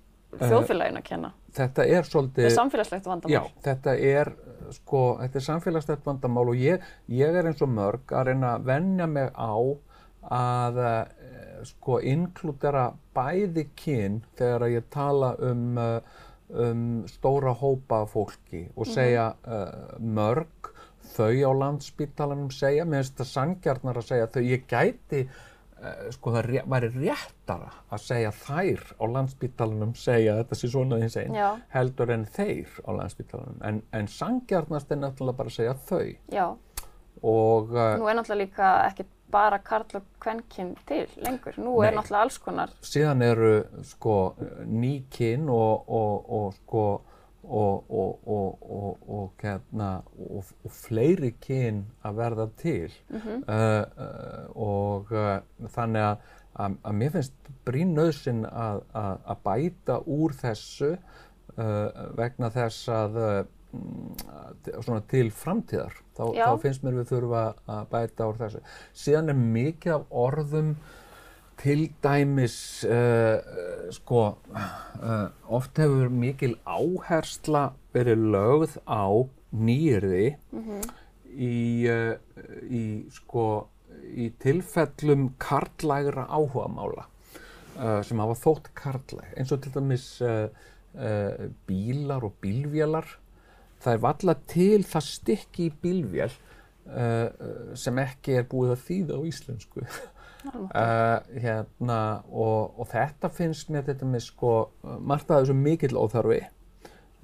þjóðfélagin 0.43 1.01
að 1.01 1.07
kenna. 1.09 1.33
þetta 1.55 1.87
er 1.87 1.95
Þetta 1.95 2.11
svolítið 2.11 2.49
er 2.49 2.57
samfélagslegt 2.59 3.09
vandamál. 3.11 3.35
Já, 3.35 3.43
þetta 3.67 3.97
er 4.11 4.33
sko, 4.75 5.03
þetta 5.21 5.41
er 5.41 5.47
samfélagslegt 5.49 6.07
vandamál 6.07 6.47
og 6.53 6.61
ég, 6.61 6.85
ég 7.13 7.41
er 7.41 7.51
eins 7.51 7.63
og 7.65 7.73
mörg 7.75 8.15
að 8.15 8.31
reyna 8.31 8.55
að 8.59 8.69
venja 8.71 9.09
mig 9.11 9.31
á 9.35 9.55
að 10.35 10.79
eh, 10.81 11.65
sko 11.69 11.99
inkludera 12.01 12.87
bæði 13.17 13.69
kyn 13.77 14.23
þegar 14.39 14.67
að 14.67 14.77
ég 14.79 14.87
tala 14.93 15.35
um 15.45 15.81
uh, 15.81 15.99
um 16.55 17.05
stóra 17.09 17.55
hópa 17.57 18.05
fólki 18.07 18.67
og 18.77 18.89
segja 18.89 19.31
uh, 19.49 19.97
mörg 19.99 20.71
þau 21.15 21.33
á 21.33 21.53
landspítalanum 21.57 22.51
segja, 22.53 22.85
mér 22.85 23.05
finnst 23.05 23.21
það 23.21 23.31
sangjarnar 23.31 24.01
að 24.01 24.09
segja 24.09 24.31
þau, 24.35 24.43
ég 24.45 24.65
gæti 24.71 25.25
sko 26.15 26.33
það 26.35 26.47
ré- 26.51 26.65
væri 26.75 26.91
réttara 26.95 27.71
að 27.93 28.03
segja 28.05 28.31
þær 28.39 28.85
á 29.01 29.05
landspítalanum 29.17 29.95
segja 29.99 30.37
þetta 30.43 30.59
sé 30.61 30.71
svona 30.73 31.01
því 31.03 31.25
einn 31.25 31.65
heldur 31.75 32.13
en 32.15 32.25
þeir 32.37 32.77
á 32.85 32.91
landspítalanum 33.01 33.65
en, 33.71 33.83
en 33.93 34.09
sangjarnast 34.09 34.93
er 34.93 35.03
náttúrulega 35.03 35.41
bara 35.43 35.53
að 35.53 35.59
segja 35.59 35.75
þau 35.89 36.05
Já, 36.35 36.47
og 37.25 37.75
uh, 37.75 37.95
nú 38.01 38.09
er 38.11 38.19
náttúrulega 38.19 38.41
líka 38.45 38.71
ekki 38.91 39.07
bara 39.35 39.59
karl 39.59 39.97
og 39.99 40.05
kvenkinn 40.23 40.75
til 40.87 41.09
lengur. 41.25 41.57
Nú 41.59 41.73
er 41.83 41.91
Nei. 41.91 41.97
náttúrulega 41.99 42.21
alls 42.23 42.37
konar. 42.39 42.71
síðan 42.87 43.23
eru 43.27 43.65
sko 43.83 44.35
nýkin 44.69 45.49
og, 45.51 45.89
og, 45.91 46.29
og 46.31 46.55
sko 46.61 46.85
og, 47.49 47.91
og, 47.91 48.29
og, 48.29 48.71
og, 48.71 49.09
og, 49.09 49.33
hérna, 49.43 49.91
og, 50.19 50.53
og 50.65 50.73
fleiri 50.73 51.35
kyn 51.43 51.83
að 52.05 52.17
verða 52.21 52.47
til. 52.61 52.95
Uh, 53.13 53.29
uh, 53.49 54.47
og 54.55 55.13
uh, 55.13 55.69
þannig 55.75 56.07
að, 56.09 56.25
að, 56.65 56.79
að 56.83 56.97
mér 57.01 57.13
finnst 57.19 57.53
brýnnauðsinn 57.69 58.45
að, 58.49 58.81
að, 58.97 59.21
að 59.35 59.45
bæta 59.51 60.01
úr 60.07 60.39
þessu 60.41 60.97
vegna 62.19 62.49
þess 62.51 62.89
að 62.91 63.17
mm, 63.21 64.15
svona 64.83 65.05
til 65.07 65.29
framtíðar. 65.31 66.01
Þá, 66.17 66.23
þá 66.35 66.63
finnst 66.65 66.83
mér 66.83 66.97
við 66.99 67.13
þurfa 67.13 67.43
að 67.71 67.85
bæta 67.93 68.27
úr 68.27 68.41
þessu. 68.41 68.63
Síðan 69.05 69.31
er 69.31 69.39
mikið 69.39 69.95
af 70.01 70.17
orðum 70.25 70.73
til 71.61 71.87
dæmis 72.05 72.57
uh, 72.89 73.39
sko 73.95 74.23
uh, 74.55 75.29
oft 75.49 75.79
hefur 75.81 76.13
mikil 76.13 76.57
áhersla 76.67 77.71
verið 77.95 78.27
lögð 78.35 78.77
á 78.89 79.07
nýrði 79.55 80.35
í, 81.35 81.57
uh, 81.91 82.15
í 82.69 82.85
sko 83.15 83.47
í 84.15 84.31
tilfellum 84.43 85.31
karlægra 85.41 86.27
áhugamála 86.29 87.09
sem 88.07 88.21
hafa 88.23 88.35
þótt 88.39 88.69
karlæg 88.79 89.31
eins 89.35 89.51
og 89.55 89.63
til 89.65 89.73
dæmis 89.75 90.05
bílar 91.67 92.23
og 92.23 92.37
bílvélar 92.45 93.09
það 93.83 93.97
er 93.97 94.03
valla 94.05 94.35
til 94.53 94.85
það 94.87 95.07
stykki 95.09 95.67
í 95.67 95.73
bílvél 95.83 96.37
sem 97.81 97.99
ekki 98.05 98.37
er 98.39 98.47
búið 98.53 98.77
að 98.77 98.85
þýða 98.85 99.19
á 99.19 99.21
íslensku 99.27 99.87
Uh, 100.45 101.23
hérna, 101.41 101.99
og, 102.29 102.75
og 102.77 102.89
þetta 102.91 103.31
finnst 103.33 103.71
mér 103.73 103.87
þetta 103.87 104.09
með 104.09 104.27
sko 104.27 104.53
margt 105.01 105.33
að 105.33 105.47
þessu 105.47 105.57
mikill 105.57 105.97
óþarfi 105.97 106.43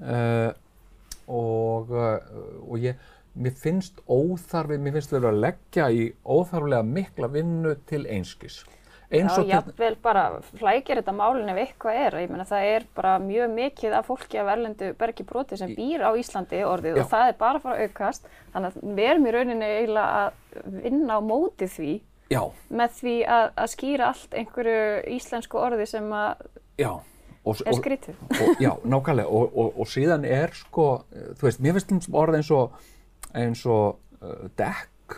uh, 0.01 0.49
og, 1.29 1.93
og 1.93 2.81
ég, 2.81 2.97
mér 3.37 3.59
finnst 3.61 4.01
óþarfi, 4.09 4.81
mér 4.81 4.97
finnst 4.97 5.13
við 5.13 5.29
að 5.29 5.41
leggja 5.45 5.91
í 5.93 6.07
óþarfilega 6.25 6.87
mikla 6.97 7.29
vinnu 7.35 7.77
til 7.91 8.07
einskis 8.09 8.63
eins 9.11 9.39
Já, 9.39 9.45
jafnvel 9.57 9.97
bara 10.03 10.25
flækir 10.55 11.01
þetta 11.01 11.15
málin 11.15 11.51
ef 11.51 11.59
eitthvað 11.65 12.01
er. 12.05 12.17
Ég 12.25 12.31
meina 12.31 12.47
það 12.47 12.67
er 12.71 12.85
bara 12.95 13.15
mjög 13.23 13.55
mikið 13.57 13.97
af 13.99 14.07
fólki 14.07 14.39
af 14.41 14.51
erlendu 14.55 14.93
bergi 14.99 15.27
broti 15.27 15.59
sem 15.59 15.73
býr 15.75 16.05
á 16.07 16.11
Íslandi 16.19 16.63
orðið 16.67 17.01
Já. 17.01 17.03
og 17.03 17.11
það 17.11 17.33
er 17.33 17.41
bara 17.41 17.59
að 17.59 17.65
fara 17.65 17.79
að 17.79 17.89
aukast. 17.89 18.31
Þannig 18.55 18.71
að 18.71 18.95
við 19.01 19.11
erum 19.11 19.27
í 19.27 19.35
rauninni 19.35 19.73
eiginlega 19.81 20.21
að 20.21 20.79
vinna 20.85 21.19
á 21.19 21.21
móti 21.27 21.71
því 21.71 21.97
já, 22.31 22.43
með 22.71 22.97
því 23.01 23.15
að, 23.37 23.47
að 23.65 23.71
skýra 23.75 24.11
allt 24.13 24.37
einhverju 24.43 24.83
íslensku 25.17 25.61
orði 25.61 25.89
sem 25.91 26.13
að 26.15 26.47
já. 26.81 26.93
Og, 27.41 27.57
er 27.65 27.73
skrítið. 27.73 28.17
og, 28.37 28.59
já, 28.61 28.75
nákvæmlega. 28.85 29.29
Og, 29.33 29.55
og, 29.57 29.79
og 29.81 29.89
síðan 29.89 30.27
er 30.29 30.53
sko, 30.53 31.07
þú 31.41 31.47
veist, 31.47 31.63
mér 31.65 31.79
finnst 31.79 31.95
um 31.97 32.19
orð 32.21 32.37
eins 32.37 32.51
og 32.53 32.75
eins 33.33 33.63
og 33.65 34.01
uh, 34.21 34.49
dekk. 34.59 35.17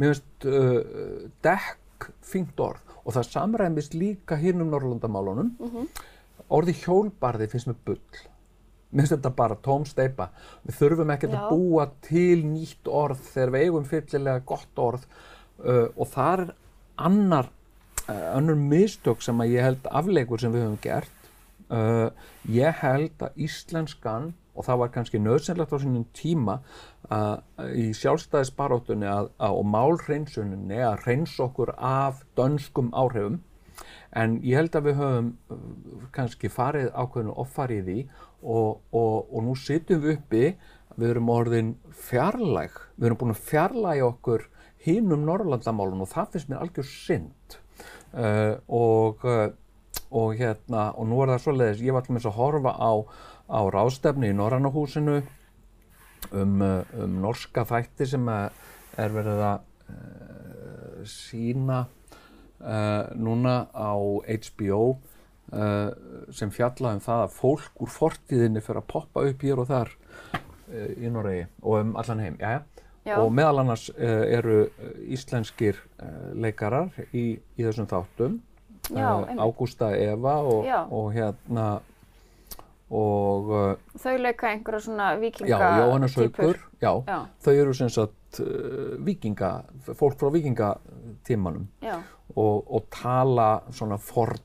Mér 0.00 0.14
finnst 0.14 0.46
uh, 0.48 1.28
dekk 1.44 2.08
fínt 2.24 2.62
orð. 2.64 2.96
Og 3.04 3.14
það 3.16 3.28
samræmist 3.28 3.96
líka 3.96 4.38
hinnum 4.40 4.70
Norrlandamálunum 4.72 5.52
orði 6.50 6.74
hjólbarði 6.82 7.48
finnst 7.50 7.70
mér 7.70 7.78
bull. 7.86 8.20
Mér 8.90 9.04
finnst 9.04 9.14
þetta 9.14 9.32
bara 9.38 9.56
tóm 9.62 9.84
steipa 9.86 10.30
við 10.64 10.76
þurfum 10.80 11.12
ekkert 11.14 11.36
Já. 11.36 11.40
að 11.44 11.52
búa 11.54 11.86
til 12.04 12.42
nýtt 12.48 12.90
orð 12.90 13.20
þegar 13.30 13.52
við 13.54 13.66
eigum 13.66 13.86
fyllilega 13.86 14.42
gott 14.48 14.82
orð 14.82 15.04
uh, 15.64 15.88
og 15.96 16.10
það 16.12 16.32
er 16.34 16.52
annar 17.00 17.50
uh, 18.08 18.36
önnur 18.36 18.58
mistök 18.58 19.24
sem 19.24 19.40
að 19.40 19.56
ég 19.56 19.66
held 19.68 19.90
afleikur 19.90 20.42
sem 20.42 20.54
við 20.54 20.66
höfum 20.66 20.78
gert. 20.84 21.16
Uh, 21.70 22.08
ég 22.50 22.80
held 22.82 23.22
að 23.22 23.44
íslenskan 23.46 24.32
og 24.58 24.66
það 24.66 24.80
var 24.82 24.90
kannski 24.94 25.20
nöðsynlegt 25.22 25.72
á 25.72 25.78
sínum 25.78 26.06
tíma 26.16 26.58
uh, 27.12 27.38
í 27.70 27.92
sjálfstæðisbaróttunni 27.96 29.06
og 29.46 29.62
málhreinsuninni 29.70 30.80
að 30.82 31.04
hreins 31.04 31.36
okkur 31.40 31.72
af 31.76 32.24
dönskum 32.36 32.90
áhrifum. 32.90 33.38
En 34.10 34.40
ég 34.42 34.58
held 34.58 34.74
að 34.74 34.88
við 34.88 34.98
höfum 34.98 35.30
kannski 36.12 36.50
farið 36.50 36.90
ákveðinu 36.90 37.36
offarið 37.38 37.92
í 37.94 38.00
og, 38.42 38.80
og, 38.90 39.30
og 39.30 39.44
nú 39.46 39.54
sitjum 39.54 40.02
við 40.02 40.16
uppi 40.16 40.44
við 40.98 41.12
erum 41.12 41.30
orðin 41.32 41.74
fjarlæg 41.94 42.74
við 42.96 43.08
erum 43.08 43.20
búin 43.20 43.34
að 43.34 43.44
fjarlæga 43.46 44.08
okkur 44.08 44.46
hinum 44.84 45.26
Norrlandamálun 45.28 46.04
og 46.04 46.10
það 46.10 46.34
finnst 46.34 46.50
mér 46.50 46.62
algjör 46.64 46.88
synd 46.88 47.58
uh, 48.14 48.54
og, 48.66 49.24
uh, 49.26 49.50
og 50.10 50.38
hérna 50.38 50.90
og 50.96 51.10
nú 51.10 51.20
er 51.22 51.34
það 51.34 51.44
svoleiðis, 51.44 51.84
ég 51.84 51.96
var 51.96 52.06
til 52.06 52.16
að 52.16 52.38
horfa 52.38 52.74
á, 52.76 52.92
á 53.50 53.60
ráðstefni 53.74 54.32
í 54.32 54.36
Norrannahúsinu 54.38 55.20
um, 56.32 56.60
uh, 56.62 56.82
um 57.02 57.20
norska 57.22 57.64
þætti 57.68 58.08
sem 58.14 58.28
er 58.30 59.14
verið 59.14 59.44
að 59.46 59.64
uh, 59.92 61.00
sína 61.08 61.84
uh, 61.84 63.04
núna 63.16 63.62
á 63.72 63.94
HBO 63.96 64.98
sem 66.30 66.46
fjalla 66.54 66.92
um 66.94 67.00
það 67.02 67.24
að 67.24 67.32
fólk 67.34 67.80
úr 67.82 67.90
fortíðinni 67.90 68.60
fyrir 68.62 68.84
að 68.84 68.92
poppa 68.92 69.24
upp 69.26 69.40
hér 69.42 69.58
og 69.58 69.66
þar 69.66 69.88
í 70.70 71.10
Noregi 71.10 71.48
og 71.64 71.80
um 71.80 71.90
allan 71.98 72.22
heim, 72.22 72.36
jæja. 72.38 72.60
Já. 73.06 73.16
Og 73.16 73.30
meðal 73.32 73.62
annars 73.62 73.88
uh, 73.94 74.24
eru 74.28 74.62
uh, 74.66 74.90
íslenskir 75.08 75.78
uh, 76.02 76.30
leikarar 76.36 76.90
í, 77.12 77.32
í 77.56 77.64
þessum 77.64 77.88
þáttum. 77.90 78.40
Ágústa 78.90 79.92
Eva 79.94 80.40
og, 80.42 80.66
og 80.90 81.12
hérna 81.14 81.66
og 82.90 83.50
uh, 83.54 83.98
Þau 84.02 84.16
leika 84.18 84.48
einhverja 84.50 84.84
svona 84.88 85.12
já, 85.14 85.20
vikinga 85.22 85.58
Jóhanna 85.78 86.08
Saukur, 86.10 86.58
já, 86.82 86.92
Já, 87.06 87.18
þau 87.44 87.52
eru 87.54 87.74
sem 87.76 87.90
sagt 87.92 88.40
uh, 88.42 88.96
vikinga, 89.06 89.52
fólk 89.94 90.18
frá 90.18 90.32
vikingatímanum 90.34 91.68
já, 91.84 92.00
og, 92.36 92.66
og 92.70 92.86
tala 92.94 93.48
svona 93.74 93.98
forn, 93.98 94.38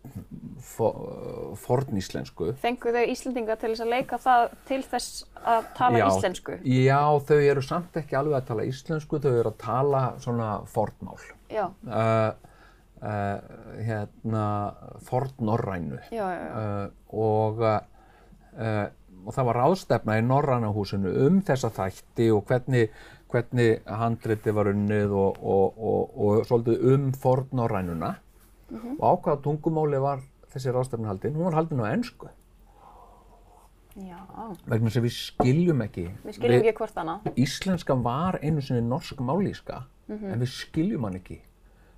for, 0.61 1.55
forníslensku. 1.61 2.51
Fengu 2.61 2.93
þau 2.93 3.03
Íslendinga 3.11 3.57
til 3.61 3.73
þess 3.73 3.85
að 3.85 3.93
leika 3.93 4.19
það 4.21 4.45
til 4.69 4.81
þess 4.85 5.25
að 5.45 5.69
tala 5.77 6.01
Já. 6.01 6.07
íslensku? 6.09 6.57
Já, 6.65 7.01
þau 7.29 7.37
eru 7.37 7.63
samt 7.65 7.99
ekki 8.01 8.17
alveg 8.19 8.39
að 8.39 8.49
tala 8.49 8.67
íslensku, 8.69 9.21
þau 9.21 9.31
eru 9.33 9.51
að 9.51 9.59
tala 9.61 10.03
svona 10.23 10.49
fornmál. 10.71 11.19
Uh, 11.55 12.31
uh, 13.05 13.35
hérna, 13.85 14.47
fornnorrænu. 15.09 16.01
uh, 16.17 16.87
og, 17.13 17.65
uh, 18.59 18.85
og 19.25 19.33
það 19.33 19.49
var 19.49 19.59
ráðstefna 19.61 20.19
í 20.19 20.23
Norrannahúsinu 20.25 21.11
um 21.25 21.41
þessa 21.45 21.71
þætti 21.73 22.29
og 22.35 22.45
hvernig, 22.49 22.93
hvernig 23.31 23.81
handriti 23.89 24.53
var 24.53 24.69
unnið 24.71 25.15
og, 25.17 25.41
og, 25.41 25.79
og, 25.79 26.15
og 26.15 26.47
svolítið 26.49 26.87
um 26.93 27.11
fornnorrænuna 27.23 28.15
og 28.97 29.03
á 29.05 29.11
hvaða 29.13 29.41
tungumáli 29.45 30.01
var 30.01 30.23
þessi 30.53 30.73
ráðstefna 30.73 31.11
haldin? 31.11 31.35
Hún 31.37 31.49
var 31.49 31.59
haldin 31.59 31.81
á 31.81 31.89
ennsku 31.89 32.29
já. 33.95 34.19
vegna 34.67 34.93
sem 34.93 35.05
við 35.05 35.17
skiljum 35.17 35.83
ekki 35.85 36.07
Við 36.23 36.37
skiljum 36.37 36.61
ekki 36.61 36.77
hvort 36.79 36.97
annað. 37.01 37.29
Íslenska 37.39 37.97
var 38.05 38.39
einu 38.43 38.63
sinni 38.65 38.85
norsk 38.85 39.21
málíska 39.25 39.83
en 40.09 40.41
við 40.41 40.51
skiljum 40.53 41.07
hann 41.07 41.19
ekki 41.21 41.41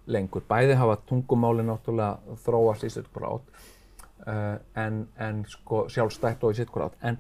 lengur. 0.08 0.44
Bæði 0.48 0.78
hafa 0.80 1.02
tungumáli 1.10 1.66
náttúrulega 1.68 2.38
þróast 2.46 2.86
í 2.88 2.92
sitt 2.94 3.10
hvort 3.12 3.28
átt 3.28 3.50
uh, 3.50 3.77
en, 4.28 5.02
en 5.24 5.42
sko 5.48 5.86
sjálfstætt 5.92 6.44
og 6.44 6.54
í 6.54 6.60
sitt 6.60 6.72
hvort 6.74 6.92
átt. 6.92 7.02
En, 7.08 7.20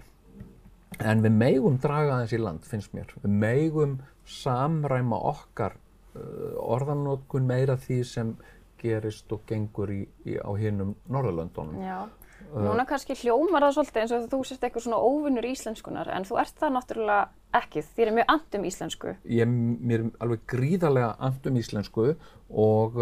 en 0.99 1.23
við 1.23 1.35
megum 1.39 1.79
draga 1.81 2.21
þess 2.23 2.37
í 2.37 2.41
land, 2.43 2.67
finnst 2.67 2.93
mér. 2.97 3.11
Við 3.23 3.35
megum 3.43 3.97
samræma 4.27 5.19
okkar 5.31 5.77
uh, 5.77 6.53
orðanótkun 6.75 7.47
meira 7.47 7.77
því 7.79 7.99
sem 8.07 8.35
gerist 8.77 9.31
og 9.33 9.45
gengur 9.49 9.91
í, 9.93 10.03
í, 10.27 10.37
á 10.37 10.51
hinnum 10.59 10.95
Norðurlöndunum. 11.09 11.81
Já. 11.81 12.07
Núna 12.53 12.85
kannski 12.87 13.15
hljómar 13.17 13.65
það 13.65 13.73
svolítið 13.75 14.01
eins 14.03 14.13
og 14.15 14.27
þú 14.31 14.39
sést 14.45 14.61
eitthvað 14.63 14.83
svona 14.85 14.99
óvinnur 15.03 15.47
íslenskunar 15.49 16.11
en 16.13 16.25
þú 16.27 16.37
ert 16.39 16.59
það 16.61 16.75
náttúrulega 16.75 17.23
ekki. 17.57 17.83
Þér 17.97 18.11
er 18.11 18.15
mjög 18.17 18.29
andum 18.33 18.67
íslensku. 18.69 19.13
ég, 19.25 19.55
er 19.97 20.05
alveg 20.23 20.43
gríðarlega 20.53 21.09
andum 21.27 21.57
íslensku 21.59 22.05
og, 22.47 22.99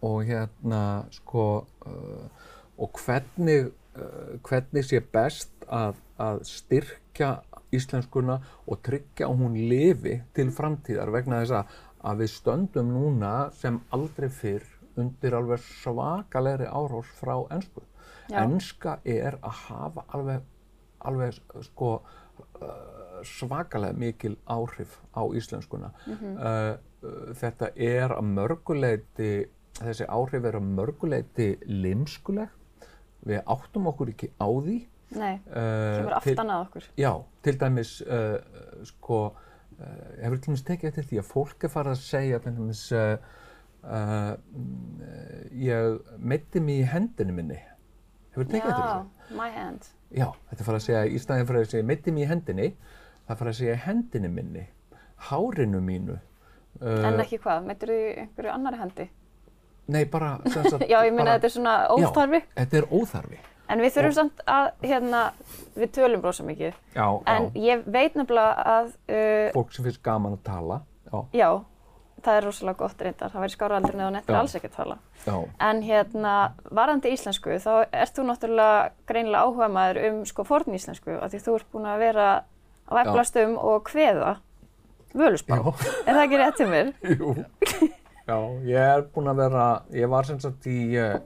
og 0.00 0.16
hérna 0.26 0.82
sko 1.14 1.46
uh, 1.60 2.48
og 2.80 3.00
hvernig, 3.04 3.70
uh, 3.98 4.34
hvernig 4.46 4.86
sé 4.88 5.02
best 5.12 5.68
að, 5.68 6.00
að 6.20 6.42
styrkja 6.48 7.30
íslenskuna 7.76 8.40
og 8.66 8.80
tryggja 8.86 9.28
að 9.28 9.44
hún 9.44 9.56
lifi 9.70 10.16
til 10.34 10.48
framtíðar 10.54 11.12
vegna 11.14 11.42
þess 11.44 11.56
að, 11.60 11.78
að 12.10 12.22
við 12.24 12.32
stöndum 12.34 12.92
núna 12.94 13.34
sem 13.54 13.78
aldrei 13.94 14.30
fyrr 14.32 14.66
undir 14.98 15.36
alveg 15.36 15.62
svakalegri 15.80 16.66
árós 16.66 17.10
frá 17.20 17.36
ennsku. 17.54 17.84
Ennska 18.30 18.98
er 19.04 19.38
að 19.42 19.56
hafa 19.66 20.04
alveg, 20.14 20.44
alveg 21.06 21.38
sko 21.66 21.92
uh, 22.00 23.22
svakalega 23.26 23.98
mikil 23.98 24.36
áhrif 24.46 24.98
á 25.14 25.22
íslenskuna. 25.36 25.92
Uh, 26.06 26.76
uh, 27.02 27.32
þetta 27.38 27.72
er 27.74 28.14
að 28.14 28.30
mörguleiti, 28.36 29.32
þessi 29.80 30.06
áhrif 30.08 30.46
er 30.46 30.60
að 30.60 30.70
mörguleiti 30.78 31.50
limskuleg. 31.66 32.54
Við 33.26 33.42
áttum 33.52 33.86
okkur 33.90 34.14
ekki 34.14 34.30
á 34.40 34.48
því. 34.48 34.78
Nei, 35.10 35.40
Uh, 35.50 35.98
kemur 35.98 36.14
aftan 36.20 36.50
að 36.54 36.60
okkur. 36.68 36.84
Já, 37.00 37.10
til 37.42 37.56
dæmis, 37.58 37.92
uh, 38.06 38.36
sko, 38.86 39.18
uh, 39.80 39.86
hefur 40.22 40.38
til 40.38 40.52
dæmis 40.52 40.62
tekið 40.68 40.90
eftir 40.92 41.08
því 41.08 41.18
að 41.18 41.30
fólk 41.32 41.66
er 41.66 41.72
farið 41.72 41.96
að 41.96 42.04
segja, 42.04 42.38
til 42.44 42.52
dæmis, 42.54 42.84
uh, 42.94 43.16
ég 45.56 45.98
meiti 46.18 46.62
mig 46.62 46.84
í 46.84 46.88
hendinu 46.92 47.34
minni. 47.34 47.58
Hefur 48.36 48.46
tekið 48.46 48.70
eftir 48.70 48.84
þessu? 48.84 49.10
Já, 49.18 49.36
my 49.40 49.50
hand. 49.56 49.90
Já, 50.14 50.28
þetta 50.50 50.66
farið 50.68 50.80
að 50.80 50.86
segja, 50.86 51.04
í 51.10 51.22
staðin 51.26 51.48
fyrir 51.50 51.64
að 51.64 51.70
segja 51.74 51.88
meiti 51.90 52.14
mig 52.14 52.22
í 52.22 52.30
hendinni, 52.30 52.68
það 53.26 53.40
farið 53.42 53.52
að 53.54 53.60
segja 53.64 53.78
hendinu 53.88 54.30
minni, 54.36 54.66
hárinu 55.30 55.80
mínu. 55.90 56.20
En 56.80 57.18
ekki 57.18 57.40
hvað, 57.42 57.64
meitur 57.66 57.90
þið 57.90 58.04
í 58.06 58.12
einhverju 58.22 58.52
annari 58.54 58.78
hendi? 58.78 59.10
Nei, 59.90 60.04
bara, 60.10 60.36
sagt, 60.46 60.84
Já, 60.92 60.98
ég 61.06 61.16
bara- 61.18 61.36
þetta 61.38 61.48
er 61.50 61.54
svona 61.56 61.74
óþarfi. 61.94 62.40
Já, 62.44 62.52
þetta 62.62 62.80
er 62.82 62.86
óþarfi. 63.00 63.40
En 63.70 63.78
við 63.84 63.92
þurfum 63.94 64.14
samt 64.16 64.40
að, 64.50 64.68
hérna, 64.82 65.18
við 65.78 65.90
tölum 65.94 66.22
brosa 66.24 66.42
mikið. 66.46 66.78
Já, 66.96 67.04
En 67.30 67.50
já, 67.54 67.60
ég 67.70 67.84
veit 67.86 68.16
nefnilega 68.18 68.64
að, 68.76 68.88
uh, 69.06 69.50
fólk 69.54 69.74
sem 69.76 69.84
finnst 69.86 70.02
gaman 70.02 70.34
að 70.34 70.40
tala, 70.48 70.80
já, 71.12 71.20
já, 71.38 71.50
það 72.26 72.38
er 72.40 72.44
rosalega 72.48 72.80
gott 72.82 73.04
reyndar. 73.06 73.30
Það 73.30 73.44
væri 73.44 73.54
skára 73.54 73.78
aldrei 73.78 73.96
neða 74.00 74.10
nettir 74.16 74.34
alls 74.40 74.56
ekki 74.58 74.68
að 74.72 74.74
tala. 74.80 74.96
já, 75.26 75.36
En 75.70 75.82
hérna, 75.86 76.34
varandi 76.80 77.12
íslensku, 77.14 77.54
þá 77.62 77.70
ert 77.92 78.18
þú 78.18 78.26
náttúrulega 78.32 78.90
greinilega 79.06 79.44
áhuga 79.46 79.70
maður 79.78 80.02
um 80.10 80.18
sko 80.26 80.44
forn 80.50 80.74
íslensku, 80.74 81.14
því 81.30 81.42
þú 81.46 81.54
ert 81.60 81.70
búin 81.72 81.86
að 81.94 82.02
vera 82.08 82.28
á 82.90 82.92
eflastum 83.04 83.54
og 83.56 83.84
kveða 83.86 84.34
völusbá. 85.14 85.60
Er 86.06 86.14
það 86.18 86.24
ekki 86.26 86.42
rétt 86.42 86.58
til 86.58 86.68
mér? 86.74 86.92
Jú, 87.14 87.36
já, 88.30 88.38
ég 88.66 88.78
er 88.94 89.04
búinn 89.10 89.30
að 89.32 89.42
vera, 89.44 89.66
ég 89.96 90.10
var 90.10 90.28
sem 90.28 90.38
sagt 90.42 90.66
í, 90.70 90.94
uh, 91.00 91.18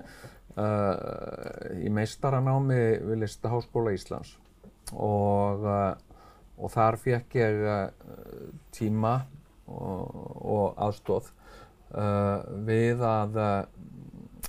í 1.76 1.92
meistaranámi 1.92 2.80
við 3.05 3.22
Listaháskóla 3.24 3.94
Íslands 3.96 4.34
og, 4.92 5.64
uh, 5.64 5.94
og 6.57 6.72
þar 6.72 7.00
fekk 7.02 7.38
ég 7.40 7.64
uh, 7.66 7.88
tíma 8.74 9.16
og, 9.66 10.20
og 10.44 10.84
aðstóð 10.88 11.32
við 12.66 13.02
að, 13.07 13.36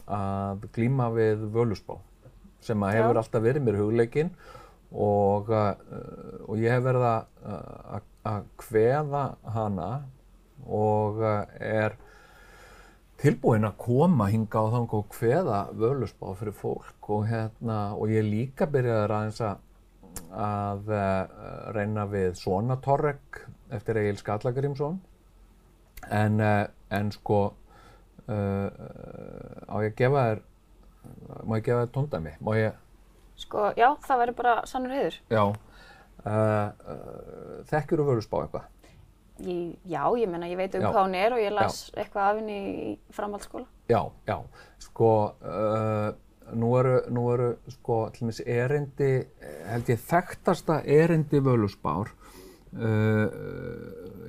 að 0.10 0.64
glíma 0.74 1.12
við 1.14 1.44
völusbá 1.54 2.00
sem 2.66 2.82
að 2.82 2.96
hefur 2.96 3.14
Já. 3.14 3.20
alltaf 3.22 3.44
verið 3.44 3.66
mér 3.68 3.78
hugleikinn 3.78 4.32
og, 4.90 5.52
og 5.54 6.56
ég 6.58 6.74
hef 6.74 6.82
verið 6.88 7.06
að, 7.06 7.28
að, 7.46 8.08
að 8.32 8.48
kveða 8.64 9.22
hana 9.54 9.92
og 10.66 11.22
er 11.22 12.00
tilbúinn 13.26 13.66
að 13.66 13.78
koma 13.82 14.30
hinga 14.30 14.62
á 14.62 14.66
þang 14.76 14.96
og 15.00 15.08
kveða 15.16 15.60
völusbá 15.74 16.34
fyrir 16.38 16.56
fólk 16.56 17.10
og, 17.10 17.26
hérna, 17.30 17.80
og 17.98 18.14
ég 18.14 18.26
líka 18.28 18.68
byrjaður 18.70 19.16
aðeins 19.18 19.42
að, 19.42 19.64
að 20.46 20.94
uh, 20.94 21.36
reyna 21.74 22.06
við 22.12 22.38
svona 22.38 22.78
torrek 22.86 23.42
eftir 23.74 23.98
Egil 24.04 24.20
Skallagrimsson 24.22 25.00
en, 26.14 26.38
uh, 26.38 26.66
en 26.94 27.12
sko 27.16 27.42
uh, 27.50 28.70
á 29.66 29.76
ég 29.82 29.96
að 29.96 30.00
gefa 30.04 30.26
þér 30.30 30.44
má 31.46 31.58
ég 31.58 31.66
gefa 31.66 31.86
þér 31.86 31.94
tóndæmi 31.98 32.36
má 32.46 32.52
ég 32.60 32.82
Sko, 33.36 33.72
já, 33.76 33.90
það 34.06 34.22
væri 34.22 34.34
bara 34.38 34.52
sannur 34.70 34.94
heiður. 34.96 35.18
Já. 35.28 35.44
Uh, 36.26 36.32
uh, 36.32 37.58
þekkjur 37.70 38.02
þú 38.02 38.06
völusbá 38.08 38.38
eitthvað? 38.46 38.70
Ég, 39.44 39.76
já, 39.84 40.04
ég 40.16 40.30
meina, 40.32 40.48
ég 40.48 40.56
veit 40.56 40.76
um 40.78 40.86
Já. 40.86 40.92
hvað 40.94 41.02
hún 41.04 41.16
er 41.20 41.34
og 41.36 41.42
ég 41.44 41.52
las 41.52 41.80
eitthvað 41.92 42.28
af 42.30 42.38
henni 42.40 42.60
í 42.72 42.92
framhaldsskóla. 43.12 43.66
Já, 43.92 44.00
já. 44.28 44.38
Sko, 44.80 45.10
uh, 45.44 46.56
nú 46.56 46.70
eru, 46.80 46.96
nú 47.12 47.26
eru 47.34 47.50
sko, 47.74 47.98
til 48.14 48.26
dæmis 48.26 48.40
erindi, 48.46 49.12
held 49.68 49.92
ég 49.92 50.00
þekktasta 50.08 50.80
erindi 50.88 51.42
völusbár, 51.44 52.14
uh, 52.80 53.28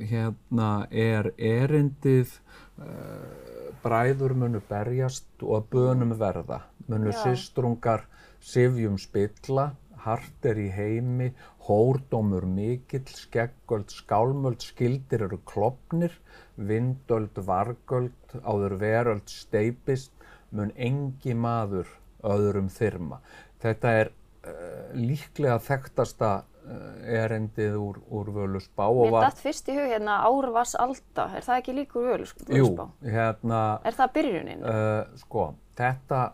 hérna 0.03 0.71
er 0.91 1.31
erindið 1.39 2.35
uh, 2.83 3.71
bræður 3.85 4.35
munu 4.35 4.61
berjast 4.69 5.47
og 5.47 5.71
bönum 5.71 6.17
verða, 6.19 6.65
munu 6.89 7.15
Já. 7.15 7.23
systrungar 7.23 8.09
sifjum 8.43 8.99
spilla, 8.99 9.71
hart 10.03 10.51
er 10.51 10.59
í 10.59 10.67
heimi, 10.71 11.31
hórdómur 11.67 12.45
mikill, 12.47 13.07
skeggöld, 13.11 13.91
skálmöld, 13.91 14.63
skildir 14.63 15.25
eru 15.27 15.39
klopnir, 15.49 16.13
vindöld, 16.55 17.35
vargöld, 17.47 18.37
áður 18.47 18.77
veröld 18.81 19.27
steipist, 19.31 20.13
mun 20.55 20.71
engi 20.77 21.35
maður 21.35 21.91
öðrum 22.27 22.69
þyrma. 22.73 23.19
Þetta 23.63 23.93
er 24.03 24.13
uh, 24.13 24.95
líklega 24.95 25.59
þekktasta 25.67 26.31
uh, 26.45 26.87
erindið 27.19 27.77
úr, 27.83 27.99
úr 28.15 28.31
Völusbá 28.37 28.87
Mér 28.87 29.19
datt 29.27 29.43
fyrst 29.43 29.69
í 29.73 29.77
hug 29.77 29.91
hérna 29.91 30.21
Árvass 30.29 30.77
Alda, 30.79 31.29
er 31.35 31.45
það 31.47 31.61
ekki 31.61 31.77
líkur 31.81 32.09
völus, 32.13 32.35
jú, 32.47 32.71
völusbá? 32.71 32.89
hérna, 33.03 33.63
Er 33.85 33.99
það 33.99 34.15
byrjunin? 34.21 34.63
uh, 34.63 35.21
sko, 35.25 35.49
þetta, 35.79 36.25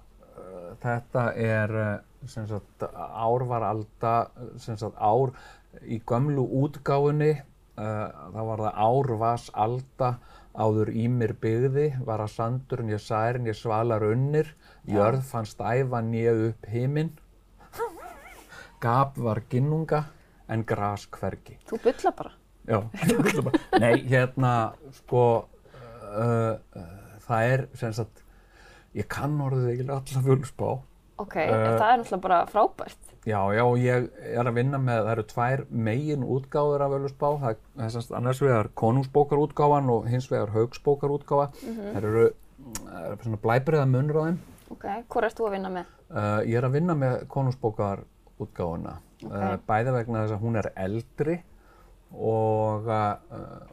þetta 0.85 1.27
er 1.41 1.77
sagt 2.31 2.85
ár 2.93 3.47
var 3.51 3.65
alda, 3.67 4.15
sem 4.61 4.77
sagt 4.79 4.99
ár 4.99 5.35
í 5.83 6.01
gömlu 6.07 6.45
útgáfunni, 6.63 7.33
uh, 7.81 8.07
það 8.35 8.49
var 8.51 8.63
það 8.67 8.81
ár 8.87 9.13
vas 9.23 9.49
alda, 9.55 10.11
áður 10.53 10.93
í 10.93 11.07
mér 11.09 11.33
byggði, 11.41 11.87
var 12.05 12.23
að 12.25 12.35
sandurinn 12.35 12.93
ég 12.93 13.01
særin, 13.01 13.49
ég 13.49 13.57
svalar 13.57 14.05
unnir, 14.05 14.53
jörð 14.89 15.25
fannst 15.31 15.63
æfa 15.65 16.03
nýju 16.05 16.51
upp 16.51 16.69
himinn, 16.69 17.15
gap 18.83 19.17
var 19.17 19.43
ginnunga, 19.49 20.05
en 20.53 20.65
gras 20.69 21.07
hvergi. 21.15 21.57
Þú 21.71 21.81
bulla 21.87 22.15
bara. 22.19 22.35
Já, 22.69 22.79
nei, 23.83 23.95
hérna, 24.07 24.53
sko, 25.01 25.25
uh, 25.73 26.55
uh, 26.79 27.17
það 27.25 27.53
er, 27.55 27.65
sem 27.79 27.95
sagt, 27.97 28.23
ég 28.95 29.09
kann 29.11 29.41
orðið 29.43 29.73
eiginlega 29.73 30.03
alla 30.03 30.25
völusbá. 30.29 30.71
Ok, 31.23 31.37
Eh, 31.37 31.49
það 31.79 31.89
er 31.93 31.99
náttúrulega 32.03 32.23
bara 32.27 32.39
frábært. 32.51 32.99
Já, 33.23 33.39
já, 33.55 33.63
og 33.63 33.77
ég 33.79 34.09
er 34.35 34.49
að 34.51 34.55
vinna 34.57 34.79
með, 34.83 35.05
það 35.07 35.13
eru 35.13 35.25
tvær 35.31 35.61
megin 35.71 36.25
útgáður 36.27 36.83
af 36.83 36.91
völusbá, 36.97 37.29
það 37.39 37.57
það 37.77 37.85
er 37.87 37.93
sem 37.95 38.03
sagt 38.03 38.17
annars 38.19 38.41
vegar 38.43 38.69
konungsbókarútgáfan 38.83 39.91
og 39.95 40.09
hins 40.11 40.27
vegar 40.33 40.51
haugsbókarútgáfa. 40.57 41.47
Mhm. 41.63 41.93
Það 41.93 42.09
eru, 42.11 42.25
það 42.81 43.07
eru 43.13 43.23
svona 43.29 43.43
blæbriða 43.45 43.87
munur 43.93 44.19
á 44.19 44.23
þeim. 44.27 44.39
Ok, 44.73 44.85
hvor 45.13 45.25
ert 45.29 45.37
þú 45.39 45.47
að 45.47 45.55
vinna 45.59 45.71
með? 45.71 45.87
Uh, 46.11 46.41
ég 46.49 46.57
er 46.59 46.67
að 46.67 46.73
vinna 46.73 46.95
með 46.99 47.27
konungsbókarútgáfuna, 47.29 48.97
Ok. 49.25 49.31
uh, 49.33 49.57
bæði 49.69 49.93
vegna 49.95 50.25
þess 50.27 50.35
að 50.37 50.43
hún 50.43 50.57
er 50.59 50.73
eldri 50.77 51.37
og, 52.13 52.89
uh, 52.89 53.17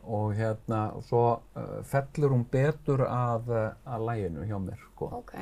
og 0.07 0.33
hérna, 0.37 0.83
svo 1.07 1.23
uh, 1.57 1.81
fellur 1.83 2.31
hún 2.35 2.45
betur 2.51 3.01
að, 3.07 3.49
uh, 3.49 3.73
að 3.87 4.05
læginu 4.07 4.45
hjá 4.47 4.59
mér, 4.61 4.77
sko. 4.93 5.09
Ok, 5.23 5.33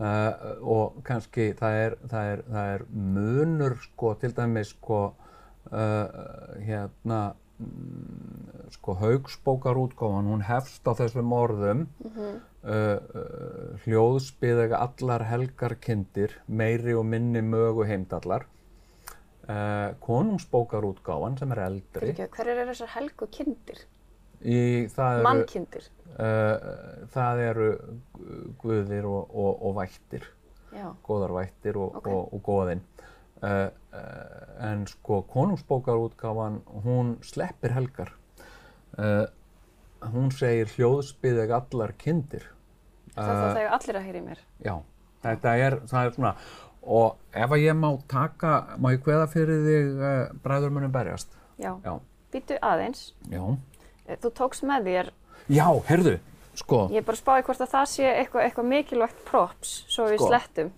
Uh, 0.00 0.56
og 0.64 1.02
kannski 1.06 1.52
það 1.58 1.74
er, 1.78 1.94
það 2.10 2.28
er, 2.30 2.40
það 2.48 2.70
er 2.74 2.84
munur 2.90 3.74
sko 3.84 4.14
til 4.18 4.32
dæmis 4.34 4.72
sko 4.72 5.00
uh, 5.12 6.06
hérna 6.64 7.18
mm, 7.60 8.70
sko 8.72 8.96
haugsbókarútgáfan 9.02 10.30
hún 10.32 10.42
hefst 10.48 10.88
á 10.88 10.92
þessum 10.98 11.34
orðum. 11.36 11.84
Uh, 12.02 12.32
uh, 12.64 13.76
hljóðspið 13.84 14.74
allar 14.78 15.26
helgar 15.28 15.76
kindir 15.82 16.38
meiri 16.48 16.96
og 16.98 17.06
minni 17.06 17.44
mögu 17.44 17.86
heimdallar. 17.86 18.48
Konungsbókarútgáfan 20.02 21.34
sem 21.36 21.50
er 21.52 21.60
eldri. 21.66 21.98
Fyrir 21.98 22.12
ekki, 22.14 22.28
hverjir 22.36 22.60
eru 22.62 22.70
þessar 22.72 22.92
helgu 22.94 23.26
kindir? 23.34 23.80
Í, 24.44 24.86
það 24.92 25.18
eru, 25.18 25.26
Mannkindir? 25.26 25.88
uh, 26.18 26.70
það 27.14 27.42
eru 27.48 27.68
guðir 28.62 29.08
og, 29.08 29.34
og, 29.34 29.66
og 29.68 29.76
vættir 29.80 30.26
Já, 30.72 30.88
góðar 31.04 31.34
vættir 31.36 31.76
og, 31.76 31.98
Ok. 32.00 32.08
og, 32.08 32.42
góðinn. 32.46 32.80
Uh, 33.42 33.68
uh, 33.92 34.70
en 34.70 34.86
sko 34.86 35.22
konungsbókarútgáfan, 35.28 36.60
hún 36.84 37.16
sleppir 37.26 37.74
helgar. 37.74 38.12
Uh, 38.96 39.26
hún 40.14 40.30
segir 40.32 40.70
hljóðspið 40.72 41.42
allar 41.50 41.92
kindir. 41.98 42.46
það 43.14 43.28
það 43.28 43.56
þegar 43.56 43.72
allir 43.76 43.98
að 43.98 44.06
heyra 44.06 44.18
í 44.18 44.24
mér. 44.24 44.38
Já, 44.64 44.74
þetta 45.26 45.56
er, 45.66 45.76
það 45.90 46.06
er 46.06 46.14
svona, 46.16 46.32
og 46.82 47.18
ef 47.34 47.50
að 47.52 47.64
ég 47.66 47.76
má 47.76 47.90
taka, 48.08 48.54
má 48.78 48.92
ég 48.94 49.02
kveða 49.04 49.28
fyrir 49.28 49.66
þig 49.66 50.00
uh, 50.00 50.32
bræður 50.44 50.72
munum 50.72 50.94
berjast? 50.94 51.36
Já. 51.60 51.74
Já. 51.84 51.98
Býtu 52.32 52.56
aðeins. 52.64 53.10
Já. 53.28 53.42
Þú 54.22 54.30
tókst 54.38 54.62
með 54.68 54.88
þér, 54.90 55.10
Já, 55.50 55.66
herðu, 55.88 56.14
sko, 56.54 56.88
ég 56.92 57.00
er 57.02 57.06
bara 57.08 57.16
að 57.16 57.22
spáði 57.24 57.44
hvort 57.48 57.60
að 57.64 57.72
það 57.72 57.86
sé 57.92 58.04
eitthvað, 58.12 58.44
eitthvað 58.46 58.70
mikilvægt 58.72 59.24
props, 59.24 59.72
svo 59.88 60.06
við 60.10 60.18
Sko. 60.20 60.28
slettum. 60.30 60.72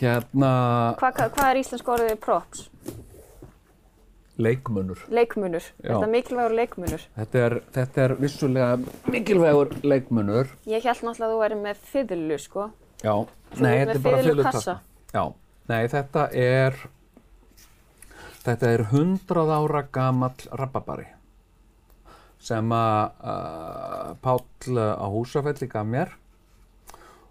hérna 0.00 0.50
Hva, 0.96 1.10
hva, 1.12 1.26
hvað 1.28 1.48
er 1.50 1.58
íslensk 1.60 1.88
orðið 1.92 2.14
props? 2.24 2.66
leikmunur. 4.40 5.02
Leikmunur. 5.12 5.60
Já. 5.84 5.90
Þetta 5.90 6.06
er 6.06 6.12
mikilvægur 6.14 6.54
leikmunur. 6.56 7.02
Þetta 7.18 7.42
er, 7.44 7.54
þetta 7.74 8.04
er 8.06 8.14
vissulega 8.16 8.78
mikilvægur 9.12 9.74
leikmunur. 9.84 10.48
Ég 10.70 10.86
held 10.86 11.02
náttúrulega 11.04 11.26
að 11.28 11.34
þú 11.34 11.40
væri 11.42 11.58
með 11.60 11.82
fiðlu, 11.90 12.38
sko. 12.40 12.70
Já, 13.04 13.12
Þú 13.52 13.60
nei, 13.66 13.74
þetta 13.74 13.92
er 13.98 14.02
bara 14.06 14.22
fiðlukassa. 14.24 14.74
Já, 15.12 15.22
nei, 15.68 15.82
þetta 15.92 16.24
er, 16.32 16.80
þetta 18.46 18.72
er 18.78 18.84
hundrað 18.94 19.52
ára 19.58 19.84
gamall 19.92 20.48
rababari 20.56 21.06
sem 22.40 22.72
að 22.72 23.00
uh, 23.20 24.12
Páll 24.24 24.78
á 24.80 25.06
Húsafelli 25.12 25.68
gaf 25.70 25.86
mér 25.86 26.14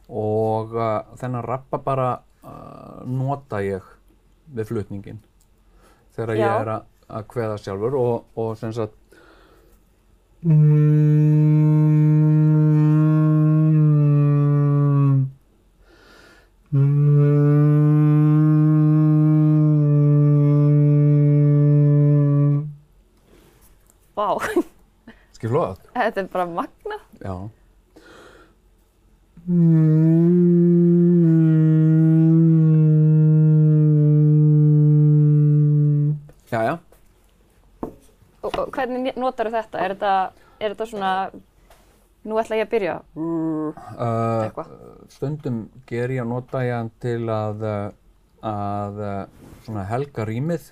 og 0.10 0.76
uh, 0.78 1.02
þennan 1.20 1.46
rababara 1.46 2.12
uh, 2.46 3.02
nota 3.10 3.62
ég 3.66 3.86
við 4.54 4.72
flutningin 4.72 5.20
þegar 6.16 6.36
Já. 6.38 6.46
ég 6.46 6.62
er 6.64 6.74
að, 6.78 6.88
kveða 7.30 7.58
sjálfur 7.62 7.98
og, 7.98 8.16
og 8.38 8.56
sem 8.58 8.74
sagt 8.76 8.96
Vá, 10.40 11.59
þetta 26.10 26.26
er 26.26 26.30
bara 26.34 26.46
magna. 26.60 27.00
Já. 27.22 27.36
Já, 36.50 36.60
já. 36.66 36.76
Og, 38.42 38.52
og 38.56 38.70
hvernig 38.74 39.14
notar 39.20 39.50
þetta? 39.54 39.82
Er 39.84 39.94
þetta, 39.94 40.14
er 40.58 40.74
þetta 40.74 40.88
svona, 40.90 41.14
nú 42.26 42.40
ætla 42.42 42.60
ég 42.60 42.68
að 42.68 42.74
byrja? 42.74 42.96
Uh, 43.20 44.62
stundum 45.14 45.64
ger 45.90 46.14
ég 46.14 46.24
að 46.24 46.32
nota 46.32 46.64
ég 46.66 46.78
hann 46.78 46.92
til 47.04 47.24
að, 47.34 47.66
uh, 47.66 47.90
að 48.50 49.02
uh, 49.04 49.24
svona 49.66 49.86
helga 49.92 50.26
rýmið. 50.30 50.72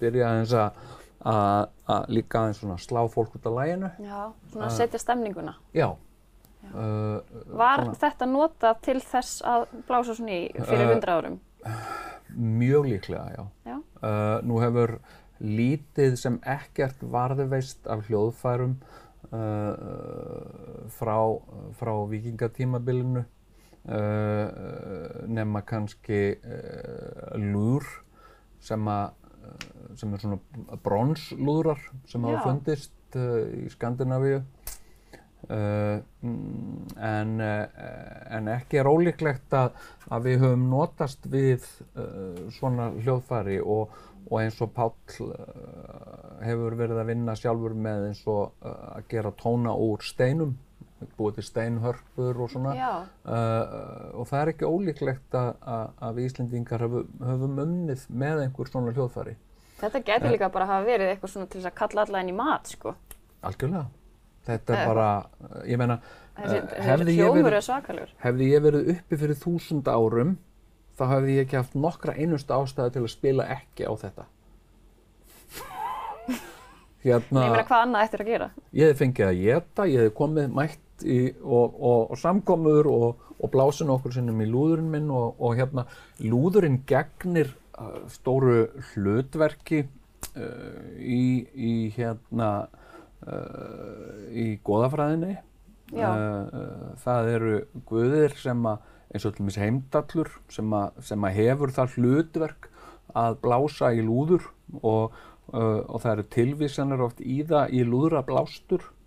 Byrja 0.00 0.30
aðeins 0.30 0.54
að, 0.58 0.68
að, 0.68 1.05
að 1.26 2.08
líka 2.14 2.40
aðeins 2.44 2.60
svona 2.62 2.76
slá 2.82 3.02
fólk 3.10 3.34
út 3.38 3.46
af 3.50 3.56
læginu. 3.58 3.90
Já, 4.02 4.20
svona 4.52 4.66
að 4.68 4.76
setja 4.78 5.00
stemninguna. 5.02 5.54
Já. 5.74 5.88
Uh, 6.66 7.20
Var 7.54 7.82
svona- 7.84 7.94
þetta 8.00 8.26
notað 8.30 8.80
til 8.82 8.98
þess 9.00 9.42
að 9.46 9.66
blása 9.86 10.14
svona 10.18 10.34
í 10.34 10.48
fyrir 10.66 10.86
Uh, 10.86 10.92
hundra 10.94 11.18
árum? 11.20 11.38
Mjög 12.36 12.88
líklega, 12.90 13.26
já. 13.36 13.44
Já. 13.66 13.76
Uh, 14.02 14.40
nú 14.42 14.58
hefur 14.60 14.98
lítið 15.40 16.16
sem 16.18 16.38
ekkert 16.42 17.02
varðveist 17.02 17.86
af 17.86 18.06
hljóðfærum 18.08 18.76
uh, 19.32 20.88
frá, 20.96 21.16
frá 21.78 21.92
vikingatímabilinu 22.10 23.24
uh, 23.88 25.26
nema 25.28 25.62
kannski 25.66 26.20
uh, 26.40 27.36
lúr 27.36 27.84
sem, 28.60 28.88
a, 28.88 29.12
sem 29.96 30.12
er 30.12 30.22
svona 30.22 30.78
bronslúðrar 30.84 31.80
sem 32.10 32.26
hafa 32.28 32.44
fundist 32.48 33.18
uh, 33.18 33.42
í 33.64 33.68
Skandinavíu. 33.72 34.42
Mm, 35.46 36.88
en, 37.06 37.34
en 37.38 38.48
ekki 38.50 38.80
er 38.80 38.88
ólíklegt 38.90 39.52
að, 39.54 39.76
að 40.10 40.24
við 40.24 40.40
höfum 40.42 40.64
notast 40.72 41.28
við 41.30 41.68
svona 42.56 42.88
hljóðfæri 42.96 43.60
og, 43.62 43.92
og 44.26 44.40
eins 44.40 44.58
og 44.64 44.72
Páll 44.74 45.28
hefur 46.42 46.74
verið 46.80 46.98
að 46.98 47.12
vinna 47.12 47.36
sjálfur 47.38 47.76
með 47.78 48.08
eins 48.08 48.24
og 48.32 48.58
að 48.64 49.06
gera 49.12 49.34
tóna 49.38 49.76
úr 49.86 50.02
steinum, 50.02 50.56
búið 51.18 51.34
til 51.38 51.44
steinhörpur 51.44 52.38
og 52.40 52.50
svona 52.52 52.72
uh, 52.72 54.14
og 54.16 54.28
það 54.30 54.40
er 54.40 54.50
ekki 54.54 54.68
ólíklegt 54.70 55.36
að, 55.36 55.50
að, 55.60 55.90
að 56.08 56.14
við 56.16 56.28
Íslendingar 56.30 56.84
höfum, 56.86 57.10
höfum 57.20 57.58
unnið 57.66 58.06
með 58.08 58.42
einhver 58.46 58.70
svona 58.70 58.94
hljóðfæri. 58.96 59.34
þetta 59.82 60.02
getur 60.08 60.32
líka 60.32 60.48
bara 60.54 60.68
hafa 60.70 60.86
verið 60.88 61.12
eitthvað 61.12 61.34
svona 61.34 61.50
til 61.52 61.60
þess 61.60 61.70
að 61.72 61.78
kalla 61.82 62.06
alla 62.06 62.22
inn 62.24 62.32
í 62.32 62.36
mat, 62.36 62.70
sko. 62.72 62.94
Algjörlega. 63.44 63.86
Þetta 64.46 64.72
er 64.72 64.78
Eða 64.78 64.86
bara, 64.94 65.08
ég 65.66 65.78
meina, 65.80 65.96
Þessi, 66.36 66.58
hefði 66.86 67.16
ég 67.16 67.32
verið 67.34 67.70
er. 68.00 68.10
Hefði 68.22 68.48
ég 68.52 68.62
verið 68.62 68.90
uppi 68.94 69.18
fyrir 69.18 69.38
þúsund 69.42 69.88
árum, 69.90 70.32
þá 70.96 71.04
hefði 71.12 71.36
ég 71.36 71.46
ekki 71.46 71.58
haft 71.58 71.74
nokkra 71.76 72.14
einustu 72.16 72.54
ástæðu 72.54 72.94
til 72.94 73.02
að 73.02 73.12
spila 73.12 73.46
ekki 73.56 73.88
á 73.88 73.92
þetta. 74.00 74.26
Hérna, 77.06 77.42
Ég 77.46 77.52
meina, 77.52 77.66
hvað 77.66 77.82
annað 77.84 78.06
ættir 78.06 78.22
að 78.24 78.30
gera? 78.32 78.46
ég 78.74 78.88
hefði 78.88 78.98
fengið 79.02 79.26
að 79.28 79.40
geta, 79.44 79.84
ég 79.86 80.00
hefði 80.02 80.14
komið 80.18 80.54
mætt 80.56 80.80
í, 81.04 81.20
og, 81.42 81.76
og, 81.76 82.10
og 82.14 82.20
samkomur 82.20 82.88
og, 82.90 83.28
og 83.36 83.52
blásin 83.52 83.92
okkur 83.92 84.14
sinnum 84.16 84.40
í 84.40 84.48
lúðurinn 84.48 84.90
minn 84.92 85.10
og, 85.12 85.36
og 85.42 85.56
hérna, 85.58 85.86
lúðurinn 86.24 86.80
gegnir 86.88 87.52
uh, 87.76 88.04
stóru 88.12 88.66
hlutverki 88.92 89.84
uh, 89.84 90.96
í, 90.96 91.44
í 91.52 91.74
hérna, 91.96 92.50
uh, 93.26 94.24
í 94.32 94.56
goðafræðinni. 94.66 95.36
Já. 95.94 96.08
Uh, 96.10 96.94
það 97.04 97.32
eru 97.36 97.56
guðir 97.86 98.34
sem 98.40 98.64
að, 98.66 98.82
eins 99.12 99.26
og 99.28 99.36
til 99.36 99.44
dæmis 99.44 99.60
heimdallur, 99.62 100.32
sem 100.50 100.74
að, 100.74 100.98
sem 101.12 101.28
að 101.28 101.38
hefur 101.38 101.76
það 101.76 101.96
hlutverk 102.00 102.70
að 103.16 103.38
blása 103.44 103.92
í 103.94 104.02
lúður 104.04 104.48
og, 104.82 105.14
uh, 105.52 105.82
og 105.86 106.02
það 106.02 106.12
eru 106.12 106.28
tilvísanir 106.34 107.04
oft 107.06 107.22
í 107.22 107.42
það 107.46 107.76
í 107.76 107.86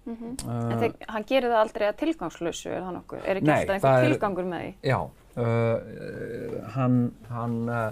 lúðrablástur. 0.08 0.50
En 0.50 0.72
Uh, 0.72 0.80
þeir, 0.80 0.94
hann 1.10 1.24
gerir 1.30 1.50
það 1.52 1.60
aldrei 1.64 1.88
að 1.90 1.98
tilgangslösu, 2.00 2.70
er 2.74 2.82
það 2.82 2.94
nokkuð? 3.00 3.20
Er 3.26 3.36
ekki 3.42 3.52
alltaf 3.52 3.76
einhver 3.76 4.04
er- 4.04 4.14
tilgangur 4.14 4.48
með 4.50 4.62
því? 4.64 4.74
já, 4.90 5.00
uh, 5.38 6.70
hann, 6.76 6.96
hann, 7.30 7.70
uh, 7.70 7.92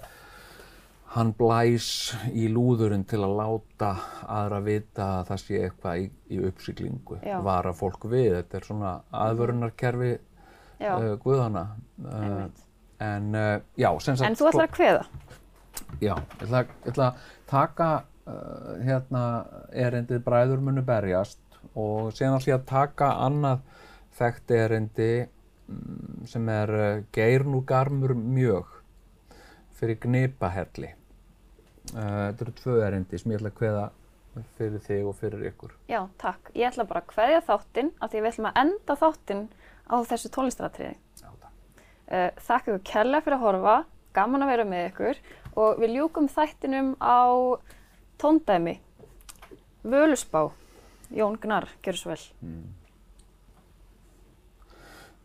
hann 1.15 1.33
blæs 1.33 1.89
í 2.33 2.47
lúðurinn 2.53 3.05
til 3.07 3.19
að 3.23 3.35
láta 3.39 3.91
aðra 4.27 4.59
vita 4.65 5.07
að 5.21 5.27
það 5.31 5.41
sé 5.43 5.61
eitthvað 5.67 6.01
í, 6.03 6.09
í 6.35 6.41
uppsiglingu, 6.49 7.19
Já. 7.23 7.37
vara 7.45 7.73
fólk 7.73 8.03
við. 8.11 8.33
Þetta 8.41 8.57
er 8.57 8.67
svona 8.67 8.91
aðvörunarkerfi 9.13 10.11
uh, 10.17 11.15
guðana. 11.23 11.65
Uh, 12.03 12.47
en 12.99 13.35
uh, 13.35 13.59
já, 13.77 13.91
sagt, 14.01 14.21
En 14.25 14.35
þú 14.35 14.49
ætlar 14.51 14.67
að 14.67 14.75
kveða? 14.75 15.05
Já, 16.01 16.15
ég 16.17 16.43
ætla, 16.43 16.63
ég 16.83 16.91
ætla 16.91 17.07
að 17.11 17.25
taka 17.47 17.89
uh, 18.27 18.71
hérna 18.83 19.23
erindið 19.71 20.23
bræður 20.25 20.59
munu 20.65 20.81
berjast 20.85 21.39
og 21.77 22.13
síðan 22.15 22.39
ætla 22.39 22.53
ég 22.53 22.59
að 22.59 22.69
taka 22.69 23.09
annað 23.25 23.61
þekkt 24.17 24.53
erindi 24.57 25.11
mm, 25.23 26.25
sem 26.29 26.49
er 26.49 26.73
uh, 26.73 27.03
Geir 27.13 27.45
nú 27.45 27.61
garmur 27.67 28.15
mjög 28.17 28.73
fyrir 29.77 29.99
gnipahelli. 30.01 30.93
Uh, 31.93 32.27
þetta 32.31 32.45
eru 32.45 32.55
tvö 32.61 32.77
erindi 32.87 33.21
sem 33.21 33.33
ég 33.33 33.41
ætla 33.41 33.53
að 33.53 33.59
kveða 33.61 33.85
fyrir 34.57 34.81
þig 34.85 35.09
og 35.09 35.17
fyrir 35.17 35.45
ykkur. 35.51 35.73
Já, 35.89 36.01
takk. 36.21 36.51
Ég 36.57 36.69
ætla 36.69 36.87
bara 36.89 37.03
að 37.03 37.11
kveðja 37.13 37.43
þáttinn 37.47 37.93
af 38.01 38.11
því 38.11 38.23
við 38.23 38.31
ætlum 38.31 38.49
að 38.49 38.59
enda 38.63 38.97
þáttinn 39.01 39.45
á 39.87 39.95
þessu 40.09 40.33
tónlistaratriði. 40.33 40.97
Já, 41.21 41.29
takk. 41.41 41.83
Uh, 42.07 42.29
þakka 42.49 42.73
ykkur 42.73 42.85
kærlega 42.91 43.25
fyrir 43.25 43.37
að 43.37 43.45
horfa, 43.45 43.77
gaman 44.17 44.45
að 44.45 44.53
vera 44.53 44.67
með 44.67 44.89
ykkur 44.91 45.23
og 45.57 45.81
við 45.81 45.97
ljúkum 45.97 46.29
þættinum 46.31 46.93
á 47.01 47.21
tóndæmi. 48.21 48.77
Völusbá, 49.87 50.49
Jón 51.15 51.37
Gnarr, 51.39 51.67
gjör 51.83 51.95
svo 51.95 52.09
vel. 52.11 52.23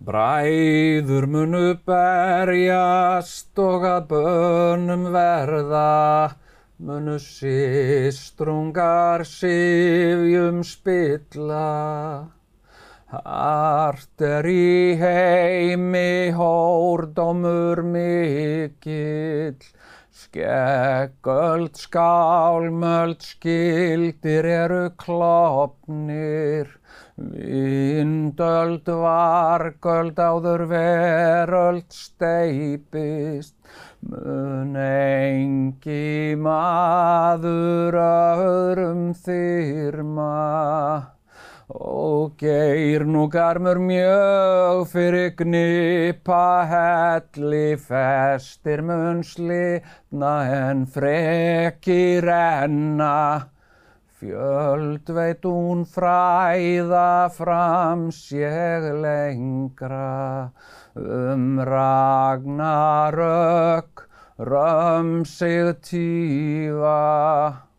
Bræður 0.03 1.27
munu 1.31 1.77
berjast 1.87 3.59
og 3.63 3.85
að 3.87 4.07
bönum 4.11 5.05
verða, 5.15 6.35
munu 6.83 7.19
sístrungar 7.23 8.03
sifjum 9.27 10.63
spilla. 10.67 12.27
Hart 13.13 14.25
er 14.25 14.47
í 14.49 14.97
heimi 14.99 16.33
hórdómur 16.35 17.83
mikill, 17.85 19.61
Skeggöld, 20.33 21.77
skálmöld, 21.77 23.21
skildir 23.21 24.47
eru 24.49 24.89
klopnir, 24.97 26.71
Vindöld, 27.21 28.89
vargöld, 28.89 30.17
áður 30.17 30.65
veröld 30.73 31.93
steipist, 31.93 33.53
mun 34.01 34.73
engi 34.81 36.33
maður 36.41 38.01
öðrum 38.01 39.11
þyrma. 39.13 40.33
Og 41.73 42.37
geir 42.37 43.07
nú 43.09 43.29
garmur 43.33 43.79
mjög 43.81 44.87
fyrir 44.93 45.31
gnipa 45.39 46.69
helli 46.69 47.77
festir 47.81 48.83
mun 48.85 49.23
slitna 49.25 50.35
en 50.53 50.85
freki 50.85 52.21
renna. 52.21 53.49
Fjöld 54.21 55.09
veit 55.17 55.43
hún 55.49 55.85
fræða 55.89 57.33
fram 57.33 58.11
sér 58.13 58.93
lengra 59.01 60.53
um 60.95 61.59
ragnarök 61.73 63.13
römm 64.39 65.25
sig 65.25 65.75
tífa. 65.81 67.72